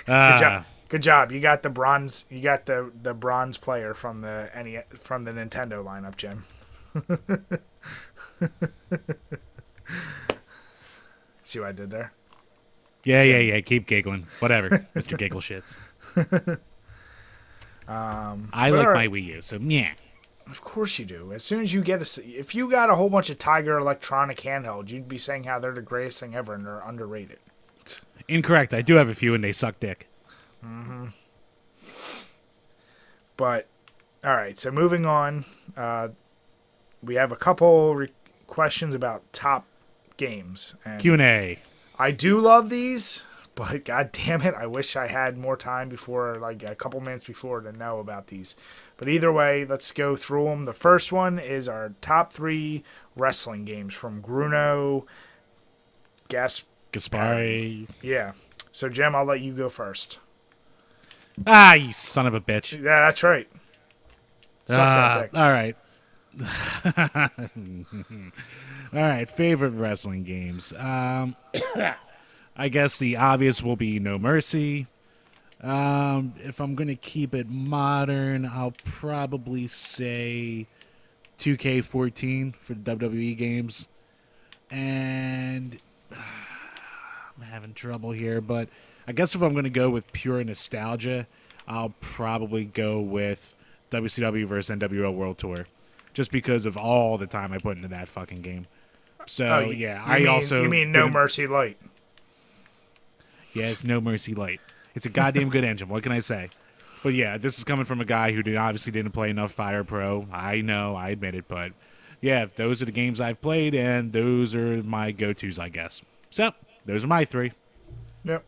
Ah, 0.09 0.37
job. 0.39 0.65
Good 0.89 1.03
job. 1.03 1.31
You 1.33 1.41
got 1.41 1.63
the 1.63 1.71
bronze. 1.71 2.25
You 2.29 2.41
got 2.43 2.67
the 2.67 2.91
the 3.03 3.15
bronze 3.15 3.57
player 3.59 3.95
from 3.95 4.19
the 4.21 4.51
any 4.53 4.81
from 4.99 5.23
the 5.23 5.31
Nintendo 5.33 5.83
lineup, 5.85 6.17
Jim. 6.17 6.45
See 11.43 11.59
what 11.61 11.69
I 11.69 11.73
did 11.73 11.91
there? 11.91 12.13
Yeah, 13.05 13.23
yeah, 13.23 13.39
yeah. 13.39 13.61
Keep 13.61 13.87
giggling. 13.87 14.27
Whatever, 14.41 14.87
Mr. 14.95 15.17
Giggle 15.19 15.41
Shits. 15.41 15.77
Um, 17.89 18.49
I 18.53 18.71
like 18.71 18.95
my. 18.95 19.09
Wii 19.09 19.25
U, 19.25 19.43
so 19.43 19.57
yeah. 19.59 19.93
Of 20.51 20.61
course 20.61 20.99
you 20.99 21.05
do. 21.05 21.33
As 21.33 21.45
soon 21.45 21.63
as 21.63 21.73
you 21.73 21.83
get 21.83 22.03
a, 22.19 22.39
if 22.39 22.55
you 22.55 22.71
got 22.71 22.91
a 22.91 22.97
whole 22.97 23.09
bunch 23.09 23.31
of 23.31 23.39
Tiger 23.39 23.79
electronic 23.79 24.41
handhelds, 24.41 24.91
you'd 24.91 25.09
be 25.09 25.19
saying 25.19 25.45
how 25.45 25.59
they're 25.59 25.73
the 25.73 25.83
greatest 25.83 26.21
thing 26.21 26.35
ever 26.35 26.55
and 26.55 26.67
they're 26.67 26.81
underrated. 26.81 27.39
Incorrect. 28.29 28.75
I 28.75 28.83
do 28.83 28.95
have 28.95 29.09
a 29.09 29.15
few, 29.15 29.35
and 29.35 29.43
they 29.43 29.53
suck 29.53 29.81
dick. 29.81 30.09
Mm-hmm. 30.65 31.07
But 33.37 33.67
all 34.25 34.35
right, 34.35 34.57
so 34.57 34.71
moving 34.71 35.07
on, 35.07 35.45
uh, 35.77 36.09
we 37.03 37.17
have 37.17 37.33
a 37.33 37.37
couple 37.37 37.95
re- 37.95 38.13
questions 38.47 38.95
about 38.95 39.25
top 39.33 39.67
games, 40.17 40.75
Q 40.99 41.15
and 41.15 41.23
A. 41.23 41.59
I 41.99 42.11
do 42.13 42.39
love 42.39 42.71
these, 42.71 43.25
but 43.55 43.85
god 43.85 44.11
damn 44.13 44.43
it, 44.43 44.55
I 44.55 44.67
wish 44.67 44.97
I 44.97 45.09
had 45.09 45.37
more 45.37 45.57
time 45.57 45.89
before, 45.89 46.37
like 46.37 46.63
a 46.63 46.75
couple 46.75 47.01
minutes 47.01 47.25
before, 47.25 47.61
to 47.61 47.73
know 47.73 47.99
about 47.99 48.29
these. 48.29 48.57
But 48.97 49.09
either 49.09 49.33
way, 49.33 49.65
let's 49.65 49.91
go 49.93 50.17
through 50.17 50.45
them. 50.45 50.65
The 50.65 50.73
first 50.73 51.13
one 51.13 51.39
is 51.39 51.69
our 51.69 51.95
top 52.01 52.33
three 52.33 52.85
wrestling 53.17 53.65
games 53.65 53.95
from 53.95 54.21
Bruno 54.21 55.07
Guess, 56.29 56.63
Gaspari. 56.93 57.89
yeah. 58.01 58.33
So 58.71 58.89
Jim, 58.89 59.15
I'll 59.15 59.25
let 59.25 59.41
you 59.41 59.53
go 59.53 59.69
first. 59.69 60.19
Ah, 61.47 61.75
you 61.75 61.93
son 61.93 62.27
of 62.27 62.35
a 62.35 62.41
bitch. 62.41 62.77
Yeah, 62.77 63.01
that's 63.01 63.23
right. 63.23 63.49
That 64.67 65.31
all 65.35 65.51
right. 65.51 65.77
all 68.95 69.01
right. 69.01 69.29
Favorite 69.29 69.71
wrestling 69.71 70.23
games. 70.23 70.73
Um, 70.79 71.37
I 72.57 72.69
guess 72.69 72.99
the 72.99 73.17
obvious 73.17 73.63
will 73.63 73.77
be 73.77 73.99
No 73.99 74.19
Mercy. 74.19 74.87
Um, 75.63 76.35
if 76.39 76.61
I'm 76.61 76.75
gonna 76.75 76.95
keep 76.97 77.35
it 77.35 77.49
modern, 77.49 78.45
I'll 78.47 78.75
probably 78.85 79.67
say 79.69 80.67
2K14 81.39 82.55
for 82.57 82.75
the 82.75 82.97
WWE 82.97 83.37
games. 83.37 83.89
And 84.71 85.79
I'm 86.13 87.43
having 87.45 87.75
trouble 87.75 88.13
here, 88.13 88.41
but 88.41 88.69
I 89.07 89.13
guess 89.13 89.35
if 89.35 89.43
I'm 89.43 89.53
going 89.53 89.65
to 89.65 89.71
go 89.71 89.91
with 89.91 90.13
pure 90.13 90.43
nostalgia, 90.45 91.27
I'll 91.67 91.93
probably 92.01 92.65
go 92.65 93.01
with 93.01 93.55
WCW 93.91 94.47
versus 94.47 94.77
NWO 94.79 95.13
World 95.13 95.39
Tour, 95.39 95.67
just 96.15 96.31
because 96.31 96.67
of 96.67 96.77
all 96.77 97.19
the 97.19 97.27
time 97.27 97.53
I 97.53 97.59
put 97.59 97.77
into 97.77 97.89
that 97.89 98.09
fucking 98.09 98.43
game. 98.43 98.67
So 99.27 99.45
Oh, 99.47 99.61
you- 99.71 99.73
yeah, 99.73 100.07
you 100.07 100.13
I 100.13 100.19
mean- 100.21 100.29
also 100.29 100.63
you 100.63 100.69
mean 100.69 100.93
No 100.93 101.09
Mercy 101.09 101.47
Light? 101.47 101.77
It's 103.55 103.85
No 103.85 104.01
Mercy 104.01 104.35
Light. 104.35 104.61
It's 104.95 105.07
a 105.07 105.11
goddamn 105.11 105.49
good 105.49 105.65
engine. 105.65 105.89
What 105.89 106.03
can 106.03 106.13
I 106.13 106.21
say? 106.21 106.51
But 107.03 107.15
yeah, 107.15 107.39
this 107.39 107.59
is 107.59 107.65
coming 107.65 107.85
from 107.85 108.01
a 108.01 108.05
guy 108.05 108.33
who 108.33 108.43
did, 108.43 108.57
obviously 108.57 108.93
didn't 108.93 109.13
play 109.13 109.31
enough 109.31 109.53
Fire 109.53 109.85
Pro. 109.85 110.27
I 110.33 110.61
know, 110.61 110.95
I 110.95 111.11
admit 111.11 111.35
it, 111.35 111.49
but 111.49 111.73
yeah, 112.21 112.47
those 112.55 112.81
are 112.81 112.85
the 112.85 112.93
games 112.93 113.21
I've 113.21 113.41
played, 113.41 113.75
and 113.75 114.13
those 114.13 114.55
are 114.55 114.83
my 114.83 115.11
go-tos, 115.11 115.59
I 115.59 115.69
guess. 115.69 116.03
So 116.31 116.53
those 116.87 117.05
are 117.05 117.09
my 117.09 117.25
three. 117.25 117.53
Yep. 118.25 118.45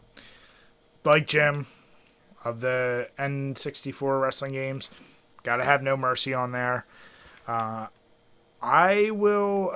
Like 1.05 1.27
Jim 1.27 1.67
of 2.45 2.61
the 2.61 3.09
N64 3.19 4.23
wrestling 4.23 4.53
games, 4.53 4.91
got 5.43 5.57
to 5.57 5.65
have 5.65 5.83
No 5.83 5.97
Mercy 5.97 6.33
on 6.33 6.53
there. 6.53 6.87
Uh, 7.49 7.89
I 8.63 9.11
will. 9.11 9.73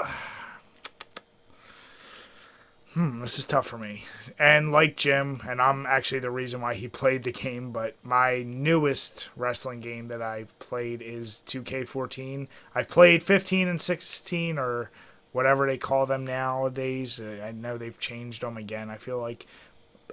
Hmm, 2.99 3.21
this 3.21 3.39
is 3.39 3.45
tough 3.45 3.69
for 3.69 3.79
me. 3.79 4.03
And 4.41 4.73
like 4.73 4.97
Jim, 4.97 5.41
and 5.49 5.63
I'm 5.63 5.87
actually 5.87 6.19
the 6.19 6.33
reason 6.33 6.61
why 6.61 6.75
he 6.75 6.89
played 6.89 7.23
the 7.23 7.31
game, 7.31 7.71
but 7.71 7.95
my 8.03 8.43
newest 8.43 9.29
wrestling 9.37 9.79
game 9.79 10.09
that 10.09 10.21
I've 10.21 10.59
played 10.59 11.01
is 11.01 11.41
2K14. 11.47 12.49
I've 12.75 12.89
played 12.89 13.23
15 13.23 13.69
and 13.69 13.81
16 13.81 14.59
or 14.59 14.91
whatever 15.31 15.65
they 15.65 15.79
call 15.79 16.07
them 16.07 16.27
nowadays. 16.27 17.21
Uh, 17.21 17.41
I 17.47 17.53
know 17.53 17.79
they've 17.79 17.97
changed 17.97 18.43
them 18.43 18.57
again. 18.57 18.91
I 18.91 18.97
feel 18.97 19.21
like 19.21 19.47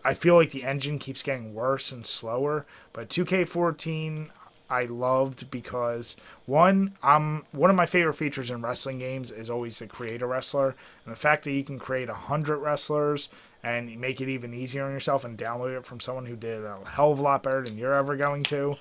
I 0.04 0.14
feel 0.14 0.36
like 0.36 0.52
the 0.52 0.64
engine 0.64 1.00
keeps 1.00 1.24
getting 1.24 1.56
worse 1.56 1.92
and 1.92 2.06
slower, 2.06 2.68
but 2.94 3.10
2K14 3.10 4.30
I 4.70 4.86
loved 4.86 5.49
because 5.51 6.16
one, 6.45 6.95
I'm 7.03 7.45
one 7.51 7.70
of 7.70 7.76
my 7.76 7.86
favorite 7.86 8.13
features 8.16 8.49
in 8.51 8.61
wrestling 8.61 8.99
games 8.99 9.32
is 9.32 9.49
always 9.49 9.78
to 9.80 9.88
create 9.88 10.22
a 10.22 10.28
wrestler, 10.28 10.76
and 11.05 11.11
the 11.13 11.20
fact 11.20 11.43
that 11.43 11.51
you 11.51 11.63
can 11.63 11.80
create 11.80 12.09
a 12.09 12.13
hundred 12.13 12.57
wrestlers 12.57 13.30
and 13.63 13.99
make 13.99 14.22
it 14.22 14.30
even 14.30 14.53
easier 14.53 14.86
on 14.86 14.91
yourself 14.91 15.24
and 15.24 15.38
download 15.38 15.76
it 15.78 15.86
from 15.86 15.99
someone 15.99 16.26
who 16.28 16.36
did 16.36 16.63
a 16.63 16.78
hell 16.88 17.11
of 17.11 17.20
a 17.20 17.22
lot 17.22 17.43
better 17.43 17.63
than 17.63 17.78
you're 17.78 17.93
ever 17.93 18.16
going 18.16 18.43
to 18.43 18.76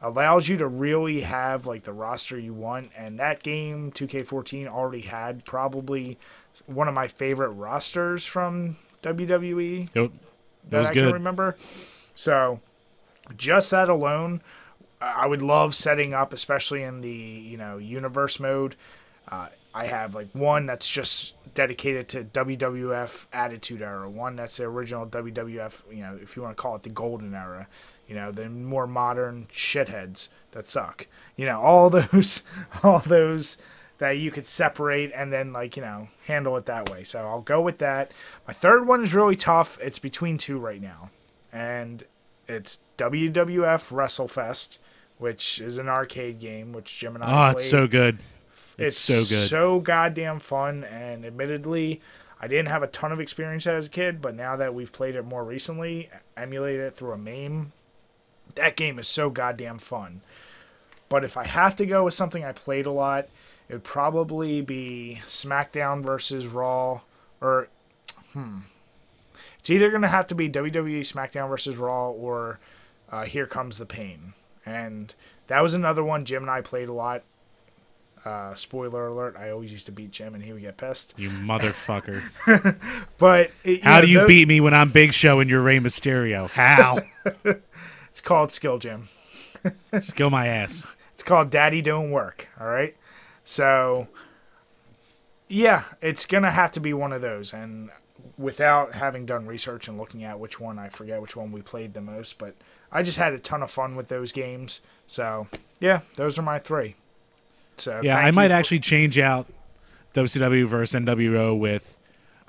allows 0.00 0.46
you 0.48 0.56
to 0.56 0.66
really 0.68 1.22
have 1.22 1.66
like 1.66 1.82
the 1.82 1.92
roster 1.92 2.38
you 2.38 2.54
want 2.54 2.88
and 2.96 3.18
that 3.18 3.42
game 3.42 3.90
2K14 3.90 4.68
already 4.68 5.00
had 5.00 5.44
probably 5.44 6.16
one 6.66 6.86
of 6.86 6.94
my 6.94 7.08
favorite 7.08 7.48
rosters 7.48 8.24
from 8.24 8.76
WWE 9.02 9.88
It, 9.92 10.00
it 10.00 10.10
that 10.70 10.78
was 10.78 10.86
I 10.88 10.92
can 10.92 11.04
good. 11.04 11.14
remember. 11.14 11.56
So, 12.14 12.60
just 13.36 13.70
that 13.70 13.88
alone, 13.88 14.40
I 15.00 15.26
would 15.26 15.42
love 15.42 15.74
setting 15.74 16.14
up, 16.14 16.32
especially 16.32 16.82
in 16.82 17.00
the 17.00 17.10
you 17.10 17.56
know 17.56 17.78
universe 17.78 18.40
mode. 18.40 18.76
Uh, 19.28 19.48
I 19.74 19.86
have 19.86 20.14
like 20.14 20.28
one 20.32 20.66
that's 20.66 20.88
just 20.88 21.34
dedicated 21.54 22.08
to 22.08 22.24
WWF 22.24 23.26
Attitude 23.32 23.82
Era, 23.82 24.08
one 24.08 24.36
that's 24.36 24.56
the 24.56 24.64
original 24.64 25.06
WWF, 25.06 25.80
you 25.90 26.02
know, 26.02 26.18
if 26.20 26.36
you 26.36 26.42
want 26.42 26.56
to 26.56 26.60
call 26.60 26.76
it 26.76 26.82
the 26.82 26.88
Golden 26.88 27.34
Era, 27.34 27.66
you 28.06 28.14
know, 28.14 28.32
the 28.32 28.48
more 28.48 28.86
modern 28.86 29.46
shitheads 29.52 30.28
that 30.52 30.68
suck, 30.68 31.06
you 31.36 31.44
know, 31.44 31.60
all 31.60 31.90
those, 32.12 32.42
all 32.82 33.00
those 33.00 33.58
that 33.98 34.12
you 34.12 34.30
could 34.30 34.46
separate 34.46 35.10
and 35.14 35.32
then 35.32 35.52
like 35.52 35.76
you 35.76 35.82
know 35.82 36.08
handle 36.26 36.56
it 36.56 36.66
that 36.66 36.88
way. 36.90 37.04
So 37.04 37.26
I'll 37.26 37.42
go 37.42 37.60
with 37.60 37.78
that. 37.78 38.12
My 38.46 38.54
third 38.54 38.86
one 38.86 39.02
is 39.02 39.14
really 39.14 39.34
tough. 39.34 39.78
It's 39.80 39.98
between 39.98 40.38
two 40.38 40.58
right 40.58 40.80
now, 40.80 41.10
and 41.52 42.04
it's 42.48 42.78
WWF 42.96 43.92
WrestleFest, 43.92 44.78
which 45.18 45.60
is 45.60 45.78
an 45.78 45.88
arcade 45.88 46.38
game 46.40 46.72
which 46.72 46.98
Jim 46.98 47.14
and 47.14 47.24
I 47.24 47.26
Oh, 47.26 47.30
played. 47.52 47.56
it's 47.56 47.70
so 47.70 47.86
good. 47.86 48.18
It's, 48.78 48.96
so 48.96 49.14
good. 49.20 49.48
so 49.48 49.80
goddamn 49.80 50.38
fun. 50.38 50.84
And 50.84 51.24
admittedly, 51.26 52.00
I 52.40 52.46
didn't 52.46 52.68
have 52.68 52.82
a 52.82 52.86
ton 52.86 53.10
of 53.12 53.18
experience 53.20 53.66
as 53.66 53.86
a 53.86 53.90
kid, 53.90 54.22
but 54.22 54.34
now 54.36 54.54
that 54.56 54.72
we've 54.74 54.92
played 54.92 55.16
it 55.16 55.24
more 55.24 55.44
recently, 55.44 56.08
emulated 56.36 56.82
it 56.82 56.96
through 56.96 57.12
a 57.12 57.18
MAME, 57.18 57.72
that 58.54 58.76
game 58.76 58.98
is 58.98 59.08
so 59.08 59.30
goddamn 59.30 59.78
fun. 59.78 60.20
But 61.08 61.24
if 61.24 61.36
I 61.36 61.44
have 61.44 61.74
to 61.76 61.86
go 61.86 62.04
with 62.04 62.14
something 62.14 62.44
I 62.44 62.52
played 62.52 62.86
a 62.86 62.92
lot, 62.92 63.28
it 63.68 63.72
would 63.74 63.84
probably 63.84 64.60
be 64.60 65.20
SmackDown 65.26 66.02
versus 66.04 66.46
Raw, 66.46 67.00
or 67.40 67.68
hmm, 68.32 68.58
it's 69.58 69.70
either 69.70 69.90
gonna 69.90 70.08
have 70.08 70.26
to 70.28 70.34
be 70.34 70.48
WWE 70.50 71.00
SmackDown 71.00 71.48
versus 71.48 71.76
Raw 71.76 72.10
or 72.10 72.58
uh, 73.10 73.24
Here 73.24 73.46
Comes 73.46 73.78
the 73.78 73.86
Pain, 73.86 74.34
and 74.66 75.14
that 75.48 75.62
was 75.62 75.74
another 75.74 76.04
one 76.04 76.24
Jim 76.24 76.42
and 76.42 76.50
I 76.50 76.60
played 76.60 76.88
a 76.88 76.92
lot. 76.92 77.22
Uh, 78.24 78.54
spoiler 78.54 79.06
alert: 79.06 79.36
I 79.38 79.50
always 79.50 79.72
used 79.72 79.86
to 79.86 79.92
beat 79.92 80.10
Jim, 80.10 80.34
and 80.34 80.42
he 80.44 80.52
would 80.52 80.60
get 80.62 80.76
pissed. 80.76 81.14
You 81.16 81.30
motherfucker. 81.30 82.22
But 83.18 83.50
it- 83.64 83.82
How 83.84 83.96
know, 83.96 84.04
do 84.06 84.10
you 84.10 84.18
tho- 84.20 84.26
beat 84.26 84.48
me 84.48 84.60
when 84.60 84.74
I'm 84.74 84.90
Big 84.90 85.12
Show 85.12 85.40
and 85.40 85.48
you're 85.48 85.62
Rey 85.62 85.78
Mysterio? 85.78 86.50
How? 86.50 86.98
It's 88.10 88.20
called 88.20 88.50
skill, 88.50 88.78
Jim. 88.78 89.08
Skill 90.00 90.28
my 90.28 90.48
ass. 90.48 90.96
It's 91.14 91.22
called 91.22 91.50
Daddy 91.50 91.80
Don't 91.80 92.10
Work. 92.10 92.48
All 92.60 92.66
right. 92.66 92.96
So, 93.44 94.08
yeah, 95.48 95.84
it's 96.02 96.26
gonna 96.26 96.50
have 96.50 96.72
to 96.72 96.80
be 96.80 96.92
one 96.92 97.12
of 97.12 97.22
those. 97.22 97.52
And 97.52 97.90
without 98.38 98.94
having 98.94 99.26
done 99.26 99.46
research 99.46 99.88
and 99.88 99.98
looking 99.98 100.22
at 100.24 100.38
which 100.38 100.60
one 100.60 100.78
I 100.78 100.88
forget 100.88 101.20
which 101.20 101.34
one 101.36 101.50
we 101.52 101.60
played 101.60 101.92
the 101.94 102.00
most, 102.00 102.38
but 102.38 102.54
I 102.92 103.02
just 103.02 103.18
had 103.18 103.32
a 103.32 103.38
ton 103.38 103.62
of 103.62 103.70
fun 103.70 103.96
with 103.96 104.08
those 104.08 104.30
games. 104.32 104.80
So 105.08 105.48
yeah, 105.80 106.00
those 106.16 106.38
are 106.38 106.42
my 106.42 106.58
three. 106.58 106.94
So 107.76 108.00
Yeah, 108.02 108.16
I 108.16 108.30
might 108.30 108.48
for- 108.48 108.54
actually 108.54 108.80
change 108.80 109.18
out 109.18 109.46
WCW 110.14 110.66
versus 110.66 110.98
NWO 111.00 111.58
with 111.58 111.98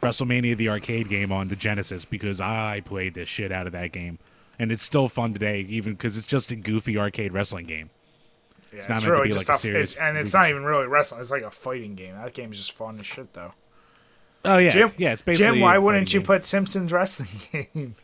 WrestleMania 0.02 0.56
the 0.56 0.70
arcade 0.70 1.10
game 1.10 1.32
on 1.32 1.50
the 1.50 1.56
Genesis 1.56 2.06
because 2.06 2.40
I 2.40 2.82
played 2.86 3.16
the 3.16 3.26
shit 3.26 3.52
out 3.52 3.68
of 3.68 3.74
that 3.74 3.92
game. 3.92 4.20
And 4.58 4.72
it's 4.72 4.84
still 4.84 5.08
fun 5.08 5.34
today, 5.34 5.62
even 5.62 5.94
because 5.94 6.18
it's 6.18 6.28
just 6.28 6.52
a 6.52 6.56
goofy 6.56 6.98
arcade 6.98 7.32
wrestling 7.34 7.66
game. 7.66 7.90
Yeah, 8.74 8.80
not 8.90 9.04
meant 9.04 9.16
to 9.16 9.22
be 9.24 9.34
like 9.34 9.48
a 9.50 9.54
a- 9.54 9.56
serious 9.56 9.96
and 9.96 10.18
it's 10.18 10.34
not 10.34 10.50
even 10.50 10.64
really 10.64 10.86
wrestling. 10.86 11.22
It's 11.22 11.32
like 11.32 11.42
a 11.44 11.50
fighting 11.52 11.96
game. 11.96 12.16
That 12.16 12.34
game 12.34 12.52
is 12.52 12.60
just 12.60 12.74
fun 12.74 13.00
as 13.00 13.06
shit, 13.06 13.34
though. 13.34 13.54
Oh 14.46 14.58
yeah, 14.58 14.70
Jim, 14.70 14.92
yeah. 14.98 15.14
It's 15.14 15.22
basically. 15.22 15.56
Jim, 15.56 15.62
why 15.62 15.78
wouldn't 15.78 16.14
you 16.14 16.20
game. 16.22 16.28
put 16.28 16.46
Simpsons 16.46 16.92
wrestling 16.92 17.30
game? 17.74 17.96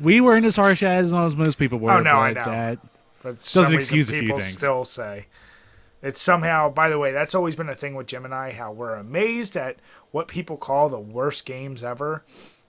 We 0.00 0.20
weren't 0.20 0.46
as 0.46 0.56
harsh 0.56 0.82
as 0.82 1.14
as 1.14 1.36
most 1.36 1.58
people 1.58 1.78
were. 1.78 1.92
Oh, 1.92 2.00
no, 2.00 2.16
I 2.16 2.32
know. 2.32 2.44
That, 2.44 2.78
But 3.22 3.36
Doesn't 3.38 3.74
excuse 3.74 4.10
a 4.10 4.14
few 4.14 4.28
things. 4.28 4.52
Still 4.52 4.84
say 4.84 5.26
it's 6.02 6.20
somehow. 6.20 6.68
By 6.68 6.88
the 6.88 6.98
way, 6.98 7.12
that's 7.12 7.34
always 7.34 7.56
been 7.56 7.68
a 7.68 7.74
thing 7.74 7.94
with 7.94 8.06
Jim 8.06 8.24
and 8.24 8.34
I. 8.34 8.52
How 8.52 8.72
we're 8.72 8.94
amazed 8.94 9.56
at 9.56 9.76
what 10.10 10.28
people 10.28 10.56
call 10.56 10.88
the 10.88 11.00
worst 11.00 11.46
games 11.46 11.82
ever. 11.82 12.24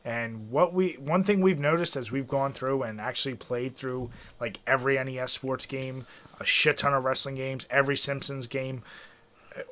And 0.05 0.51
what 0.51 0.71
we 0.73 0.93
one 0.93 1.23
thing 1.23 1.41
we've 1.41 1.59
noticed 1.59 1.95
as 1.95 2.11
we've 2.11 2.27
gone 2.27 2.53
through 2.53 2.83
and 2.83 3.01
actually 3.01 3.35
played 3.35 3.75
through 3.75 4.11
like 4.39 4.59
every 4.67 5.03
NES 5.03 5.31
sports 5.31 5.65
game, 5.65 6.05
a 6.39 6.45
shit 6.45 6.77
ton 6.77 6.93
of 6.93 7.03
wrestling 7.03 7.35
games, 7.35 7.67
every 7.71 7.97
Simpsons 7.97 8.45
game, 8.47 8.83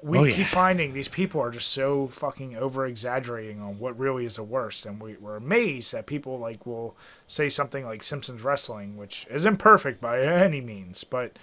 we 0.02 0.18
Oh, 0.18 0.24
keep 0.26 0.38
yeah. 0.38 0.46
finding 0.46 0.94
these 0.94 1.08
people 1.08 1.42
are 1.42 1.52
just 1.52 1.70
so 1.70 2.08
fucking 2.08 2.56
over 2.56 2.86
exaggerating 2.86 3.62
on 3.62 3.80
what 3.80 3.98
really 3.98 4.26
is 4.26 4.36
the 4.38 4.44
worst, 4.44 4.86
and 4.86 5.02
we, 5.02 5.16
we're 5.18 5.36
amazed 5.36 5.92
that 5.94 6.06
people 6.06 6.40
like 6.40 6.66
will 6.66 6.96
say 7.28 7.50
something 7.50 7.86
like 7.86 8.04
Simpsons 8.04 8.44
wrestling, 8.44 8.96
which 8.98 9.28
isn't 9.30 9.58
perfect 9.58 10.00
by 10.02 10.22
any 10.22 10.62
means, 10.62 11.04
but 11.04 11.38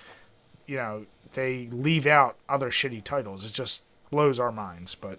you 0.67 0.77
know 0.77 1.07
they 1.33 1.67
leave 1.71 2.07
out 2.07 2.37
other 2.49 2.71
shitty 2.71 3.05
titles. 3.05 3.45
It 3.45 3.53
just 3.53 3.85
blows 4.11 4.41
our 4.41 4.53
minds, 4.53 4.95
but 4.95 5.19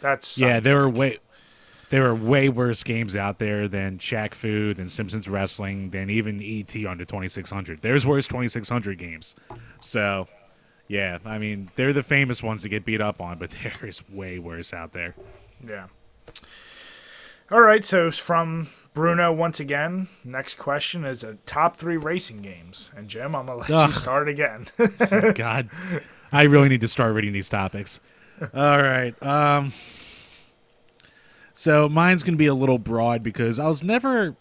that's 0.00 0.38
yeah, 0.38 0.60
there 0.60 0.76
were 0.76 0.88
way 0.88 1.18
there 1.90 2.02
were 2.02 2.14
way 2.14 2.48
worse 2.50 2.82
games 2.82 3.16
out 3.16 3.38
there 3.38 3.66
than 3.66 3.96
Shaq 3.98 4.34
Fu, 4.34 4.74
than 4.74 4.88
Simpsons 4.90 5.26
Wrestling, 5.28 5.90
than 5.90 6.10
even 6.10 6.42
ET 6.42 6.74
on 6.84 6.98
the 6.98 7.06
2600. 7.06 7.80
There's 7.80 8.04
worse 8.04 8.28
2600 8.28 8.98
games. 8.98 9.34
So, 9.80 10.28
yeah, 10.88 11.18
I 11.24 11.38
mean, 11.38 11.68
they're 11.76 11.92
the 11.92 12.02
famous 12.02 12.42
ones 12.42 12.62
to 12.62 12.68
get 12.68 12.84
beat 12.84 13.00
up 13.00 13.20
on, 13.20 13.38
but 13.38 13.50
there 13.62 13.86
is 13.88 14.02
way 14.08 14.38
worse 14.38 14.72
out 14.72 14.92
there. 14.92 15.14
Yeah. 15.66 15.86
All 17.50 17.60
right, 17.60 17.84
so 17.84 18.10
from 18.10 18.68
Bruno 18.92 19.32
once 19.32 19.58
again. 19.60 20.08
Next 20.24 20.54
question 20.58 21.04
is 21.04 21.24
a 21.24 21.34
top 21.46 21.76
three 21.76 21.96
racing 21.96 22.42
games, 22.42 22.90
and 22.96 23.08
Jim, 23.08 23.34
I'm 23.34 23.46
gonna 23.46 23.60
let 23.60 23.70
Ugh. 23.70 23.88
you 23.88 23.94
start 23.94 24.28
again. 24.28 24.66
God, 25.34 25.70
I 26.32 26.42
really 26.42 26.68
need 26.68 26.80
to 26.82 26.88
start 26.88 27.14
reading 27.14 27.32
these 27.32 27.48
topics. 27.48 28.00
All 28.54 28.82
right. 28.82 29.20
Um, 29.22 29.72
so 31.52 31.88
mine's 31.88 32.22
going 32.22 32.34
to 32.34 32.38
be 32.38 32.46
a 32.46 32.54
little 32.54 32.78
broad 32.78 33.22
because 33.22 33.58
I 33.58 33.66
was 33.66 33.82
never. 33.82 34.36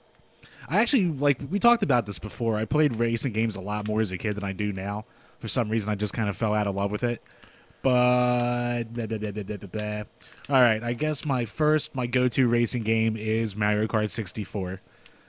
I 0.70 0.82
actually 0.82 1.06
like 1.06 1.40
we 1.50 1.60
talked 1.60 1.82
about 1.84 2.06
this 2.06 2.20
before. 2.20 2.58
I 2.58 2.66
played 2.66 2.96
racing 2.96 3.34
games 3.34 3.56
a 3.56 3.62
lot 3.62 3.88
more 3.88 4.02
as 4.02 4.12
a 4.12 4.18
kid 4.18 4.36
than 4.36 4.44
I 4.44 4.52
do 4.52 4.72
now. 4.74 5.06
For 5.40 5.48
some 5.48 5.70
reason, 5.70 5.92
I 5.92 5.96
just 5.96 6.14
kind 6.14 6.30
of 6.30 6.36
fell 6.38 6.54
out 6.54 6.68
of 6.68 6.76
love 6.76 6.92
with 6.92 7.04
it. 7.04 7.22
But 7.84 8.86
blah, 8.92 9.06
blah, 9.06 9.18
blah, 9.20 10.04
all 10.50 10.62
right, 10.62 10.84
I 10.84 10.94
guess 10.94 11.26
my 11.26 11.46
first, 11.46 11.96
my 11.96 12.08
go-to 12.08 12.48
racing 12.48 12.84
game 12.84 13.16
is 13.16 13.56
Mario 13.56 13.88
Kart 13.88 14.10
64, 14.10 14.82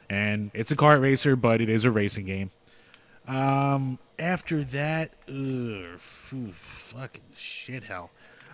and 0.08 0.50
it's 0.54 0.70
a 0.70 0.76
kart 0.76 1.00
racer, 1.00 1.36
but 1.36 1.60
it 1.60 1.68
is 1.68 1.84
a 1.84 1.90
racing 1.90 2.24
game. 2.24 2.50
Um, 3.28 3.98
after 4.18 4.64
that, 4.64 5.10
ugh, 5.28 5.98
phew, 6.00 6.50
fucking 6.52 7.22
shit 7.36 7.84
hell. 7.84 8.10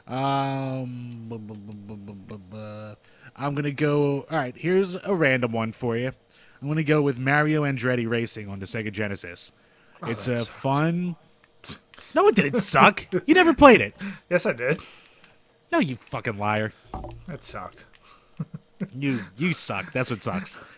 Um, 0.08 1.26
bu- 1.28 1.38
bu- 1.38 2.36
bu- 2.38 2.96
I'm 3.36 3.54
gonna 3.54 3.70
go. 3.70 4.26
All 4.30 4.36
right, 4.36 4.56
here's 4.56 4.96
a 4.96 5.14
random 5.14 5.52
one 5.52 5.72
for 5.72 5.96
you. 5.96 6.12
I'm 6.60 6.68
gonna 6.68 6.82
go 6.82 7.00
with 7.00 7.18
Mario 7.18 7.62
Andretti 7.62 8.08
Racing 8.08 8.48
on 8.48 8.58
the 8.58 8.66
Sega 8.66 8.92
Genesis. 8.92 9.52
it's 10.06 10.28
a 10.28 10.44
fun. 10.44 11.16
No, 12.14 12.28
it 12.28 12.34
didn't 12.34 12.60
suck. 12.60 13.06
You 13.26 13.34
never 13.34 13.54
played 13.54 13.80
it. 13.80 13.94
yes, 14.30 14.46
I 14.46 14.52
did. 14.52 14.80
No, 15.72 15.78
you 15.80 15.96
fucking 15.96 16.38
liar. 16.38 16.72
That 17.26 17.42
sucked. 17.42 17.86
You 18.94 19.20
you 19.36 19.52
suck. 19.52 19.92
That's 19.92 20.10
what 20.10 20.22
sucks. 20.22 20.62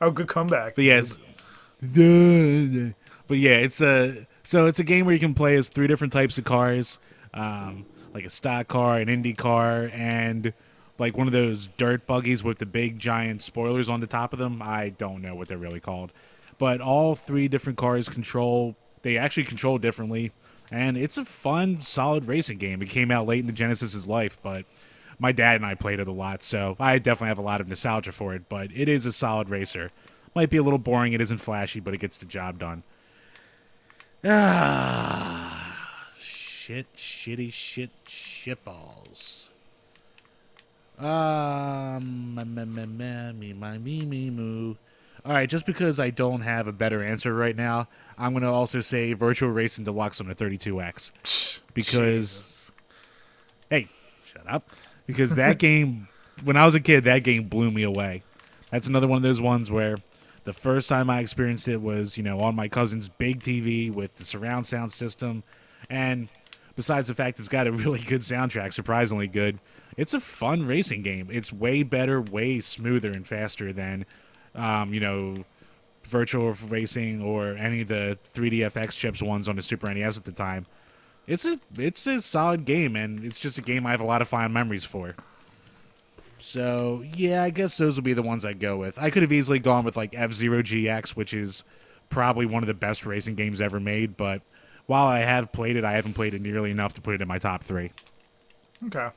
Oh, 0.00 0.12
good 0.12 0.28
comeback. 0.28 0.76
But 0.76 0.84
yes. 0.84 1.18
But 3.28 3.36
yeah, 3.36 3.56
it's 3.56 3.80
a 3.82 4.26
so 4.42 4.66
it's 4.66 4.78
a 4.78 4.84
game 4.84 5.04
where 5.04 5.12
you 5.12 5.20
can 5.20 5.34
play 5.34 5.54
as 5.56 5.68
three 5.68 5.86
different 5.86 6.12
types 6.12 6.38
of 6.38 6.44
cars, 6.44 6.98
um, 7.34 7.84
like 8.14 8.24
a 8.24 8.30
stock 8.30 8.68
car, 8.68 8.98
an 8.98 9.08
Indy 9.08 9.34
car, 9.34 9.90
and 9.92 10.54
like 10.98 11.16
one 11.16 11.26
of 11.26 11.32
those 11.32 11.66
dirt 11.76 12.06
buggies 12.06 12.42
with 12.42 12.58
the 12.58 12.64
big 12.66 12.98
giant 12.98 13.42
spoilers 13.42 13.88
on 13.88 14.00
the 14.00 14.06
top 14.06 14.32
of 14.32 14.38
them. 14.38 14.62
I 14.62 14.88
don't 14.88 15.20
know 15.20 15.34
what 15.34 15.48
they're 15.48 15.58
really 15.58 15.80
called, 15.80 16.12
but 16.56 16.80
all 16.80 17.14
three 17.14 17.48
different 17.48 17.76
cars 17.76 18.08
control. 18.08 18.76
They 19.02 19.18
actually 19.18 19.44
control 19.44 19.78
differently, 19.78 20.32
and 20.70 20.96
it's 20.96 21.16
a 21.18 21.24
fun, 21.24 21.80
solid 21.82 22.26
racing 22.26 22.58
game. 22.58 22.82
It 22.82 22.88
came 22.88 23.10
out 23.10 23.26
late 23.26 23.40
in 23.40 23.46
the 23.46 23.52
Genesis's 23.52 24.06
life, 24.06 24.38
but 24.42 24.64
my 25.18 25.32
dad 25.32 25.56
and 25.56 25.66
I 25.66 25.74
played 25.74 26.00
it 26.00 26.08
a 26.08 26.12
lot, 26.12 26.42
so 26.42 26.76
I 26.78 26.98
definitely 26.98 27.28
have 27.28 27.38
a 27.38 27.42
lot 27.42 27.60
of 27.60 27.68
nostalgia 27.68 28.12
for 28.12 28.34
it. 28.34 28.48
But 28.48 28.70
it 28.74 28.88
is 28.88 29.06
a 29.06 29.12
solid 29.12 29.48
racer. 29.48 29.90
Might 30.34 30.50
be 30.50 30.56
a 30.56 30.62
little 30.62 30.78
boring. 30.78 31.12
It 31.12 31.20
isn't 31.20 31.38
flashy, 31.38 31.80
but 31.80 31.94
it 31.94 31.98
gets 32.00 32.16
the 32.16 32.26
job 32.26 32.58
done. 32.58 32.82
Ah, 34.24 35.76
shit, 36.18 36.92
shitty, 36.94 37.52
shit, 37.52 37.90
shitballs. 38.06 39.46
Um, 40.98 42.34
ma- 42.34 42.44
ma- 42.44 42.64
ma- 42.64 43.32
me, 43.32 43.52
my, 43.52 43.78
me, 43.78 44.02
me, 44.04 44.30
moo. 44.30 44.74
All 45.28 45.34
right, 45.34 45.46
just 45.46 45.66
because 45.66 46.00
I 46.00 46.08
don't 46.08 46.40
have 46.40 46.66
a 46.68 46.72
better 46.72 47.02
answer 47.02 47.34
right 47.34 47.54
now, 47.54 47.86
I'm 48.16 48.32
gonna 48.32 48.50
also 48.50 48.80
say 48.80 49.14
Virtua 49.14 49.54
Racing 49.54 49.84
Deluxe 49.84 50.22
on 50.22 50.26
the 50.26 50.34
32X 50.34 51.60
because 51.74 52.38
Jesus. 52.38 52.72
hey, 53.68 53.88
shut 54.24 54.48
up. 54.48 54.70
Because 55.06 55.34
that 55.34 55.58
game, 55.58 56.08
when 56.44 56.56
I 56.56 56.64
was 56.64 56.74
a 56.74 56.80
kid, 56.80 57.04
that 57.04 57.24
game 57.24 57.46
blew 57.46 57.70
me 57.70 57.82
away. 57.82 58.22
That's 58.70 58.86
another 58.86 59.06
one 59.06 59.18
of 59.18 59.22
those 59.22 59.38
ones 59.38 59.70
where 59.70 59.98
the 60.44 60.54
first 60.54 60.88
time 60.88 61.10
I 61.10 61.20
experienced 61.20 61.68
it 61.68 61.82
was, 61.82 62.16
you 62.16 62.22
know, 62.22 62.40
on 62.40 62.56
my 62.56 62.68
cousin's 62.68 63.10
big 63.10 63.40
TV 63.40 63.92
with 63.92 64.14
the 64.14 64.24
surround 64.24 64.66
sound 64.66 64.92
system. 64.92 65.42
And 65.90 66.30
besides 66.74 67.08
the 67.08 67.14
fact 67.14 67.38
it's 67.38 67.48
got 67.48 67.66
a 67.66 67.72
really 67.72 68.00
good 68.00 68.22
soundtrack, 68.22 68.72
surprisingly 68.72 69.28
good, 69.28 69.58
it's 69.94 70.14
a 70.14 70.20
fun 70.20 70.66
racing 70.66 71.02
game. 71.02 71.28
It's 71.30 71.52
way 71.52 71.82
better, 71.82 72.18
way 72.18 72.60
smoother 72.60 73.10
and 73.10 73.26
faster 73.26 73.74
than, 73.74 74.06
um, 74.58 74.92
you 74.92 75.00
know, 75.00 75.44
virtual 76.04 76.52
racing 76.68 77.22
or 77.22 77.56
any 77.56 77.82
of 77.82 77.88
the 77.88 78.18
3DFX 78.34 78.98
chips 78.98 79.22
ones 79.22 79.48
on 79.48 79.56
the 79.56 79.62
Super 79.62 79.92
NES 79.92 80.16
at 80.18 80.24
the 80.24 80.32
time 80.32 80.66
it's 81.28 81.44
a 81.44 81.60
it's 81.76 82.06
a 82.06 82.20
solid 82.20 82.64
game 82.64 82.96
and 82.96 83.22
it's 83.24 83.38
just 83.38 83.58
a 83.58 83.62
game 83.62 83.86
I 83.86 83.90
have 83.90 84.00
a 84.00 84.04
lot 84.04 84.22
of 84.22 84.28
fond 84.28 84.52
memories 84.52 84.84
for. 84.84 85.14
So 86.38 87.04
yeah, 87.14 87.42
I 87.42 87.50
guess 87.50 87.76
those 87.76 87.96
would 87.96 88.04
be 88.04 88.14
the 88.14 88.22
ones 88.22 88.44
I'd 88.44 88.58
go 88.58 88.78
with. 88.78 88.98
I 88.98 89.10
could 89.10 89.22
have 89.22 89.32
easily 89.32 89.58
gone 89.58 89.84
with 89.84 89.96
like 89.96 90.14
F 90.16 90.32
Zero 90.32 90.62
GX, 90.62 91.10
which 91.10 91.34
is 91.34 91.64
probably 92.08 92.46
one 92.46 92.62
of 92.62 92.66
the 92.66 92.74
best 92.74 93.04
racing 93.04 93.34
games 93.34 93.60
ever 93.60 93.78
made, 93.78 94.16
but 94.16 94.40
while 94.86 95.06
I 95.06 95.18
have 95.18 95.52
played 95.52 95.76
it, 95.76 95.84
I 95.84 95.92
haven't 95.92 96.14
played 96.14 96.32
it 96.32 96.40
nearly 96.40 96.70
enough 96.70 96.94
to 96.94 97.02
put 97.02 97.14
it 97.14 97.20
in 97.20 97.28
my 97.28 97.38
top 97.38 97.62
three. 97.62 97.92
Okay. 98.86 99.10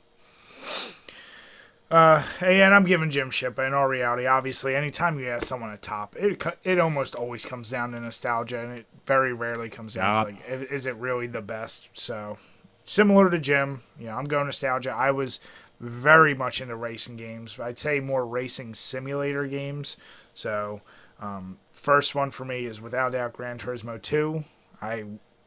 Uh, 1.92 2.24
and 2.40 2.74
I'm 2.74 2.86
giving 2.86 3.10
Jim 3.10 3.30
shit, 3.30 3.54
but 3.54 3.66
in 3.66 3.74
all 3.74 3.88
reality, 3.88 4.26
obviously, 4.26 4.76
anytime 4.76 5.20
you 5.20 5.28
ask 5.28 5.46
someone 5.46 5.72
a 5.72 5.78
top, 5.78 6.16
it 6.16 6.42
it 6.64 6.80
almost 6.80 7.16
always 7.16 7.46
comes 7.46 7.70
down 7.70 7.92
to 7.92 8.00
nostalgia, 8.00 8.60
and 8.60 8.78
it 8.78 8.86
very 9.06 9.34
rarely 9.34 9.70
comes 9.70 9.96
down 9.96 10.06
Yeah. 10.16 10.24
to 10.56 10.56
like, 10.62 10.72
is 10.72 10.86
it 10.86 10.96
really 10.96 11.28
the 11.28 11.42
best? 11.42 11.90
So, 11.94 12.38
similar 12.86 13.30
to 13.30 13.38
Jim, 13.38 13.82
you 14.00 14.06
know, 14.08 14.14
I'm 14.16 14.24
going 14.26 14.46
nostalgia. 14.46 14.92
I 14.92 15.12
was 15.12 15.42
very 15.82 16.34
much 16.34 16.62
into 16.62 16.76
racing 16.78 17.18
games. 17.18 17.60
I'd 17.60 17.78
say 17.80 18.00
more 18.00 18.26
racing 18.26 18.74
simulator 18.76 19.46
games. 19.48 19.98
So, 20.34 20.82
um, 21.20 21.58
first 21.74 22.16
one 22.16 22.32
for 22.32 22.46
me 22.46 22.66
is 22.66 22.80
without 22.80 23.12
doubt 23.12 23.34
Gran 23.34 23.58
Turismo 23.58 24.02
2. 24.02 24.44
I 24.82 25.04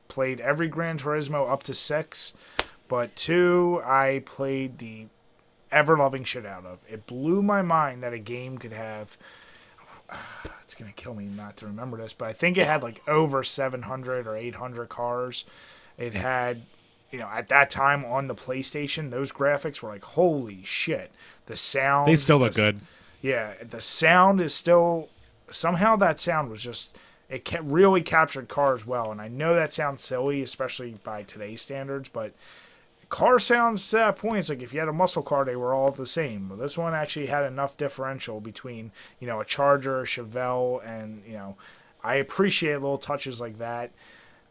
played 0.09 0.41
every 0.41 0.69
Gran 0.69 0.99
Turismo 0.99 1.51
up 1.51 1.63
to 1.65 1.75
six, 1.75 2.35
but 2.87 3.17
two 3.17 3.81
I 3.85 4.23
played 4.27 4.79
the 4.79 5.07
ever 5.75 5.97
loving 5.99 6.25
shit 6.25 6.47
out 6.47 6.65
of. 6.65 6.79
It 6.89 7.07
blew 7.07 7.43
my 7.43 7.63
mind 7.63 8.03
that 8.03 8.13
a 8.13 8.19
game 8.19 8.59
could 8.59 8.73
have. 8.73 9.17
It's 10.65 10.75
gonna 10.75 10.93
kill 10.93 11.15
me 11.15 11.27
not 11.27 11.59
to 11.59 11.67
remember 11.67 11.99
this, 11.99 12.15
but 12.15 12.27
I 12.27 12.33
think 12.33 12.57
it 12.57 12.67
had 12.67 12.83
like 12.83 13.07
over 13.07 13.45
700 13.45 14.27
or 14.27 14.35
800 14.35 14.89
cars. 14.89 15.45
It 15.99 16.15
had 16.15 16.63
you 17.15 17.21
know, 17.21 17.29
at 17.29 17.47
that 17.47 17.71
time 17.71 18.05
on 18.05 18.27
the 18.27 18.35
PlayStation, 18.35 19.13
those 19.13 19.31
graphics 19.31 19.81
were 19.81 19.89
like, 19.89 20.03
holy 20.03 20.65
shit. 20.65 21.13
The 21.47 21.55
sound. 21.55 22.09
They 22.09 22.17
still 22.17 22.39
look 22.39 22.55
good. 22.55 22.81
Yeah, 23.23 23.55
the 23.63 23.81
sound 23.81 24.41
is 24.41 24.53
still. 24.53 25.11
Somehow 25.49 25.95
that 25.95 26.19
sound 26.19 26.51
was 26.51 26.61
just. 26.61 26.97
It 27.31 27.49
really 27.63 28.03
captured 28.03 28.49
cars 28.49 28.85
well. 28.85 29.13
And 29.13 29.21
I 29.21 29.29
know 29.29 29.55
that 29.55 29.73
sounds 29.73 30.03
silly, 30.03 30.43
especially 30.43 30.97
by 31.05 31.23
today's 31.23 31.63
standards, 31.63 32.09
but 32.09 32.33
car 33.15 33.39
sounds 33.39 33.89
to 33.91 33.97
that 33.97 34.17
point, 34.17 34.41
it's 34.41 34.49
like 34.49 34.61
if 34.61 34.73
you 34.75 34.81
had 34.81 34.89
a 34.89 34.93
muscle 34.93 35.23
car, 35.23 35.45
they 35.45 35.55
were 35.55 35.73
all 35.73 35.93
the 35.93 36.05
same. 36.05 36.49
But 36.49 36.59
this 36.59 36.77
one 36.77 36.95
actually 36.95 37.27
had 37.27 37.45
enough 37.45 37.77
differential 37.77 38.41
between, 38.41 38.91
you 39.21 39.29
know, 39.29 39.41
a 39.41 39.45
Charger, 39.45 40.01
a 40.01 40.05
Chevelle, 40.05 40.85
and, 40.85 41.23
you 41.25 41.35
know, 41.35 41.57
I 42.03 42.17
appreciate 42.17 42.75
little 42.75 42.99
touches 42.99 43.41
like 43.41 43.59
that. 43.59 43.93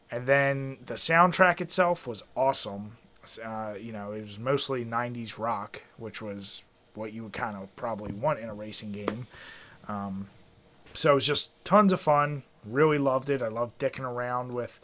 And 0.09 0.27
then 0.27 0.77
the 0.85 0.93
soundtrack 0.93 1.59
itself 1.59 2.07
was 2.07 2.23
awesome. 2.37 2.95
Uh, 3.43 3.73
you 3.77 3.91
know, 3.91 4.13
it 4.13 4.21
was 4.21 4.39
mostly 4.39 4.85
90s 4.85 5.37
rock, 5.37 5.81
which 5.97 6.21
was 6.21 6.63
what 6.93 7.11
you 7.11 7.23
would 7.23 7.33
kind 7.33 7.57
of 7.57 7.75
probably 7.75 8.13
want 8.13 8.39
in 8.39 8.47
a 8.47 8.53
racing 8.53 8.93
game. 8.93 9.27
Um, 9.89 10.29
so 10.93 11.11
it 11.11 11.15
was 11.15 11.27
just 11.27 11.51
tons 11.65 11.91
of 11.91 11.99
fun. 11.99 12.43
Really 12.65 12.97
loved 12.97 13.29
it. 13.29 13.41
I 13.41 13.49
loved 13.49 13.77
dicking 13.77 14.09
around 14.09 14.53
with 14.53 14.79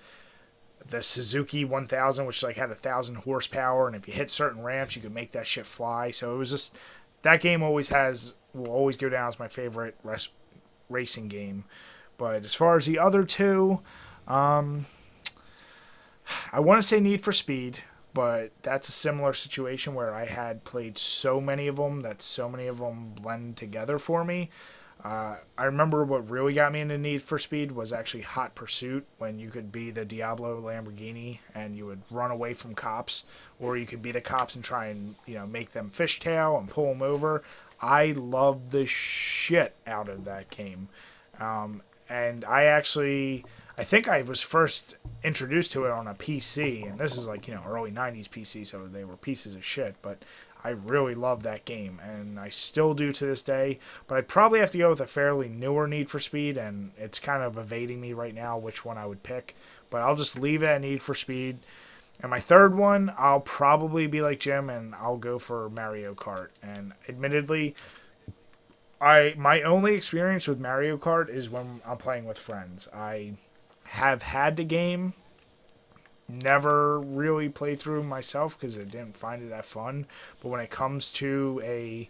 the 0.87 1.03
Suzuki 1.03 1.65
1000, 1.65 2.25
which 2.25 2.43
like 2.43 2.55
had 2.57 2.71
a 2.71 2.75
thousand 2.75 3.15
horsepower, 3.15 3.87
and 3.87 3.95
if 3.95 4.07
you 4.07 4.13
hit 4.13 4.29
certain 4.29 4.63
ramps, 4.63 4.95
you 4.95 5.01
could 5.01 5.13
make 5.13 5.31
that 5.31 5.47
shit 5.47 5.65
fly. 5.65 6.11
So 6.11 6.33
it 6.33 6.37
was 6.37 6.51
just 6.51 6.75
that 7.21 7.41
game 7.41 7.61
always 7.63 7.89
has 7.89 8.35
will 8.53 8.71
always 8.71 8.97
go 8.97 9.09
down 9.09 9.29
as 9.29 9.39
my 9.39 9.47
favorite 9.47 9.95
res- 10.03 10.29
racing 10.89 11.27
game. 11.27 11.65
But 12.17 12.43
as 12.43 12.55
far 12.55 12.75
as 12.75 12.85
the 12.85 12.99
other 12.99 13.23
two, 13.23 13.79
um, 14.27 14.85
I 16.51 16.59
want 16.59 16.81
to 16.81 16.87
say 16.87 16.99
Need 16.99 17.21
for 17.21 17.31
Speed, 17.31 17.79
but 18.13 18.51
that's 18.63 18.89
a 18.89 18.91
similar 18.91 19.33
situation 19.33 19.93
where 19.93 20.13
I 20.13 20.25
had 20.25 20.63
played 20.63 20.97
so 20.97 21.39
many 21.39 21.67
of 21.67 21.77
them 21.77 22.01
that 22.01 22.21
so 22.21 22.49
many 22.49 22.67
of 22.67 22.79
them 22.79 23.13
blend 23.13 23.57
together 23.57 23.99
for 23.99 24.23
me. 24.23 24.49
Uh, 25.03 25.37
I 25.57 25.63
remember 25.63 26.03
what 26.03 26.29
really 26.29 26.53
got 26.53 26.73
me 26.73 26.81
into 26.81 26.97
Need 26.97 27.23
for 27.23 27.39
Speed 27.39 27.71
was 27.71 27.93
actually 27.93 28.23
Hot 28.23 28.53
Pursuit, 28.53 29.05
when 29.17 29.39
you 29.39 29.49
could 29.49 29.71
be 29.71 29.91
the 29.91 30.03
Diablo 30.03 30.61
Lamborghini 30.61 31.39
and 31.55 31.75
you 31.75 31.85
would 31.85 32.01
run 32.11 32.31
away 32.31 32.53
from 32.53 32.75
cops, 32.75 33.23
or 33.59 33.77
you 33.77 33.85
could 33.85 34.01
be 34.01 34.11
the 34.11 34.19
cops 34.19 34.55
and 34.55 34.63
try 34.63 34.87
and 34.87 35.15
you 35.25 35.35
know 35.35 35.47
make 35.47 35.71
them 35.71 35.89
fishtail 35.89 36.59
and 36.59 36.69
pull 36.69 36.89
them 36.89 37.01
over. 37.01 37.43
I 37.81 38.07
loved 38.11 38.71
the 38.71 38.85
shit 38.85 39.73
out 39.87 40.09
of 40.09 40.25
that 40.25 40.49
game, 40.49 40.89
um, 41.39 41.81
and 42.09 42.43
I 42.43 42.65
actually 42.65 43.45
I 43.77 43.85
think 43.85 44.09
I 44.09 44.23
was 44.23 44.41
first 44.41 44.97
introduced 45.23 45.71
to 45.71 45.85
it 45.85 45.91
on 45.91 46.05
a 46.05 46.13
PC, 46.13 46.89
and 46.89 46.99
this 46.99 47.15
is 47.15 47.25
like 47.25 47.47
you 47.47 47.55
know 47.55 47.63
early 47.65 47.91
'90s 47.91 48.27
PC, 48.27 48.67
so 48.67 48.85
they 48.85 49.05
were 49.05 49.15
pieces 49.15 49.55
of 49.55 49.63
shit, 49.63 49.95
but 50.01 50.25
I 50.63 50.69
really 50.69 51.15
love 51.15 51.43
that 51.43 51.65
game, 51.65 52.01
and 52.03 52.39
I 52.39 52.49
still 52.49 52.93
do 52.93 53.13
to 53.13 53.25
this 53.25 53.41
day. 53.41 53.79
But 54.07 54.17
I'd 54.17 54.27
probably 54.27 54.59
have 54.59 54.71
to 54.71 54.77
go 54.77 54.89
with 54.89 54.99
a 54.99 55.07
fairly 55.07 55.47
newer 55.47 55.87
Need 55.87 56.09
for 56.09 56.19
Speed, 56.19 56.57
and 56.57 56.91
it's 56.97 57.19
kind 57.19 57.41
of 57.43 57.57
evading 57.57 58.01
me 58.01 58.11
right 58.13 58.35
now 58.35 58.57
which 58.57 58.83
one 58.83 58.97
I 58.97 59.05
would 59.05 59.23
pick. 59.23 59.55
But 59.89 60.01
I'll 60.01 60.15
just 60.15 60.37
leave 60.37 60.61
it 60.61 60.67
at 60.67 60.81
Need 60.81 61.01
for 61.01 61.15
Speed. 61.15 61.59
And 62.21 62.29
my 62.29 62.41
third 62.41 62.75
one, 62.75 63.13
I'll 63.17 63.39
probably 63.39 64.05
be 64.05 64.21
like 64.21 64.41
Jim, 64.41 64.69
and 64.69 64.93
I'll 64.95 65.17
go 65.17 65.39
for 65.39 65.69
Mario 65.69 66.13
Kart. 66.13 66.49
And 66.61 66.91
admittedly, 67.07 67.75
I 68.99 69.33
my 69.37 69.61
only 69.61 69.95
experience 69.95 70.47
with 70.47 70.59
Mario 70.59 70.97
Kart 70.97 71.29
is 71.29 71.49
when 71.49 71.81
I'm 71.85 71.97
playing 71.97 72.25
with 72.25 72.37
friends. 72.37 72.89
I 72.93 73.35
have 73.83 74.21
had 74.21 74.57
the 74.57 74.65
game 74.65 75.13
never 76.29 76.99
really 76.99 77.49
played 77.49 77.79
through 77.79 78.03
myself 78.03 78.57
because 78.57 78.77
I 78.77 78.83
didn't 78.83 79.17
find 79.17 79.43
it 79.43 79.49
that 79.49 79.65
fun. 79.65 80.05
But 80.41 80.49
when 80.49 80.61
it 80.61 80.69
comes 80.69 81.09
to 81.11 81.61
a, 81.63 82.09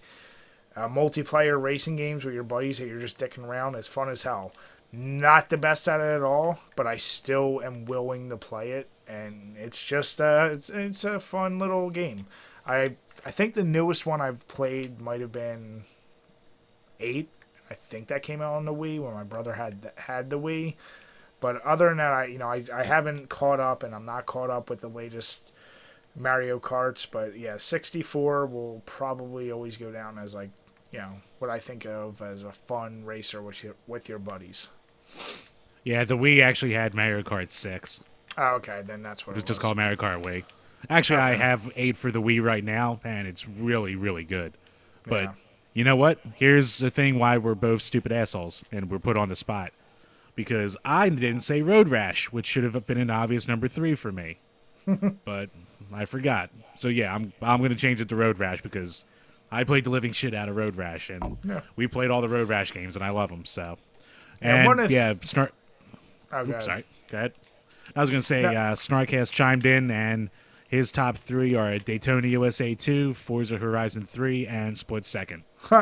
a 0.75 0.89
multiplayer 0.89 1.61
racing 1.61 1.95
games 1.95 2.25
with 2.25 2.33
your 2.33 2.43
buddies 2.43 2.79
that 2.79 2.87
you're 2.87 2.99
just 2.99 3.17
dicking 3.17 3.45
around, 3.45 3.75
it's 3.75 3.87
fun 3.87 4.09
as 4.09 4.23
hell. 4.23 4.51
Not 4.91 5.49
the 5.49 5.57
best 5.57 5.87
at 5.87 6.01
it 6.01 6.15
at 6.15 6.23
all, 6.23 6.59
but 6.75 6.87
I 6.87 6.97
still 6.97 7.61
am 7.61 7.85
willing 7.85 8.29
to 8.29 8.37
play 8.37 8.71
it, 8.71 8.89
and 9.07 9.55
it's 9.55 9.85
just 9.85 10.19
uh, 10.19 10.49
it's, 10.51 10.69
it's 10.69 11.03
a 11.03 11.19
fun 11.19 11.59
little 11.59 11.91
game. 11.91 12.25
I 12.65 12.95
I 13.23 13.31
think 13.31 13.53
the 13.53 13.63
newest 13.63 14.07
one 14.07 14.19
I've 14.19 14.47
played 14.47 14.99
might 14.99 15.21
have 15.21 15.31
been 15.31 15.83
eight. 16.99 17.29
I 17.69 17.75
think 17.75 18.07
that 18.07 18.23
came 18.23 18.41
out 18.41 18.55
on 18.55 18.65
the 18.65 18.73
Wii 18.73 18.99
when 18.99 19.13
my 19.13 19.23
brother 19.23 19.53
had 19.53 19.91
had 19.95 20.31
the 20.31 20.39
Wii. 20.39 20.73
But 21.39 21.61
other 21.63 21.87
than 21.89 21.97
that, 21.97 22.11
I 22.11 22.25
you 22.25 22.37
know 22.37 22.47
I, 22.49 22.63
I 22.73 22.83
haven't 22.83 23.29
caught 23.29 23.59
up, 23.59 23.83
and 23.83 23.93
I'm 23.95 24.05
not 24.05 24.25
caught 24.25 24.49
up 24.49 24.69
with 24.69 24.81
the 24.81 24.87
latest 24.89 25.51
Mario 26.15 26.59
Karts. 26.59 27.07
But 27.09 27.37
yeah, 27.37 27.57
64 27.57 28.45
will 28.47 28.81
probably 28.85 29.51
always 29.51 29.77
go 29.77 29.91
down 29.91 30.17
as 30.19 30.33
like 30.33 30.49
you 30.91 30.99
know 30.99 31.13
what 31.39 31.49
I 31.49 31.59
think 31.59 31.85
of 31.85 32.21
as 32.21 32.43
a 32.43 32.51
fun 32.51 33.05
racer 33.05 33.41
with 33.41 33.63
your 33.63 33.75
with 33.87 34.09
your 34.09 34.19
buddies. 34.19 34.69
Yeah, 35.83 36.03
the 36.03 36.17
Wii 36.17 36.43
actually 36.43 36.73
had 36.73 36.93
Mario 36.93 37.21
Kart 37.23 37.51
6. 37.51 38.03
Oh, 38.37 38.55
okay, 38.55 38.81
then 38.85 39.01
that's 39.01 39.25
what 39.25 39.35
It's 39.37 39.43
it 39.43 39.47
just 39.47 39.59
was. 39.59 39.63
called 39.63 39.77
Mario 39.77 39.95
Kart 39.95 40.21
Wii. 40.23 40.43
Actually, 40.89 41.19
I 41.19 41.35
have 41.35 41.71
8 41.75 41.97
for 41.97 42.11
the 42.11 42.21
Wii 42.21 42.41
right 42.43 42.63
now, 42.63 42.99
and 43.03 43.27
it's 43.27 43.47
really, 43.47 43.95
really 43.95 44.23
good. 44.23 44.53
But 45.03 45.23
Yeah. 45.23 45.31
you 45.73 45.83
know 45.83 45.95
what? 45.95 46.19
Here's 46.35 46.77
the 46.79 46.91
thing 46.91 47.17
why 47.17 47.37
we're 47.37 47.55
both 47.55 47.81
stupid 47.81 48.11
assholes 48.11 48.65
and 48.71 48.89
we're 48.91 48.99
put 48.99 49.17
on 49.17 49.29
the 49.29 49.35
spot. 49.35 49.71
Because 50.39 50.77
I 50.85 51.09
didn't 51.09 51.41
say 51.41 51.61
Road 51.61 51.89
Rash, 51.89 52.31
which 52.31 52.45
should 52.45 52.63
have 52.63 52.85
been 52.85 52.97
an 52.97 53.09
obvious 53.09 53.45
number 53.45 53.67
3 53.67 53.93
for 53.95 54.09
me. 54.09 54.37
but 55.25 55.49
I 55.93 56.05
forgot. 56.05 56.49
So 56.77 56.87
yeah, 56.87 57.13
I'm 57.13 57.33
I'm 57.41 57.57
going 57.59 57.71
to 57.71 57.75
change 57.75 57.99
it 57.99 58.07
to 58.07 58.15
Road 58.15 58.39
Rash 58.39 58.61
because 58.61 59.03
I 59.51 59.65
played 59.65 59.83
the 59.83 59.89
living 59.89 60.13
shit 60.13 60.33
out 60.33 60.47
of 60.47 60.55
Road 60.55 60.77
Rash 60.77 61.09
and 61.09 61.35
Yeah. 61.43 61.59
we 61.75 61.87
played 61.87 62.09
all 62.09 62.21
the 62.21 62.29
Road 62.29 62.47
Rash 62.47 62.71
games 62.71 62.95
and 62.95 63.03
I 63.03 63.09
love 63.09 63.29
them, 63.29 63.43
so. 63.43 63.77
Yeah, 64.41 64.71
And 64.71 64.79
if- 64.79 64.91
yeah, 64.91 65.13
Snark 65.21 65.51
Oh, 66.31 66.47
Oops, 66.49 66.63
sorry. 66.63 66.85
Go 67.09 67.17
ahead. 67.17 67.33
I 67.97 67.99
was 67.99 68.09
going 68.09 68.21
to 68.21 68.25
say 68.25 68.43
No. 68.43 68.53
uh, 68.53 68.75
Snark 68.75 69.09
has 69.09 69.29
chimed 69.29 69.65
in, 69.65 69.91
and 69.91 70.29
his 70.69 70.89
top 70.89 71.17
three 71.17 71.53
are 71.53 71.77
Daytona 71.79 72.27
USA 72.27 72.75
2, 72.75 73.13
Forza 73.13 73.57
Horizon 73.57 74.05
3, 74.05 74.47
and 74.47 74.77
Split 74.77 75.05
Second. 75.05 75.43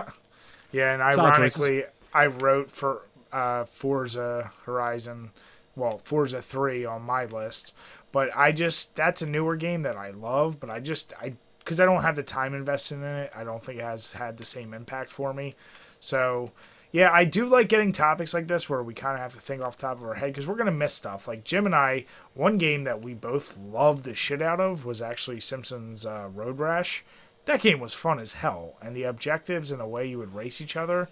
Yeah, 0.72 0.94
and 0.94 1.02
ironically, 1.02 1.84
I 2.14 2.26
wrote 2.26 2.72
for 2.72 3.02
uh, 3.38 3.66
Forza 3.66 4.52
Horizon, 4.66 5.30
well, 5.76 6.02
Forza 6.04 6.42
3 6.42 6.86
on 6.86 7.04
my 7.04 7.26
list. 7.26 7.74
But 8.12 8.36
I 8.36 8.52
just, 8.52 8.96
that's 8.96 9.22
a 9.22 9.28
newer 9.28 9.56
game 9.56 9.84
that 9.84 9.96
I 9.96 10.10
love, 10.10 10.60
but 10.60 10.72
I 10.72 10.80
just, 10.80 11.14
I, 11.22 11.34
because 11.60 11.80
I 11.80 11.86
don't 11.86 12.02
have 12.02 12.16
the 12.16 12.24
time 12.24 12.56
invested 12.56 12.96
in 12.96 13.04
it, 13.04 13.32
I 13.36 13.44
don't 13.44 13.64
think 13.64 13.80
it 13.80 13.84
has 13.84 14.14
had 14.14 14.38
the 14.38 14.46
same 14.46 14.74
impact 14.74 15.12
for 15.12 15.34
me. 15.34 15.56
So, 16.00 16.52
yeah, 16.92 17.12
I 17.12 17.26
do 17.26 17.46
like 17.46 17.70
getting 17.70 17.92
topics 17.92 18.34
like 18.34 18.48
this 18.48 18.68
where 18.68 18.82
we 18.82 18.96
kind 18.96 19.14
of 19.14 19.20
have 19.20 19.36
to 19.36 19.40
think 19.40 19.62
off 19.62 19.78
the 19.78 19.82
top 19.84 19.98
of 19.98 20.04
our 20.04 20.16
head 20.16 20.32
because 20.32 20.48
we're 20.48 20.56
going 20.56 20.66
to 20.66 20.72
miss 20.72 20.96
stuff. 20.96 21.28
Like 21.28 21.44
Jim 21.44 21.68
and 21.68 21.76
I, 21.76 22.06
one 22.34 22.58
game 22.58 22.86
that 22.86 23.04
we 23.04 23.14
both 23.14 23.58
loved 23.58 24.04
the 24.04 24.16
shit 24.16 24.42
out 24.42 24.60
of 24.60 24.84
was 24.84 25.02
actually 25.02 25.42
Simpsons 25.42 26.08
uh, 26.08 26.30
Road 26.34 26.58
Rash. 26.58 27.04
That 27.46 27.62
game 27.62 27.80
was 27.80 27.94
fun 27.94 28.20
as 28.20 28.34
hell, 28.34 28.76
and 28.82 28.96
the 28.96 29.04
objectives 29.04 29.72
and 29.72 29.80
the 29.80 29.86
way 29.86 30.08
you 30.08 30.18
would 30.18 30.34
race 30.34 30.60
each 30.60 30.76
other. 30.76 31.08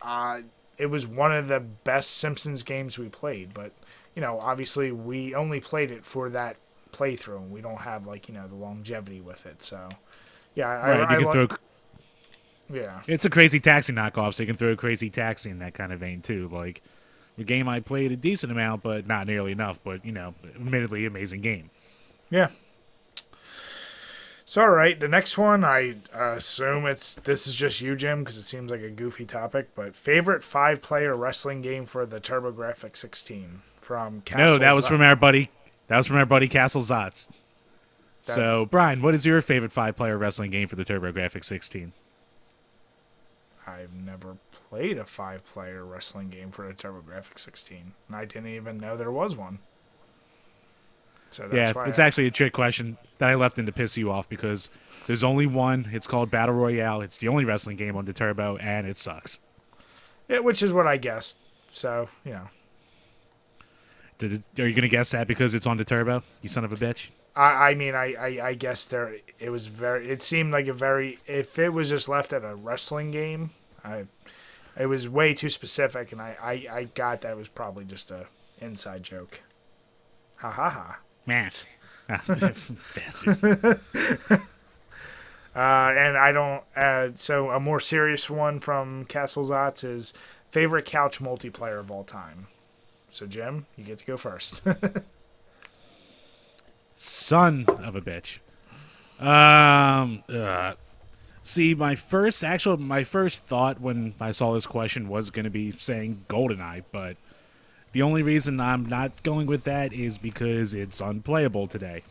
Uh, 0.00 0.42
it 0.80 0.86
was 0.86 1.06
one 1.06 1.32
of 1.32 1.48
the 1.48 1.60
best 1.60 2.10
Simpsons 2.16 2.62
games 2.62 2.98
we 2.98 3.08
played, 3.08 3.52
but 3.54 3.72
you 4.14 4.22
know, 4.22 4.38
obviously 4.40 4.90
we 4.92 5.34
only 5.34 5.60
played 5.60 5.90
it 5.90 6.04
for 6.04 6.30
that 6.30 6.56
playthrough, 6.92 7.36
and 7.38 7.50
we 7.50 7.60
don't 7.60 7.80
have 7.82 8.06
like 8.06 8.28
you 8.28 8.34
know 8.34 8.48
the 8.48 8.54
longevity 8.56 9.20
with 9.20 9.46
it. 9.46 9.62
So, 9.62 9.88
yeah, 10.54 10.68
I, 10.68 10.90
Right, 10.90 11.00
I, 11.10 11.12
you 11.12 11.18
can 11.18 11.26
li- 11.26 11.32
throw. 11.32 11.56
yeah, 12.72 13.02
It's 13.06 13.24
a 13.24 13.30
crazy 13.30 13.60
taxi 13.60 13.92
knockoff, 13.92 14.34
so 14.34 14.42
you 14.42 14.46
can 14.46 14.56
throw 14.56 14.70
a 14.70 14.76
crazy 14.76 15.10
taxi 15.10 15.50
in 15.50 15.58
that 15.60 15.74
kind 15.74 15.92
of 15.92 16.00
vein 16.00 16.22
too. 16.22 16.48
Like 16.52 16.82
the 17.36 17.44
game 17.44 17.68
I 17.68 17.80
played 17.80 18.12
a 18.12 18.16
decent 18.16 18.52
amount, 18.52 18.82
but 18.82 19.06
not 19.06 19.26
nearly 19.26 19.52
enough. 19.52 19.80
But 19.82 20.04
you 20.04 20.12
know, 20.12 20.34
admittedly, 20.44 21.06
amazing 21.06 21.40
game. 21.40 21.70
yeah. 22.30 22.48
So, 24.50 24.62
all 24.62 24.70
right, 24.70 24.98
the 24.98 25.06
next 25.06 25.38
one, 25.38 25.62
I 25.62 25.98
uh, 26.12 26.32
assume 26.32 26.84
it's 26.84 27.14
this 27.14 27.46
is 27.46 27.54
just 27.54 27.80
you, 27.80 27.94
Jim, 27.94 28.24
because 28.24 28.36
it 28.36 28.42
seems 28.42 28.68
like 28.68 28.80
a 28.80 28.90
goofy 28.90 29.24
topic. 29.24 29.68
But 29.76 29.94
favorite 29.94 30.42
five-player 30.42 31.14
wrestling 31.14 31.62
game 31.62 31.86
for 31.86 32.04
the 32.04 32.20
TurboGrafx 32.20 32.96
16 32.96 33.62
from 33.80 34.22
Castle 34.22 34.44
no, 34.44 34.58
that 34.58 34.72
was 34.74 34.86
Zot- 34.86 34.88
from 34.88 35.02
our 35.02 35.14
buddy. 35.14 35.50
That 35.86 35.98
was 35.98 36.08
from 36.08 36.16
our 36.16 36.26
buddy 36.26 36.48
Castle 36.48 36.82
Zotz. 36.82 37.28
So, 38.22 38.66
Brian, 38.66 39.02
what 39.02 39.14
is 39.14 39.24
your 39.24 39.40
favorite 39.40 39.70
five-player 39.70 40.18
wrestling 40.18 40.50
game 40.50 40.66
for 40.66 40.74
the 40.74 40.84
TurboGrafx 40.84 41.44
16? 41.44 41.92
I've 43.68 43.94
never 43.94 44.36
played 44.68 44.98
a 44.98 45.04
five-player 45.04 45.84
wrestling 45.84 46.28
game 46.28 46.50
for 46.50 46.66
the 46.66 46.74
TurboGrafx 46.74 47.38
16, 47.38 47.92
and 48.08 48.16
I 48.16 48.24
didn't 48.24 48.48
even 48.48 48.78
know 48.78 48.96
there 48.96 49.12
was 49.12 49.36
one. 49.36 49.60
So 51.30 51.48
Yeah, 51.52 51.72
it's 51.86 51.98
I- 51.98 52.06
actually 52.06 52.26
a 52.26 52.30
trick 52.30 52.52
question 52.52 52.98
that 53.18 53.28
I 53.28 53.34
left 53.34 53.58
in 53.58 53.66
to 53.66 53.72
piss 53.72 53.96
you 53.96 54.10
off 54.10 54.28
because 54.28 54.68
there's 55.06 55.22
only 55.24 55.46
one. 55.46 55.88
It's 55.92 56.06
called 56.06 56.30
Battle 56.30 56.54
Royale. 56.54 57.00
It's 57.02 57.18
the 57.18 57.28
only 57.28 57.44
wrestling 57.44 57.76
game 57.76 57.96
on 57.96 58.04
the 58.04 58.12
Turbo, 58.12 58.56
and 58.58 58.86
it 58.86 58.96
sucks. 58.96 59.38
yeah, 60.28 60.40
which 60.40 60.62
is 60.62 60.72
what 60.72 60.86
I 60.86 60.96
guessed. 60.96 61.38
So 61.70 62.08
you 62.24 62.32
know, 62.32 62.48
Did 64.18 64.32
it, 64.32 64.60
are 64.60 64.68
you 64.68 64.74
gonna 64.74 64.88
guess 64.88 65.10
that 65.12 65.26
because 65.28 65.54
it's 65.54 65.66
on 65.66 65.76
the 65.76 65.84
Turbo? 65.84 66.22
You 66.42 66.48
son 66.48 66.64
of 66.64 66.72
a 66.72 66.76
bitch. 66.76 67.10
I, 67.36 67.70
I 67.70 67.74
mean, 67.74 67.94
I, 67.94 68.14
I, 68.14 68.46
I 68.48 68.54
guess 68.54 68.84
there 68.84 69.16
it 69.38 69.50
was 69.50 69.66
very. 69.66 70.10
It 70.10 70.22
seemed 70.22 70.52
like 70.52 70.66
a 70.66 70.72
very. 70.72 71.18
If 71.26 71.58
it 71.58 71.70
was 71.70 71.90
just 71.90 72.08
left 72.08 72.32
at 72.32 72.44
a 72.44 72.54
wrestling 72.56 73.12
game, 73.12 73.50
I, 73.84 74.06
it 74.76 74.86
was 74.86 75.08
way 75.08 75.32
too 75.32 75.48
specific, 75.48 76.10
and 76.12 76.20
I, 76.20 76.36
I, 76.42 76.52
I 76.78 76.84
got 76.94 77.20
that 77.20 77.30
it 77.32 77.36
was 77.36 77.48
probably 77.48 77.84
just 77.84 78.10
a 78.10 78.26
inside 78.60 79.04
joke. 79.04 79.40
Ha 80.38 80.50
ha 80.50 80.68
ha. 80.70 80.98
Matt. 81.30 81.66
Bastard. 82.08 83.80
Uh, 85.52 85.92
and 85.96 86.16
I 86.16 86.30
don't. 86.30 86.62
Uh, 86.76 87.08
so 87.16 87.50
a 87.50 87.58
more 87.58 87.80
serious 87.80 88.30
one 88.30 88.60
from 88.60 89.04
Castle 89.06 89.44
Zots 89.44 89.82
is 89.82 90.14
favorite 90.52 90.84
couch 90.84 91.18
multiplayer 91.18 91.80
of 91.80 91.90
all 91.90 92.04
time. 92.04 92.46
So 93.10 93.26
Jim, 93.26 93.66
you 93.76 93.82
get 93.82 93.98
to 93.98 94.04
go 94.06 94.16
first. 94.16 94.62
Son 96.92 97.64
of 97.66 97.96
a 97.96 98.00
bitch. 98.00 98.38
Um. 99.18 100.22
uh, 100.32 100.74
see, 101.42 101.74
my 101.74 101.96
first 101.96 102.44
actual, 102.44 102.76
my 102.76 103.02
first 103.02 103.44
thought 103.44 103.80
when 103.80 104.14
I 104.20 104.30
saw 104.30 104.54
this 104.54 104.66
question 104.66 105.08
was 105.08 105.30
going 105.30 105.46
to 105.46 105.50
be 105.50 105.72
saying 105.72 106.26
Goldeneye, 106.28 106.84
but 106.92 107.16
the 107.92 108.02
only 108.02 108.22
reason 108.22 108.60
I'm 108.60 108.86
not 108.86 109.22
going 109.22 109.46
with 109.46 109.64
that 109.64 109.92
is 109.92 110.18
because 110.18 110.74
it's 110.74 111.00
unplayable 111.00 111.66
today. 111.66 112.02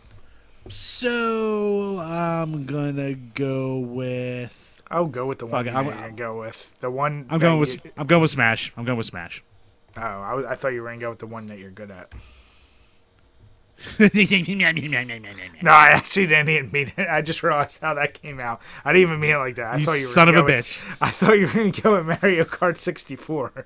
So 0.67 1.99
I'm 1.99 2.65
gonna 2.65 3.13
go 3.15 3.80
with. 3.80 4.82
I'll 4.91 5.05
go 5.05 5.25
with 5.25 5.39
the 5.39 5.45
one 5.45 5.67
I'm- 5.69 5.89
gonna 5.89 6.11
go 6.11 6.39
with. 6.39 6.77
The 6.80 6.89
one. 6.91 7.25
I'm 7.30 7.39
going 7.39 7.59
with. 7.59 7.84
you- 7.86 7.91
I'm 7.97 8.07
going 8.07 8.21
with 8.21 8.32
Smash. 8.32 8.71
I'm 8.75 8.86
going 8.86 8.97
with 8.97 9.07
Smash. 9.07 9.43
oh, 9.97 10.01
I, 10.01 10.51
I 10.51 10.55
thought 10.55 10.69
you 10.73 10.82
were 10.82 10.89
gonna 10.89 10.99
go 11.01 11.09
with 11.09 11.19
the 11.19 11.27
one 11.27 11.47
that 11.47 11.59
you're 11.59 11.71
good 11.71 11.91
at. 11.91 12.11
no, 15.63 15.71
I 15.71 15.88
actually 15.88 16.27
didn't 16.27 16.49
even 16.49 16.71
mean 16.71 16.91
it. 16.97 17.07
I 17.09 17.21
just 17.21 17.41
realized 17.43 17.80
how 17.82 17.93
that 17.93 18.21
came 18.21 18.39
out. 18.39 18.59
I 18.84 18.91
didn't 18.91 19.07
even 19.09 19.19
mean 19.21 19.32
it 19.32 19.38
like 19.38 19.55
that. 19.55 19.75
I 19.75 19.77
You 19.77 19.86
thought 19.86 19.93
you 19.93 20.01
were 20.01 20.07
son 20.13 20.30
of 20.30 20.36
a 20.36 20.43
with- 20.43 20.97
I 21.01 21.09
thought 21.09 21.39
you 21.39 21.47
were 21.47 21.53
gonna 21.53 21.71
go 21.71 21.95
with 22.03 22.21
Mario 22.21 22.43
Kart 22.43 22.77
64 22.77 23.65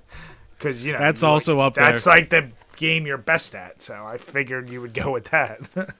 because 0.64 0.84
you 0.84 0.94
know 0.94 1.00
That's 1.00 1.22
you 1.22 1.28
like- 1.28 1.34
also 1.34 1.60
up 1.60 1.76
there. 1.76 1.92
That's 1.92 2.06
like 2.06 2.30
the 2.30 2.50
game 2.78 3.06
you're 3.06 3.18
best 3.18 3.54
at. 3.56 3.82
So 3.82 3.94
I 4.06 4.18
figured 4.18 4.70
you 4.70 4.82
would 4.82 4.94
go 4.94 5.12
with 5.12 5.26
that. 5.26 5.60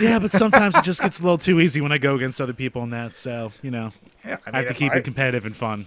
Yeah, 0.00 0.18
but 0.18 0.32
sometimes 0.32 0.74
it 0.74 0.82
just 0.82 1.00
gets 1.00 1.20
a 1.20 1.22
little 1.22 1.38
too 1.38 1.60
easy 1.60 1.80
when 1.80 1.92
I 1.92 1.98
go 1.98 2.16
against 2.16 2.40
other 2.40 2.52
people 2.52 2.82
in 2.82 2.90
that. 2.90 3.14
So 3.14 3.52
you 3.62 3.70
know, 3.70 3.92
yeah, 4.24 4.38
I, 4.44 4.58
have 4.58 4.66
to 4.66 4.74
keep 4.74 4.90
I- 4.92 4.96
it 4.96 5.04
competitive 5.04 5.46
and 5.46 5.56
fun. 5.56 5.86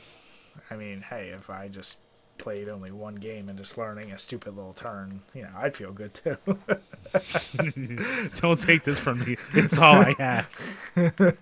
I 0.72 0.78
mean, 0.78 1.02
hey, 1.02 1.34
if 1.38 1.50
I 1.50 1.68
just 1.68 1.98
played 2.38 2.70
only 2.70 2.94
one 2.94 3.16
game 3.16 3.50
and 3.50 3.58
just 3.58 3.78
learning 3.78 4.14
a 4.14 4.18
stupid 4.18 4.56
little 4.56 4.72
turn, 4.72 5.22
you 5.36 5.42
know, 5.42 5.50
I'd 5.58 5.76
feel 5.76 5.92
good 5.92 6.14
too. 6.14 6.38
Don't 8.40 8.62
take 8.62 8.86
this 8.86 8.98
from 8.98 9.20
me. 9.20 9.36
It's 9.54 9.78
all 9.78 9.96
I 9.96 10.16
have. 10.18 10.50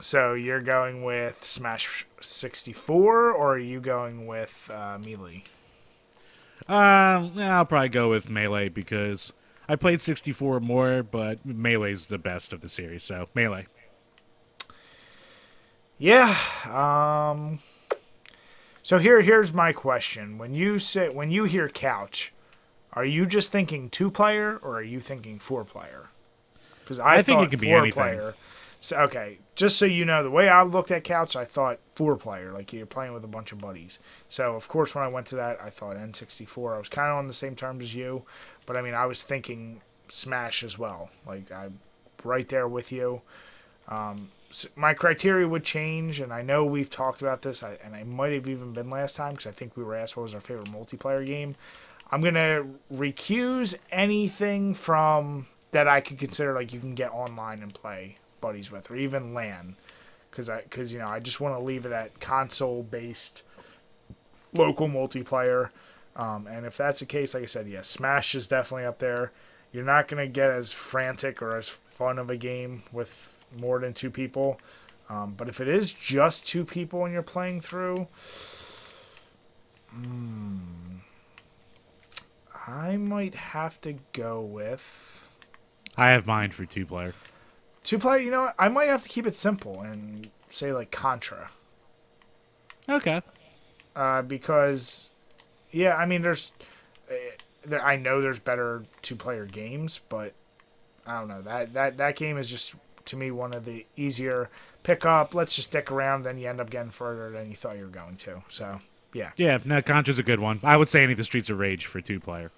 so 0.00 0.34
you're 0.34 0.60
going 0.60 1.02
with 1.02 1.44
Smash 1.44 2.06
64, 2.20 3.30
or 3.30 3.54
are 3.54 3.58
you 3.58 3.80
going 3.80 4.26
with 4.26 4.70
uh, 4.72 4.98
Melee? 4.98 5.44
Um, 6.68 7.32
I'll 7.38 7.66
probably 7.66 7.90
go 7.90 8.08
with 8.08 8.30
Melee 8.30 8.68
because 8.68 9.32
I 9.68 9.76
played 9.76 10.00
64 10.00 10.60
more, 10.60 11.02
but 11.02 11.44
Melee's 11.44 12.06
the 12.06 12.18
best 12.18 12.52
of 12.52 12.60
the 12.60 12.68
series. 12.68 13.04
So 13.04 13.28
Melee. 13.34 13.66
Yeah. 15.98 16.36
Um. 16.64 17.60
So 18.82 18.98
here, 18.98 19.22
here's 19.22 19.52
my 19.52 19.72
question: 19.72 20.38
When 20.38 20.54
you 20.54 20.78
say, 20.78 21.08
when 21.08 21.30
you 21.30 21.44
hear 21.44 21.68
couch, 21.68 22.32
are 22.92 23.04
you 23.04 23.26
just 23.26 23.52
thinking 23.52 23.88
two 23.90 24.10
player, 24.10 24.58
or 24.62 24.76
are 24.76 24.82
you 24.82 25.00
thinking 25.00 25.38
four 25.38 25.64
player? 25.64 26.08
Because 26.80 26.98
I, 26.98 27.16
I 27.16 27.22
think 27.22 27.42
it 27.42 27.50
could 27.50 27.60
be 27.60 27.70
anything. 27.70 27.92
player. 27.92 28.34
So 28.80 28.98
okay, 29.02 29.38
just 29.54 29.78
so 29.78 29.86
you 29.86 30.04
know, 30.04 30.22
the 30.22 30.30
way 30.30 30.48
I 30.48 30.62
looked 30.62 30.90
at 30.90 31.04
couch, 31.04 31.36
I 31.36 31.44
thought 31.44 31.78
four 31.94 32.16
player, 32.16 32.52
like 32.52 32.72
you're 32.72 32.86
playing 32.86 33.12
with 33.12 33.24
a 33.24 33.28
bunch 33.28 33.52
of 33.52 33.60
buddies. 33.60 33.98
So 34.28 34.54
of 34.56 34.68
course, 34.68 34.94
when 34.94 35.04
I 35.04 35.08
went 35.08 35.26
to 35.28 35.36
that, 35.36 35.60
I 35.62 35.70
thought 35.70 35.96
N64. 35.96 36.74
I 36.74 36.78
was 36.78 36.88
kind 36.88 37.10
of 37.10 37.18
on 37.18 37.28
the 37.28 37.32
same 37.32 37.54
terms 37.54 37.84
as 37.84 37.94
you, 37.94 38.24
but 38.66 38.76
I 38.76 38.82
mean, 38.82 38.94
I 38.94 39.06
was 39.06 39.22
thinking 39.22 39.80
Smash 40.08 40.62
as 40.64 40.78
well. 40.78 41.10
Like 41.26 41.50
I'm 41.52 41.78
right 42.24 42.48
there 42.48 42.66
with 42.66 42.90
you. 42.90 43.22
Um, 43.88 44.30
s 44.50 44.66
my 44.74 44.92
criteria 44.94 45.46
would 45.46 45.64
change, 45.64 46.20
and 46.20 46.32
I 46.32 46.42
know 46.42 46.64
we've 46.64 46.90
talked 46.90 47.22
about 47.22 47.42
this, 47.42 47.62
I, 47.62 47.78
and 47.84 47.94
I 47.94 48.02
might 48.02 48.32
have 48.32 48.48
even 48.48 48.72
been 48.72 48.90
last 48.90 49.14
time 49.14 49.32
because 49.32 49.46
I 49.46 49.52
think 49.52 49.76
we 49.76 49.84
were 49.84 49.94
asked 49.94 50.16
what 50.16 50.24
was 50.24 50.34
our 50.34 50.40
favorite 50.40 50.72
multiplayer 50.72 51.24
game. 51.24 51.54
I'm 52.10 52.20
gonna 52.20 52.64
recuse 52.92 53.76
anything 53.90 54.74
from 54.74 55.46
that 55.70 55.86
I 55.88 56.00
could 56.00 56.18
consider 56.18 56.54
like 56.54 56.72
you 56.72 56.80
can 56.80 56.94
get 56.94 57.10
online 57.12 57.62
and 57.62 57.72
play 57.74 58.18
buddies 58.44 58.70
with, 58.70 58.90
or 58.90 58.96
even 58.96 59.32
LAN, 59.32 59.74
because 60.30 60.50
I 60.50 60.60
because 60.60 60.92
you 60.92 60.98
know 60.98 61.08
I 61.08 61.18
just 61.18 61.40
want 61.40 61.58
to 61.58 61.64
leave 61.64 61.86
it 61.86 61.92
at 61.92 62.20
console 62.20 62.82
based 62.82 63.42
local 64.52 64.86
multiplayer. 64.86 65.70
Um, 66.14 66.46
and 66.46 66.66
if 66.66 66.76
that's 66.76 67.00
the 67.00 67.06
case, 67.06 67.32
like 67.32 67.42
I 67.42 67.46
said, 67.46 67.66
yes, 67.68 67.88
Smash 67.88 68.34
is 68.34 68.46
definitely 68.46 68.84
up 68.84 68.98
there. 68.98 69.32
You're 69.72 69.84
not 69.84 70.08
gonna 70.08 70.26
get 70.26 70.50
as 70.50 70.72
frantic 70.72 71.40
or 71.40 71.56
as 71.56 71.70
fun 71.70 72.18
of 72.18 72.28
a 72.28 72.36
game 72.36 72.82
with 72.92 73.42
more 73.58 73.78
than 73.78 73.94
two 73.94 74.10
people. 74.10 74.60
Um, 75.08 75.32
but 75.36 75.48
if 75.48 75.60
it 75.60 75.68
is 75.68 75.90
just 75.92 76.46
two 76.46 76.66
people 76.66 77.04
and 77.04 77.14
you're 77.14 77.22
playing 77.22 77.62
through, 77.62 78.08
hmm, 79.90 80.58
I 82.66 82.96
might 82.96 83.34
have 83.34 83.80
to 83.82 83.94
go 84.12 84.42
with 84.42 85.14
I 85.96 86.10
have 86.10 86.26
mine 86.26 86.50
for 86.50 86.64
two 86.64 86.86
player. 86.86 87.14
Two 87.84 87.98
player. 87.98 88.18
You 88.18 88.32
know. 88.32 88.50
I 88.58 88.68
might 88.68 88.88
have 88.88 89.02
to 89.02 89.08
keep 89.08 89.26
it 89.26 89.36
simple 89.36 89.80
and 89.80 90.30
say 90.50 90.72
like 90.72 90.90
Contra. 90.90 91.50
Okay. 92.88 93.22
uh, 93.96 94.22
because 94.22 95.10
yeah, 95.70 95.96
I 95.96 96.06
mean, 96.06 96.22
there's 96.22 96.52
uh, 97.10 97.14
there, 97.64 97.84
I 97.84 97.96
know 97.96 98.20
there's 98.20 98.38
better 98.38 98.84
two 99.02 99.16
player 99.16 99.46
games, 99.46 100.00
but 100.08 100.34
I 101.06 101.18
don't 101.18 101.28
know 101.28 101.42
that 101.42 101.74
that 101.74 101.96
that 101.98 102.16
game 102.16 102.38
is 102.38 102.50
just 102.50 102.74
to 103.06 103.16
me 103.16 103.30
one 103.30 103.54
of 103.54 103.64
the 103.64 103.86
easier 103.96 104.50
pick 104.82 105.04
up. 105.04 105.34
Let's 105.34 105.56
just 105.56 105.68
stick 105.68 105.90
around, 105.90 106.24
then 106.24 106.38
you 106.38 106.48
end 106.48 106.60
up 106.60 106.70
getting 106.70 106.90
further 106.90 107.30
than 107.30 107.50
you 107.50 107.56
thought 107.56 107.76
you 107.76 107.84
were 107.84 107.90
going 107.90 108.16
to. 108.16 108.42
So 108.48 108.80
yeah. 109.12 109.30
Yeah, 109.36 109.58
no, 109.64 109.80
Contra's 109.80 110.18
a 110.18 110.22
good 110.22 110.40
one. 110.40 110.60
I 110.62 110.76
would 110.76 110.88
say 110.88 111.02
any 111.02 111.12
of 111.12 111.18
the 111.18 111.24
Streets 111.24 111.48
of 111.50 111.58
Rage 111.58 111.86
for 111.86 112.00
two 112.00 112.20
player. 112.20 112.50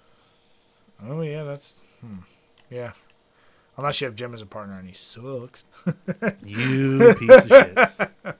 Oh 1.03 1.21
yeah, 1.21 1.43
that's 1.43 1.75
hmm. 2.01 2.19
yeah. 2.69 2.93
Unless 3.77 4.01
you 4.01 4.05
have 4.05 4.15
Jim 4.15 4.33
as 4.33 4.41
a 4.41 4.45
partner 4.45 4.77
and 4.79 4.87
he 4.87 4.93
sucks. 4.93 5.63
You 6.43 7.13
piece 7.15 7.29
of 7.43 7.47
shit. 7.47 7.77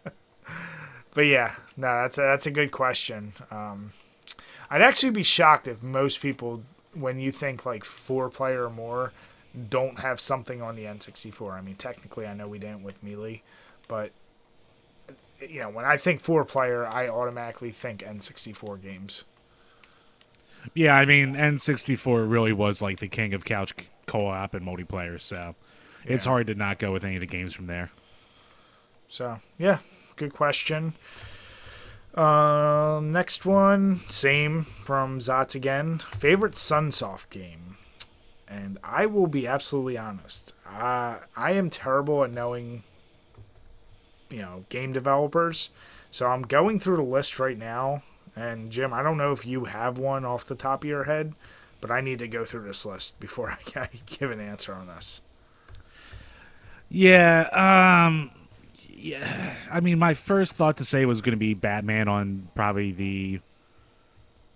But 1.13 1.25
yeah, 1.25 1.55
no, 1.75 1.87
that's 1.87 2.19
a, 2.19 2.21
that's 2.21 2.45
a 2.45 2.51
good 2.51 2.71
question. 2.71 3.33
Um, 3.49 3.89
I'd 4.69 4.83
actually 4.83 5.09
be 5.09 5.23
shocked 5.23 5.67
if 5.67 5.81
most 5.81 6.21
people, 6.21 6.61
when 6.93 7.17
you 7.17 7.31
think 7.31 7.65
like 7.65 7.83
four 7.83 8.29
player 8.29 8.65
or 8.65 8.69
more, 8.69 9.13
don't 9.67 9.97
have 9.97 10.19
something 10.19 10.61
on 10.61 10.75
the 10.75 10.83
N64. 10.83 11.53
I 11.53 11.61
mean, 11.61 11.73
technically, 11.73 12.27
I 12.27 12.35
know 12.35 12.47
we 12.47 12.59
didn't 12.59 12.83
with 12.83 13.01
Melee, 13.01 13.41
but 13.87 14.11
you 15.41 15.59
know, 15.59 15.69
when 15.69 15.85
I 15.85 15.97
think 15.97 16.21
four 16.21 16.45
player, 16.45 16.85
I 16.85 17.07
automatically 17.07 17.71
think 17.71 18.01
N64 18.01 18.79
games. 18.79 19.23
Yeah, 20.75 20.95
I 20.95 21.05
mean, 21.05 21.33
N64 21.33 22.29
really 22.29 22.53
was 22.53 22.79
like 22.79 22.99
the 22.99 23.07
king 23.07 23.33
of 23.33 23.43
couch 23.43 23.73
c- 23.79 23.87
co-op 24.07 24.53
and 24.55 24.65
multiplayer, 24.65 25.21
so 25.21 25.53
it's 26.05 26.25
hard 26.25 26.47
to 26.47 26.55
not 26.55 26.79
go 26.79 26.91
with 26.91 27.03
any 27.03 27.15
of 27.15 27.21
the 27.21 27.27
games 27.27 27.53
from 27.53 27.67
there. 27.67 27.91
So 29.09 29.37
yeah, 29.59 29.79
good 30.15 30.33
question. 30.33 30.93
Um, 32.15 33.11
next 33.11 33.45
one, 33.45 33.97
same 34.09 34.63
from 34.63 35.19
Zots 35.19 35.53
again. 35.53 35.99
Favorite 35.99 36.53
Sunsoft 36.53 37.29
game, 37.29 37.75
and 38.47 38.79
I 38.83 39.05
will 39.05 39.27
be 39.27 39.45
absolutely 39.45 39.99
honest. 39.99 40.53
Uh, 40.67 41.17
I 41.35 41.51
am 41.51 41.69
terrible 41.69 42.23
at 42.23 42.31
knowing, 42.31 42.81
you 44.31 44.39
know, 44.39 44.65
game 44.69 44.93
developers. 44.93 45.69
So 46.09 46.25
I'm 46.25 46.41
going 46.41 46.79
through 46.79 46.95
the 46.95 47.03
list 47.03 47.39
right 47.39 47.57
now, 47.57 48.01
and 48.35 48.71
Jim, 48.71 48.93
I 48.93 49.03
don't 49.03 49.17
know 49.17 49.31
if 49.31 49.45
you 49.45 49.65
have 49.65 49.99
one 49.99 50.25
off 50.25 50.45
the 50.45 50.55
top 50.55 50.83
of 50.83 50.89
your 50.89 51.03
head, 51.03 51.33
but 51.81 51.91
I 51.91 52.01
need 52.01 52.19
to 52.19 52.27
go 52.27 52.45
through 52.45 52.63
this 52.67 52.85
list 52.85 53.19
before 53.19 53.57
I 53.75 53.89
give 54.05 54.31
an 54.31 54.39
answer 54.39 54.73
on 54.73 54.87
this. 54.87 55.21
Yeah, 56.89 57.47
um 57.51 58.31
yeah, 58.89 59.53
I 59.71 59.79
mean 59.79 59.99
my 59.99 60.13
first 60.13 60.55
thought 60.55 60.77
to 60.77 60.85
say 60.85 61.05
was 61.05 61.21
going 61.21 61.31
to 61.33 61.37
be 61.37 61.53
Batman 61.53 62.07
on 62.07 62.49
probably 62.55 62.91
the 62.91 63.41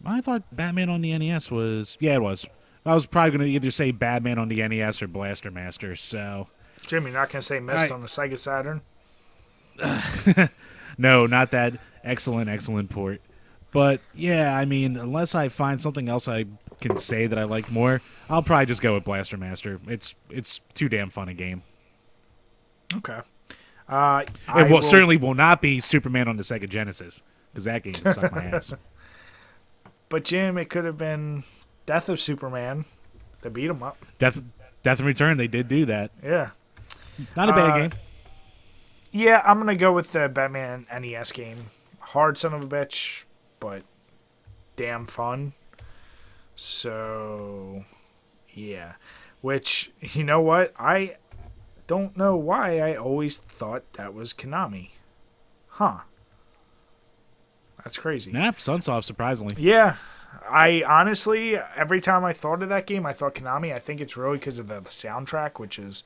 I 0.06 0.22
thought 0.22 0.44
Batman 0.52 0.90
on 0.90 1.02
the 1.02 1.18
NES 1.18 1.52
was 1.52 1.98
yeah, 2.00 2.16
it 2.16 2.22
was. 2.22 2.46
I 2.86 2.96
was 2.96 3.06
probably 3.06 3.38
going 3.38 3.48
to 3.48 3.52
either 3.56 3.70
say 3.70 3.92
Batman 3.92 4.40
on 4.40 4.48
the 4.48 4.68
NES 4.68 5.04
or 5.04 5.08
Blaster 5.08 5.52
Master, 5.52 5.96
so 5.96 6.48
Jimmy, 6.88 7.12
not 7.12 7.30
gonna 7.30 7.44
say 7.44 7.60
Myst 7.60 7.92
I- 7.92 7.94
on 7.94 8.02
the 8.02 8.08
Sega 8.08 8.38
Saturn? 8.40 8.82
No, 10.98 11.26
not 11.26 11.52
that 11.52 11.80
excellent, 12.04 12.50
excellent 12.50 12.90
port. 12.90 13.22
But 13.72 14.02
yeah, 14.14 14.56
I 14.56 14.66
mean, 14.66 14.98
unless 14.98 15.34
I 15.34 15.50
find 15.50 15.80
something 15.80 16.10
else 16.10 16.28
I 16.28 16.46
can 16.82 16.98
say 16.98 17.28
that 17.28 17.38
I 17.40 17.44
like 17.44 17.72
more, 17.72 18.02
I'll 18.30 18.42
probably 18.44 18.66
just 18.66 18.82
go 18.82 18.96
with 18.96 19.06
Blaster 19.06 19.38
Master. 19.38 19.80
It's 19.88 20.16
it's 20.30 20.60
too 20.74 20.90
damn 20.90 21.10
fun 21.10 21.30
a 21.30 21.34
game. 21.34 21.64
Okay. 22.96 23.20
Uh, 23.88 24.24
It 24.50 24.64
will, 24.64 24.70
will- 24.78 24.82
certainly 24.82 25.18
will 25.18 25.34
not 25.34 25.62
be 25.62 25.80
Superman 25.80 26.28
on 26.28 26.38
the 26.38 26.44
Sega 26.44 26.68
Genesis 26.68 27.22
because 27.52 27.66
that 27.66 27.84
game 27.84 27.94
would 28.04 28.14
suck 28.14 28.32
my 28.34 28.46
ass. 28.46 28.74
But 30.10 30.26
Jim, 30.26 30.58
it 30.58 30.66
could 30.70 30.84
have 30.84 30.98
been 30.98 31.44
Death 31.86 32.10
of 32.10 32.20
Superman. 32.20 32.84
They 33.44 33.50
beat 33.50 33.70
him 33.70 33.82
up. 33.82 33.98
Death 34.20 34.42
Death 34.84 35.00
and 35.00 35.08
Return, 35.08 35.38
they 35.38 35.48
did 35.48 35.70
do 35.70 35.86
that. 35.86 36.12
Yeah. 36.22 36.50
Not 37.38 37.48
a 37.48 37.54
bad 37.54 37.70
Uh, 37.70 37.78
game. 37.78 37.92
Yeah, 39.14 39.42
I'm 39.46 39.58
gonna 39.58 39.76
go 39.76 39.94
with 39.94 40.12
the 40.12 40.28
Batman 40.28 40.86
NES 40.94 41.32
game. 41.32 41.68
Hard 42.00 42.38
son 42.38 42.54
of 42.54 42.62
a 42.62 42.68
bitch, 42.68 43.24
but 43.62 43.84
damn 44.76 45.06
fun. 45.06 45.54
So, 46.56 47.86
yeah. 48.50 48.94
Which 49.42 49.92
you 50.00 50.24
know 50.24 50.42
what? 50.42 50.74
I 50.78 51.16
don't 51.88 52.16
know 52.16 52.36
why 52.36 52.80
I 52.80 52.96
always 52.96 53.38
thought 53.38 53.94
that 53.94 54.14
was 54.14 54.34
Konami. 54.34 54.92
Huh. 55.68 56.02
That's 57.84 57.98
crazy. 57.98 58.32
Nah, 58.32 58.52
Sunsoft, 58.52 59.04
surprisingly. 59.04 59.56
Yeah. 59.58 59.96
I 60.50 60.84
honestly, 60.88 61.58
every 61.76 62.00
time 62.00 62.24
I 62.24 62.34
thought 62.34 62.64
of 62.64 62.70
that 62.70 62.88
game, 62.88 63.06
I 63.06 63.14
thought 63.14 63.36
Konami. 63.36 63.74
I 63.74 63.80
think 63.80 64.00
it's 64.00 64.16
really 64.16 64.38
because 64.38 64.60
of 64.60 64.68
the, 64.68 64.76
the 64.76 64.90
soundtrack, 64.90 65.60
which 65.60 65.78
is, 65.78 66.04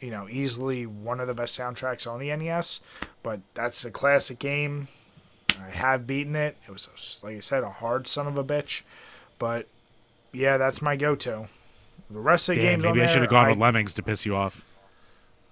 you 0.00 0.10
know, 0.10 0.28
easily 0.28 0.86
one 0.86 1.20
of 1.20 1.26
the 1.26 1.34
best 1.34 1.58
soundtracks 1.58 2.10
on 2.10 2.20
the 2.20 2.34
NES. 2.34 2.80
But 3.22 3.40
that's 3.54 3.84
a 3.84 3.90
classic 3.90 4.38
game. 4.38 4.88
I 5.60 5.70
have 5.70 6.06
beaten 6.06 6.36
it. 6.36 6.56
It 6.66 6.70
was, 6.70 7.20
like 7.22 7.36
I 7.36 7.40
said, 7.40 7.64
a 7.64 7.70
hard 7.70 8.06
son 8.06 8.26
of 8.26 8.36
a 8.36 8.44
bitch. 8.44 8.82
But 9.40 9.66
yeah, 10.32 10.56
that's 10.56 10.80
my 10.80 10.94
go-to. 10.94 11.46
The 12.08 12.18
rest 12.20 12.48
of 12.48 12.54
the 12.54 12.60
Damn, 12.62 12.70
games 12.74 12.84
maybe 12.84 13.02
I 13.02 13.06
should 13.06 13.22
have 13.22 13.30
gone 13.30 13.46
I- 13.46 13.50
with 13.50 13.58
Lemmings 13.58 13.94
to 13.94 14.02
piss 14.04 14.24
you 14.24 14.36
off. 14.36 14.64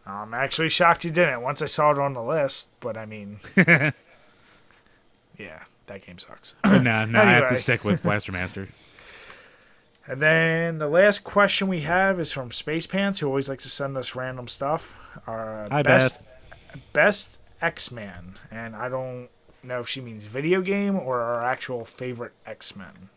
I'm 0.06 0.32
actually 0.32 0.68
shocked 0.70 1.04
you 1.04 1.10
didn't. 1.10 1.42
Once 1.42 1.60
I 1.60 1.66
saw 1.66 1.90
it 1.90 1.98
on 1.98 2.14
the 2.14 2.22
list, 2.22 2.68
but 2.80 2.96
I 2.96 3.04
mean, 3.04 3.40
yeah, 3.56 3.92
that 5.86 6.06
game 6.06 6.18
sucks. 6.18 6.54
no, 6.64 6.78
nah, 6.78 7.04
nah, 7.04 7.20
I 7.22 7.32
have 7.32 7.48
to 7.48 7.56
stick 7.66 7.84
with 7.84 8.02
Blaster 8.04 8.30
Master. 8.32 8.68
And 10.10 10.22
then 10.22 10.78
the 10.78 10.88
last 10.88 11.22
question 11.22 11.68
we 11.68 11.82
have 11.82 12.18
is 12.18 12.32
from 12.32 12.50
Space 12.50 12.86
Pants, 12.86 13.20
who 13.20 13.26
always 13.26 13.50
likes 13.50 13.64
to 13.64 13.68
send 13.68 13.94
us 13.98 14.14
random 14.14 14.48
stuff. 14.48 14.98
Our 15.26 15.64
uh, 15.64 15.68
Hi, 15.70 15.82
best 15.82 16.24
best 16.94 17.36
X 17.60 17.92
Man, 17.92 18.38
and 18.50 18.74
I 18.74 18.88
don't 18.88 19.28
know 19.62 19.80
if 19.80 19.88
she 19.90 20.00
means 20.00 20.24
video 20.24 20.62
game 20.62 20.96
or 20.98 21.20
our 21.20 21.44
actual 21.44 21.84
favorite 21.84 22.32
X 22.46 22.74
Men. 22.74 23.10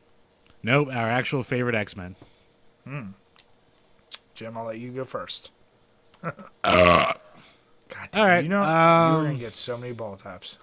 Nope, 0.63 0.89
our 0.89 1.09
actual 1.09 1.43
favorite 1.43 1.75
X 1.75 1.95
Men. 1.95 2.15
Hmm. 2.85 3.07
Jim, 4.33 4.57
I'll 4.57 4.65
let 4.65 4.79
you 4.79 4.91
go 4.91 5.05
first. 5.05 5.51
God 6.21 8.09
damn, 8.11 8.21
All 8.21 8.27
right, 8.27 8.43
you 8.43 8.49
know 8.49 8.61
you're 8.61 8.67
um, 8.67 9.25
gonna 9.25 9.37
get 9.37 9.53
so 9.53 9.77
many 9.77 9.93
ball 9.93 10.17
taps. 10.17 10.57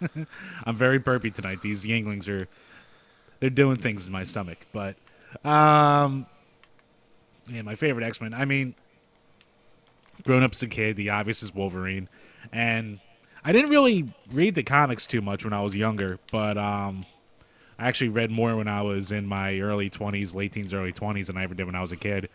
I'm 0.64 0.76
very 0.76 0.98
burpy 0.98 1.30
tonight. 1.30 1.62
These 1.62 1.84
Yuenglings 1.84 2.28
are 2.28 2.48
they're 3.40 3.50
doing 3.50 3.76
things 3.76 4.04
in 4.04 4.12
my 4.12 4.24
stomach. 4.24 4.58
But 4.72 4.96
um 5.44 6.26
yeah, 7.48 7.62
my 7.62 7.74
favorite 7.74 8.04
X 8.04 8.20
Men. 8.20 8.34
I 8.34 8.44
mean 8.44 8.74
grown 10.24 10.42
up 10.42 10.52
as 10.52 10.62
a 10.62 10.68
kid, 10.68 10.96
the 10.96 11.10
obvious 11.10 11.42
is 11.42 11.54
Wolverine. 11.54 12.08
And 12.52 13.00
I 13.44 13.52
didn't 13.52 13.70
really 13.70 14.12
read 14.32 14.54
the 14.54 14.62
comics 14.62 15.06
too 15.06 15.20
much 15.20 15.44
when 15.44 15.52
I 15.52 15.62
was 15.62 15.76
younger, 15.76 16.18
but 16.30 16.58
um 16.58 17.04
I 17.78 17.88
actually 17.88 18.08
read 18.10 18.30
more 18.30 18.56
when 18.56 18.68
I 18.68 18.82
was 18.82 19.12
in 19.12 19.26
my 19.26 19.58
early 19.60 19.90
twenties, 19.90 20.34
late 20.34 20.52
teens, 20.52 20.74
early 20.74 20.92
twenties 20.92 21.28
than 21.28 21.36
I 21.36 21.44
ever 21.44 21.54
did 21.54 21.66
when 21.66 21.74
I 21.74 21.80
was 21.80 21.92
a 21.92 21.96
kid. 21.96 22.28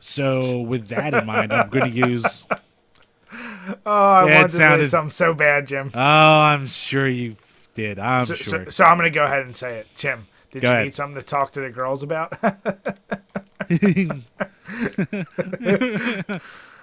So 0.00 0.60
with 0.60 0.88
that 0.88 1.14
in 1.14 1.24
mind, 1.24 1.52
I'm 1.52 1.68
gonna 1.68 1.88
use 1.88 2.46
Oh, 3.86 4.12
I 4.12 4.24
Yeah, 4.24 4.26
wanted 4.26 4.52
to 4.52 4.60
say 4.60 4.82
something 4.84 5.10
so 5.10 5.34
bad, 5.34 5.66
Jim. 5.66 5.92
Oh, 5.94 6.40
I'm 6.40 6.66
sure 6.66 7.06
you 7.06 7.36
did. 7.74 7.98
I'm 7.98 8.26
So, 8.26 8.34
sure. 8.34 8.60
so, 8.64 8.64
so 8.70 8.84
I'm 8.84 8.96
gonna 8.98 9.10
go 9.10 9.24
ahead 9.24 9.44
and 9.44 9.56
say 9.56 9.78
it, 9.78 9.88
Jim. 9.96 10.28
Did 10.50 10.62
Go 10.62 10.68
you 10.68 10.72
ahead. 10.72 10.84
need 10.84 10.94
something 10.94 11.16
to 11.16 11.22
talk 11.22 11.52
to 11.52 11.60
the 11.60 11.70
girls 11.70 12.02
about? 12.02 12.32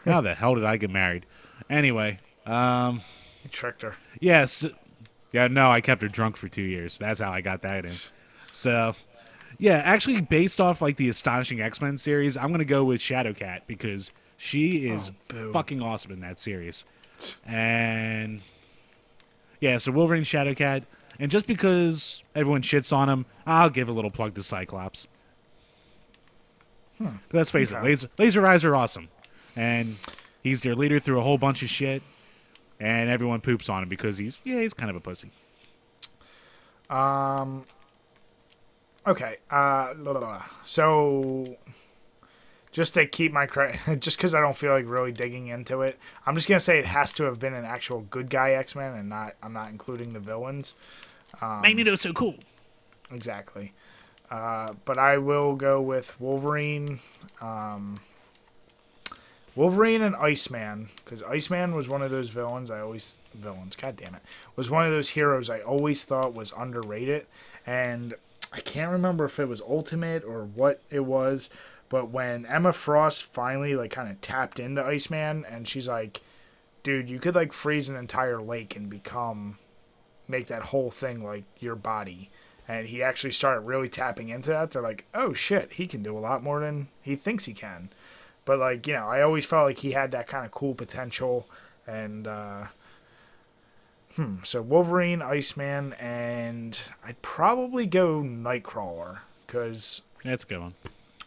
How 0.06 0.22
the 0.22 0.36
hell 0.36 0.56
did 0.56 0.66
I 0.66 0.78
get 0.78 0.90
married? 0.90 1.26
Anyway, 1.70 2.20
um, 2.46 3.02
you 3.44 3.50
tricked 3.50 3.82
her. 3.82 3.96
yes, 4.20 4.64
yeah, 4.64 4.70
no, 5.34 5.72
I 5.72 5.82
kept 5.82 6.02
her 6.02 6.08
drunk 6.08 6.36
for 6.38 6.48
two 6.48 6.62
years. 6.62 6.98
That's 6.98 7.20
how 7.20 7.32
I 7.32 7.42
got 7.42 7.62
that 7.62 7.86
in. 7.86 7.92
So, 8.52 8.96
yeah, 9.58 9.82
actually, 9.86 10.22
based 10.22 10.60
off 10.60 10.82
like 10.82 10.98
the 10.98 11.08
astonishing 11.10 11.62
X 11.62 11.82
Men 11.82 11.98
series, 11.98 12.36
I'm 12.38 12.52
gonna 12.52 12.66
go 12.66 12.84
with 12.84 13.00
Shadowcat 13.02 13.62
because 13.68 14.12
she 14.38 14.90
is 14.90 15.12
Oh, 15.34 15.52
fucking 15.52 15.82
awesome 15.82 16.12
in 16.12 16.20
that 16.22 16.40
series. 16.40 16.84
And 17.46 18.42
yeah, 19.60 19.78
so 19.78 19.92
Wolverine, 19.92 20.24
Shadowcat, 20.24 20.84
and 21.20 21.30
just 21.30 21.46
because 21.48 22.24
everyone 22.36 22.64
shits 22.64 22.92
on 22.96 23.08
him, 23.10 23.26
I'll 23.46 23.70
give 23.70 23.88
a 23.88 23.92
little 23.92 24.10
plug 24.12 24.34
to 24.36 24.44
Cyclops. 24.44 25.08
Hmm. 26.98 27.18
Let's 27.32 27.52
face 27.52 27.72
it, 27.72 27.84
laser, 27.84 28.10
laser 28.18 28.46
eyes 28.46 28.66
are 28.66 28.76
awesome, 28.76 29.10
and 29.56 29.96
he's 30.42 30.62
their 30.62 30.76
leader 30.76 31.00
through 31.00 31.20
a 31.20 31.24
whole 31.24 31.38
bunch 31.38 31.62
of 31.64 31.70
shit, 31.70 32.02
and 32.82 33.10
everyone 33.12 33.40
poops 33.42 33.70
on 33.70 33.84
him 33.84 33.90
because 33.90 34.18
he's 34.18 34.40
yeah 34.44 34.60
he's 34.60 34.74
kind 34.74 34.90
of 34.90 34.96
a 34.96 35.00
pussy. 35.00 35.32
Um. 36.90 37.66
Okay. 39.08 39.38
Uh. 39.50 39.94
la, 39.98 40.12
la, 40.12 40.20
la. 40.20 40.44
So, 40.66 41.58
just 42.72 42.96
to 42.96 43.06
keep 43.06 43.32
my 43.32 43.46
credit, 43.46 43.80
just 44.02 44.18
because 44.18 44.34
I 44.36 44.42
don't 44.42 44.58
feel 44.58 44.72
like 44.72 44.86
really 44.88 45.12
digging 45.12 45.48
into 45.48 45.84
it, 45.84 45.98
I'm 46.26 46.36
just 46.36 46.50
gonna 46.50 46.60
say 46.60 46.80
it 46.80 46.86
has 46.88 47.14
to 47.14 47.24
have 47.26 47.40
been 47.40 47.54
an 47.54 47.66
actual 47.66 48.02
good 48.02 48.30
guy 48.30 48.52
X 48.52 48.76
Men, 48.76 48.94
and 48.96 49.08
not. 49.10 49.36
I'm 49.42 49.54
not 49.54 49.70
including 49.70 50.14
the 50.14 50.20
villains. 50.20 50.74
Um, 51.40 51.62
Magneto's 51.62 52.02
so 52.02 52.12
cool. 52.14 52.36
Exactly. 53.12 53.74
Uh, 54.30 54.74
but 54.86 54.98
I 54.98 55.18
will 55.18 55.56
go 55.56 55.82
with 55.82 56.20
Wolverine, 56.20 57.00
um, 57.42 58.00
Wolverine 59.56 60.02
and 60.02 60.16
Iceman 60.16 60.90
because 61.04 61.22
Iceman 61.24 61.76
was 61.76 61.88
one 61.88 62.02
of 62.02 62.12
those 62.12 62.30
villains 62.30 62.72
I 62.72 62.80
always 62.80 63.16
villains. 63.34 63.76
God 63.76 63.98
damn 63.98 64.16
it, 64.16 64.22
was 64.56 64.70
one 64.70 64.86
of 64.86 64.92
those 64.92 65.10
heroes 65.10 65.50
I 65.50 65.60
always 65.60 66.06
thought 66.06 66.34
was 66.34 66.54
underrated, 66.58 67.26
and 67.66 68.14
I 68.54 68.62
can't 68.62 68.92
remember 68.92 69.26
if 69.26 69.40
it 69.40 69.48
was 69.48 69.62
Ultimate 69.62 70.24
or 70.24 70.44
what 70.44 70.82
it 70.90 71.02
was. 71.02 71.50
But 71.90 72.10
when 72.10 72.46
Emma 72.46 72.72
Frost 72.72 73.24
finally 73.24 73.76
like 73.76 73.92
kind 73.92 74.10
of 74.10 74.22
tapped 74.22 74.60
into 74.60 74.84
Iceman, 74.84 75.46
and 75.50 75.68
she's 75.68 75.88
like, 75.88 76.22
"Dude, 76.84 77.10
you 77.10 77.20
could 77.20 77.36
like 77.36 77.52
freeze 77.54 77.90
an 77.90 77.96
entire 77.98 78.42
lake 78.42 78.76
and 78.76 78.90
become." 78.90 79.58
make 80.32 80.48
that 80.48 80.64
whole 80.64 80.90
thing 80.90 81.24
like 81.24 81.44
your 81.60 81.76
body. 81.76 82.32
And 82.68 82.88
he 82.88 83.04
actually 83.04 83.34
started 83.34 83.62
really 83.62 83.90
tapping 83.90 84.30
into 84.30 84.50
that. 84.50 84.72
They're 84.72 84.82
like, 84.82 85.06
oh 85.14 85.34
shit, 85.34 85.74
he 85.74 85.86
can 85.86 86.02
do 86.02 86.18
a 86.18 86.20
lot 86.20 86.42
more 86.42 86.62
than 86.62 86.88
he 87.02 87.16
thinks 87.16 87.46
he 87.46 87.54
can. 87.54 87.90
But 88.46 88.60
like, 88.60 88.88
you 88.88 88.94
know, 88.94 89.08
I 89.08 89.22
always 89.22 89.46
felt 89.46 89.68
like 89.68 89.80
he 89.80 89.92
had 89.92 90.12
that 90.12 90.28
kind 90.28 90.46
of 90.46 90.52
cool 90.52 90.74
potential. 90.74 91.48
And, 91.88 92.28
uh, 92.28 92.68
hmm, 94.16 94.38
so 94.44 94.62
Wolverine, 94.62 95.22
Iceman, 95.22 95.94
and 95.94 96.80
I'd 97.06 97.22
probably 97.22 97.86
go 97.86 98.22
Nightcrawler 98.22 99.20
because 99.46 100.02
That's 100.24 100.44
a 100.44 100.48
good 100.48 100.60
one. 100.60 100.74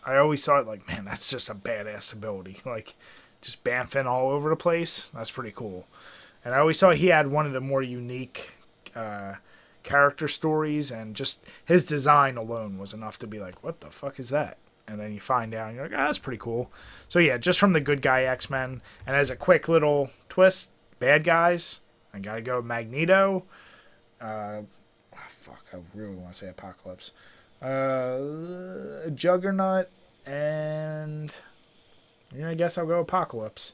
I 0.06 0.16
always 0.16 0.44
thought 0.44 0.66
like, 0.66 0.86
man, 0.86 1.04
that's 1.04 1.30
just 1.30 1.48
a 1.48 1.54
badass 1.54 2.12
ability. 2.12 2.58
Like, 2.66 2.94
just 3.40 3.62
bamfing 3.62 4.06
all 4.06 4.30
over 4.30 4.48
the 4.48 4.56
place. 4.56 5.10
That's 5.14 5.30
pretty 5.30 5.52
cool. 5.54 5.86
And 6.44 6.54
I 6.54 6.58
always 6.58 6.80
thought 6.80 6.96
he 6.96 7.08
had 7.08 7.26
one 7.26 7.46
of 7.46 7.52
the 7.52 7.60
more 7.60 7.82
unique 7.82 8.52
uh, 8.96 9.34
character 9.82 10.28
stories, 10.28 10.90
and 10.90 11.14
just 11.14 11.40
his 11.64 11.84
design 11.84 12.36
alone 12.36 12.78
was 12.78 12.92
enough 12.94 13.18
to 13.20 13.26
be 13.26 13.38
like, 13.38 13.62
what 13.62 13.80
the 13.80 13.90
fuck 13.90 14.18
is 14.18 14.30
that? 14.30 14.56
And 14.86 15.00
then 15.00 15.14
you 15.14 15.20
find 15.20 15.54
out, 15.54 15.68
and 15.68 15.76
you're 15.76 15.88
like, 15.88 15.98
ah, 15.98 16.06
that's 16.06 16.18
pretty 16.18 16.38
cool. 16.38 16.70
So 17.08 17.18
yeah, 17.18 17.38
just 17.38 17.58
from 17.58 17.72
the 17.72 17.80
good 17.80 18.02
guy 18.02 18.24
X 18.24 18.50
Men, 18.50 18.82
and 19.06 19.16
as 19.16 19.30
a 19.30 19.36
quick 19.36 19.68
little 19.68 20.10
twist, 20.28 20.70
bad 20.98 21.24
guys, 21.24 21.80
I 22.12 22.18
gotta 22.18 22.42
go 22.42 22.60
Magneto. 22.60 23.44
Uh, 24.20 24.60
ah, 25.14 25.26
fuck, 25.28 25.64
I 25.72 25.78
really 25.94 26.14
want 26.14 26.34
to 26.34 26.38
say 26.38 26.48
Apocalypse. 26.48 27.12
Uh, 27.62 29.08
Juggernaut, 29.14 29.88
and 30.26 31.32
yeah, 32.36 32.50
I 32.50 32.54
guess 32.54 32.76
I'll 32.76 32.86
go 32.86 33.00
Apocalypse. 33.00 33.72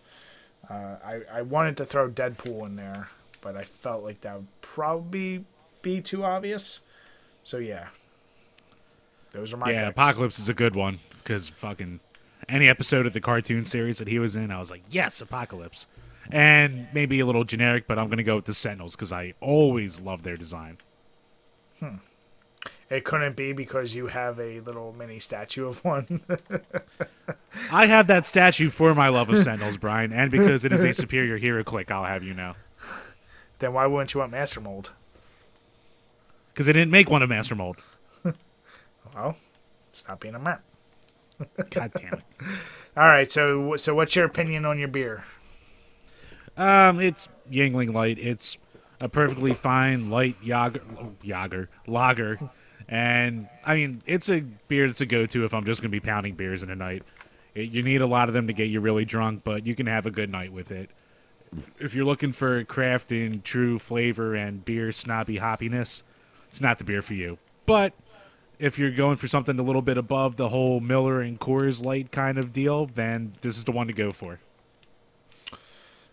Uh, 0.68 0.96
I 1.04 1.20
I 1.32 1.42
wanted 1.42 1.76
to 1.78 1.86
throw 1.86 2.08
Deadpool 2.08 2.66
in 2.66 2.76
there, 2.76 3.08
but 3.40 3.56
I 3.56 3.64
felt 3.64 4.04
like 4.04 4.20
that 4.20 4.36
would 4.36 4.60
probably 4.60 5.44
be 5.82 6.00
too 6.00 6.24
obvious. 6.24 6.80
So 7.42 7.58
yeah, 7.58 7.88
those 9.32 9.52
are 9.54 9.56
my 9.56 9.70
yeah, 9.70 9.86
picks. 9.86 9.90
Apocalypse 9.90 10.38
is 10.38 10.48
a 10.48 10.54
good 10.54 10.74
one 10.74 10.98
because 11.18 11.48
fucking 11.48 12.00
any 12.48 12.68
episode 12.68 13.06
of 13.06 13.12
the 13.12 13.20
cartoon 13.20 13.64
series 13.64 13.98
that 13.98 14.08
he 14.08 14.18
was 14.18 14.34
in, 14.36 14.50
I 14.50 14.58
was 14.58 14.70
like, 14.70 14.82
yes, 14.90 15.20
Apocalypse. 15.20 15.86
And 16.30 16.88
maybe 16.92 17.20
a 17.20 17.26
little 17.26 17.44
generic, 17.44 17.86
but 17.86 17.98
I'm 17.98 18.08
gonna 18.08 18.22
go 18.22 18.36
with 18.36 18.44
the 18.44 18.54
Sentinels 18.54 18.94
because 18.94 19.12
I 19.12 19.34
always 19.40 20.00
love 20.00 20.22
their 20.22 20.36
design. 20.36 20.78
Hmm. 21.78 21.96
it 22.90 23.04
couldn't 23.06 23.36
be 23.36 23.54
because 23.54 23.94
you 23.94 24.08
have 24.08 24.38
a 24.38 24.60
little 24.60 24.92
mini 24.92 25.18
statue 25.18 25.66
of 25.66 25.82
one. 25.82 26.20
I 27.72 27.86
have 27.86 28.06
that 28.08 28.26
statue 28.26 28.68
for 28.68 28.94
my 28.94 29.08
love 29.08 29.30
of 29.30 29.38
Sentinels, 29.38 29.78
Brian, 29.78 30.12
and 30.12 30.30
because 30.30 30.64
it 30.64 30.72
is 30.72 30.84
a 30.84 30.92
superior 30.92 31.38
hero 31.38 31.64
click, 31.64 31.90
I'll 31.90 32.04
have 32.04 32.22
you 32.22 32.34
know. 32.34 32.52
then 33.60 33.72
why 33.72 33.86
wouldn't 33.86 34.12
you 34.12 34.20
want 34.20 34.32
Master 34.32 34.60
Mold? 34.60 34.92
Because 36.52 36.66
they 36.66 36.72
didn't 36.74 36.90
make 36.90 37.08
one 37.08 37.22
of 37.22 37.28
Master 37.30 37.54
Mold. 37.54 37.78
Well, 39.14 39.36
stop 39.92 40.20
being 40.20 40.34
a 40.34 40.38
man. 40.38 40.58
God 41.70 41.92
damn 41.96 42.14
it. 42.14 42.24
All 42.96 43.06
right, 43.06 43.30
so 43.30 43.76
so 43.76 43.94
what's 43.94 44.14
your 44.14 44.24
opinion 44.24 44.64
on 44.64 44.78
your 44.78 44.88
beer? 44.88 45.24
Um, 46.56 47.00
it's 47.00 47.28
Yuengling 47.50 47.94
Light. 47.94 48.18
It's 48.18 48.58
a 49.00 49.08
perfectly 49.08 49.54
fine 49.54 50.10
light 50.10 50.36
yager, 50.42 50.82
yager 51.22 51.68
lager, 51.86 52.38
and 52.88 53.48
I 53.64 53.74
mean 53.74 54.02
it's 54.06 54.28
a 54.28 54.40
beer 54.40 54.86
that's 54.86 55.00
a 55.00 55.06
go-to 55.06 55.44
if 55.44 55.54
I'm 55.54 55.64
just 55.64 55.80
gonna 55.80 55.90
be 55.90 56.00
pounding 56.00 56.34
beers 56.34 56.62
in 56.62 56.70
a 56.70 56.76
night. 56.76 57.02
It, 57.54 57.70
you 57.70 57.82
need 57.82 58.00
a 58.00 58.06
lot 58.06 58.28
of 58.28 58.34
them 58.34 58.46
to 58.46 58.52
get 58.52 58.68
you 58.68 58.80
really 58.80 59.04
drunk, 59.04 59.42
but 59.42 59.66
you 59.66 59.74
can 59.74 59.86
have 59.86 60.06
a 60.06 60.10
good 60.10 60.30
night 60.30 60.52
with 60.52 60.70
it. 60.70 60.90
If 61.78 61.94
you're 61.94 62.04
looking 62.04 62.32
for 62.32 62.62
craft 62.64 63.10
and 63.10 63.42
true 63.42 63.78
flavor 63.78 64.34
and 64.34 64.64
beer 64.64 64.92
snobby 64.92 65.38
hoppiness, 65.38 66.02
it's 66.48 66.60
not 66.60 66.78
the 66.78 66.84
beer 66.84 67.02
for 67.02 67.14
you. 67.14 67.38
But 67.66 67.92
if 68.60 68.78
you're 68.78 68.90
going 68.90 69.16
for 69.16 69.26
something 69.26 69.58
a 69.58 69.62
little 69.62 69.80
bit 69.80 69.96
above 69.96 70.36
the 70.36 70.50
whole 70.50 70.80
Miller 70.80 71.20
and 71.20 71.40
Coors 71.40 71.82
Light 71.82 72.12
kind 72.12 72.36
of 72.36 72.52
deal, 72.52 72.86
then 72.86 73.32
this 73.40 73.56
is 73.56 73.64
the 73.64 73.72
one 73.72 73.86
to 73.86 73.92
go 73.94 74.12
for. 74.12 74.38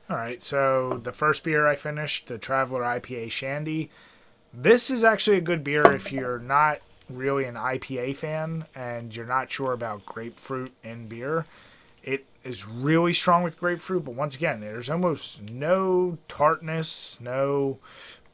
All 0.10 0.16
right, 0.16 0.42
so 0.42 1.02
the 1.04 1.12
first 1.12 1.44
beer 1.44 1.68
I 1.68 1.76
finished, 1.76 2.28
the 2.28 2.38
Traveler 2.38 2.82
IPA 2.82 3.32
Shandy. 3.32 3.92
This 4.54 4.90
is 4.90 5.04
actually 5.04 5.36
a 5.36 5.42
good 5.42 5.62
beer 5.62 5.82
if 5.92 6.10
you're 6.14 6.40
not 6.40 6.80
really 7.10 7.44
an 7.44 7.56
IPA 7.56 8.16
fan 8.16 8.66
and 8.74 9.14
you're 9.14 9.26
not 9.26 9.52
sure 9.52 9.74
about 9.74 10.06
grapefruit 10.06 10.72
in 10.82 11.10
beer. 11.10 11.46
It 12.02 12.26
is 12.46 12.66
really 12.66 13.12
strong 13.12 13.44
with 13.44 13.60
grapefruit, 13.60 14.06
but 14.06 14.14
once 14.16 14.38
again, 14.38 14.62
there's 14.62 14.90
almost 14.90 15.42
no 15.42 16.18
tartness, 16.30 17.20
no 17.20 17.80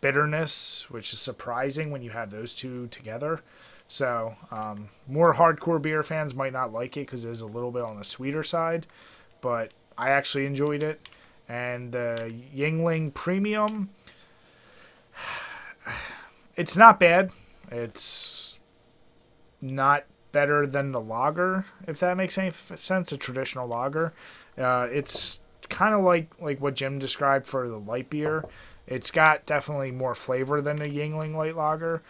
bitterness, 0.01 0.87
which 0.91 1.13
is 1.13 1.19
surprising 1.19 1.89
when 1.89 2.03
you 2.03 2.11
have 2.11 2.29
those 2.29 2.53
two 2.53 2.85
together. 2.87 3.41
So, 3.93 4.33
um, 4.49 4.89
more 5.07 5.35
hardcore 5.35 5.79
beer 5.79 6.01
fans 6.01 6.33
might 6.33 6.51
not 6.51 6.73
like 6.73 6.97
it 6.97 7.01
because 7.01 7.25
it 7.25 7.29
is 7.29 7.41
a 7.41 7.45
little 7.45 7.69
bit 7.69 7.83
on 7.83 7.95
the 7.95 8.03
sweeter 8.03 8.41
side, 8.41 8.87
but 9.39 9.71
I 9.95 10.09
actually 10.09 10.47
enjoyed 10.47 10.81
it. 10.81 11.07
And 11.47 11.91
the 11.91 12.33
Yuengling 12.55 13.13
Premium, 13.13 13.91
it's 16.55 16.75
not 16.75 16.99
bad. 16.99 17.29
It's 17.71 18.57
not 19.61 20.05
better 20.31 20.65
than 20.65 20.91
the 20.91 20.99
lager, 20.99 21.65
if 21.87 21.99
that 21.99 22.17
makes 22.17 22.35
any 22.39 22.51
sense. 22.75 23.11
A 23.11 23.17
traditional 23.17 23.67
lager. 23.67 24.11
Uh, 24.57 24.87
it's 24.91 25.41
kind 25.69 25.93
of 25.93 26.01
like 26.01 26.33
like 26.41 26.59
what 26.59 26.73
Jim 26.73 26.97
described 26.97 27.45
for 27.45 27.69
the 27.69 27.77
light 27.77 28.09
beer. 28.09 28.43
It's 28.87 29.11
got 29.11 29.45
definitely 29.45 29.91
more 29.91 30.15
flavor 30.15 30.61
than 30.61 30.77
the 30.77 30.85
Yuengling 30.85 31.35
light 31.35 31.55
lager, 31.55 32.01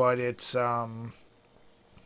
but 0.00 0.18
it's 0.18 0.54
um, 0.54 1.12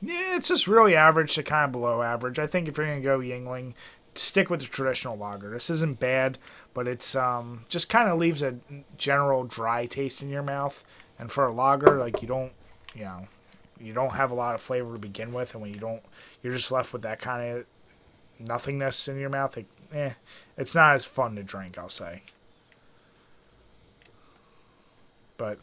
yeah, 0.02 0.34
it's 0.34 0.48
just 0.48 0.66
really 0.66 0.96
average 0.96 1.36
to 1.36 1.44
kind 1.44 1.66
of 1.66 1.70
below 1.70 2.02
average. 2.02 2.40
I 2.40 2.48
think 2.48 2.66
if 2.66 2.76
you're 2.76 2.88
gonna 2.88 3.00
go 3.00 3.20
Yuengling, 3.20 3.74
stick 4.16 4.50
with 4.50 4.58
the 4.58 4.66
traditional 4.66 5.16
lager. 5.16 5.52
This 5.52 5.70
isn't 5.70 6.00
bad, 6.00 6.38
but 6.74 6.88
it's 6.88 7.14
um 7.14 7.66
just 7.68 7.88
kind 7.88 8.08
of 8.08 8.18
leaves 8.18 8.42
a 8.42 8.56
general 8.98 9.44
dry 9.44 9.86
taste 9.86 10.22
in 10.22 10.28
your 10.28 10.42
mouth. 10.42 10.82
And 11.20 11.30
for 11.30 11.46
a 11.46 11.54
lager, 11.54 11.96
like 12.00 12.20
you 12.20 12.26
don't, 12.26 12.50
you 12.96 13.04
know, 13.04 13.28
you 13.78 13.92
don't 13.92 14.14
have 14.14 14.32
a 14.32 14.34
lot 14.34 14.56
of 14.56 14.60
flavor 14.60 14.94
to 14.94 14.98
begin 14.98 15.32
with, 15.32 15.54
and 15.54 15.62
when 15.62 15.72
you 15.72 15.78
don't, 15.78 16.02
you're 16.42 16.52
just 16.52 16.72
left 16.72 16.92
with 16.92 17.02
that 17.02 17.20
kind 17.20 17.58
of 17.58 17.66
nothingness 18.40 19.06
in 19.06 19.20
your 19.20 19.30
mouth. 19.30 19.56
Like, 19.56 19.68
eh, 19.92 20.14
it's 20.58 20.74
not 20.74 20.96
as 20.96 21.04
fun 21.04 21.36
to 21.36 21.44
drink. 21.44 21.78
I'll 21.78 21.88
say. 21.88 22.22
But 25.36 25.60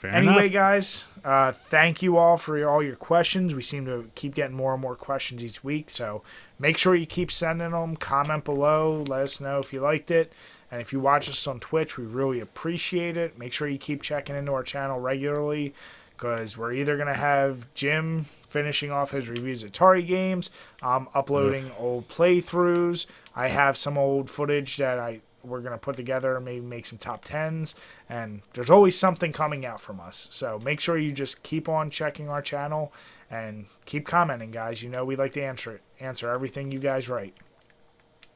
Fair 0.00 0.14
anyway, 0.14 0.46
enough. 0.46 0.52
guys, 0.52 1.04
uh, 1.26 1.52
thank 1.52 2.00
you 2.00 2.16
all 2.16 2.38
for 2.38 2.56
your, 2.56 2.70
all 2.70 2.82
your 2.82 2.96
questions. 2.96 3.54
We 3.54 3.60
seem 3.60 3.84
to 3.84 4.10
keep 4.14 4.34
getting 4.34 4.56
more 4.56 4.72
and 4.72 4.80
more 4.80 4.96
questions 4.96 5.44
each 5.44 5.62
week. 5.62 5.90
So 5.90 6.22
make 6.58 6.78
sure 6.78 6.94
you 6.94 7.04
keep 7.04 7.30
sending 7.30 7.72
them. 7.72 7.96
Comment 7.96 8.42
below. 8.42 9.04
Let 9.06 9.24
us 9.24 9.42
know 9.42 9.58
if 9.58 9.74
you 9.74 9.82
liked 9.82 10.10
it. 10.10 10.32
And 10.70 10.80
if 10.80 10.94
you 10.94 11.00
watch 11.00 11.28
us 11.28 11.46
on 11.46 11.60
Twitch, 11.60 11.98
we 11.98 12.06
really 12.06 12.40
appreciate 12.40 13.18
it. 13.18 13.38
Make 13.38 13.52
sure 13.52 13.68
you 13.68 13.76
keep 13.76 14.00
checking 14.00 14.36
into 14.36 14.52
our 14.52 14.62
channel 14.62 14.98
regularly 14.98 15.74
because 16.16 16.56
we're 16.56 16.72
either 16.72 16.96
going 16.96 17.08
to 17.08 17.14
have 17.14 17.66
Jim 17.74 18.24
finishing 18.48 18.90
off 18.90 19.10
his 19.10 19.28
reviews 19.28 19.62
of 19.62 19.72
Atari 19.72 20.06
games, 20.06 20.50
I'm 20.82 21.08
uploading 21.14 21.72
old 21.78 22.08
playthroughs. 22.08 23.04
I 23.36 23.48
have 23.48 23.76
some 23.76 23.98
old 23.98 24.30
footage 24.30 24.76
that 24.78 24.98
I 24.98 25.20
we're 25.42 25.60
going 25.60 25.72
to 25.72 25.78
put 25.78 25.96
together 25.96 26.38
maybe 26.40 26.60
make 26.60 26.86
some 26.86 26.98
top 26.98 27.24
10s 27.24 27.74
and 28.08 28.42
there's 28.54 28.70
always 28.70 28.98
something 28.98 29.32
coming 29.32 29.64
out 29.64 29.80
from 29.80 30.00
us 30.00 30.28
so 30.30 30.58
make 30.64 30.80
sure 30.80 30.98
you 30.98 31.12
just 31.12 31.42
keep 31.42 31.68
on 31.68 31.90
checking 31.90 32.28
our 32.28 32.42
channel 32.42 32.92
and 33.30 33.66
keep 33.86 34.06
commenting 34.06 34.50
guys 34.50 34.82
you 34.82 34.88
know 34.88 35.04
we 35.04 35.16
like 35.16 35.32
to 35.32 35.42
answer 35.42 35.72
it 35.72 35.80
answer 36.00 36.30
everything 36.30 36.70
you 36.70 36.78
guys 36.78 37.08
write 37.08 37.34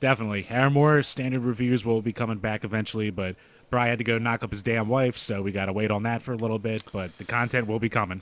Definitely. 0.00 0.46
Our 0.50 0.68
more 0.68 1.02
standard 1.02 1.42
reviews 1.44 1.84
will 1.86 2.02
be 2.02 2.12
coming 2.12 2.36
back 2.36 2.62
eventually, 2.62 3.08
but 3.10 3.36
Bry 3.70 3.86
had 3.86 3.96
to 3.98 4.04
go 4.04 4.18
knock 4.18 4.42
up 4.42 4.50
his 4.50 4.62
damn 4.62 4.88
wife, 4.88 5.16
so 5.16 5.40
we 5.40 5.50
got 5.50 5.66
to 5.66 5.72
wait 5.72 5.90
on 5.90 6.02
that 6.02 6.20
for 6.20 6.32
a 6.34 6.36
little 6.36 6.58
bit, 6.58 6.82
but 6.92 7.16
the 7.16 7.24
content 7.24 7.66
will 7.66 7.78
be 7.78 7.88
coming. 7.88 8.20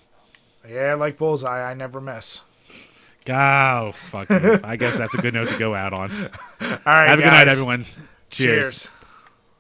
yeah 0.69 0.95
like 0.95 1.17
bullseye 1.17 1.69
i 1.71 1.75
never 1.75 2.01
miss 2.01 2.43
Oh, 3.29 3.93
fuck. 3.93 4.29
I 4.31 4.75
guess 4.75 4.99
that's 4.99 5.15
a 5.15 5.19
good 5.19 5.33
note 5.35 5.47
to 5.49 5.57
go 5.57 5.77
out 5.77 5.93
on. 5.93 6.11
all 6.61 6.79
right 6.85 7.09
Have 7.09 7.21
a 7.21 7.23
good 7.23 7.31
night, 7.31 7.47
everyone. 7.47 7.87
Cheers. 8.33 8.83
cheers. 8.83 8.89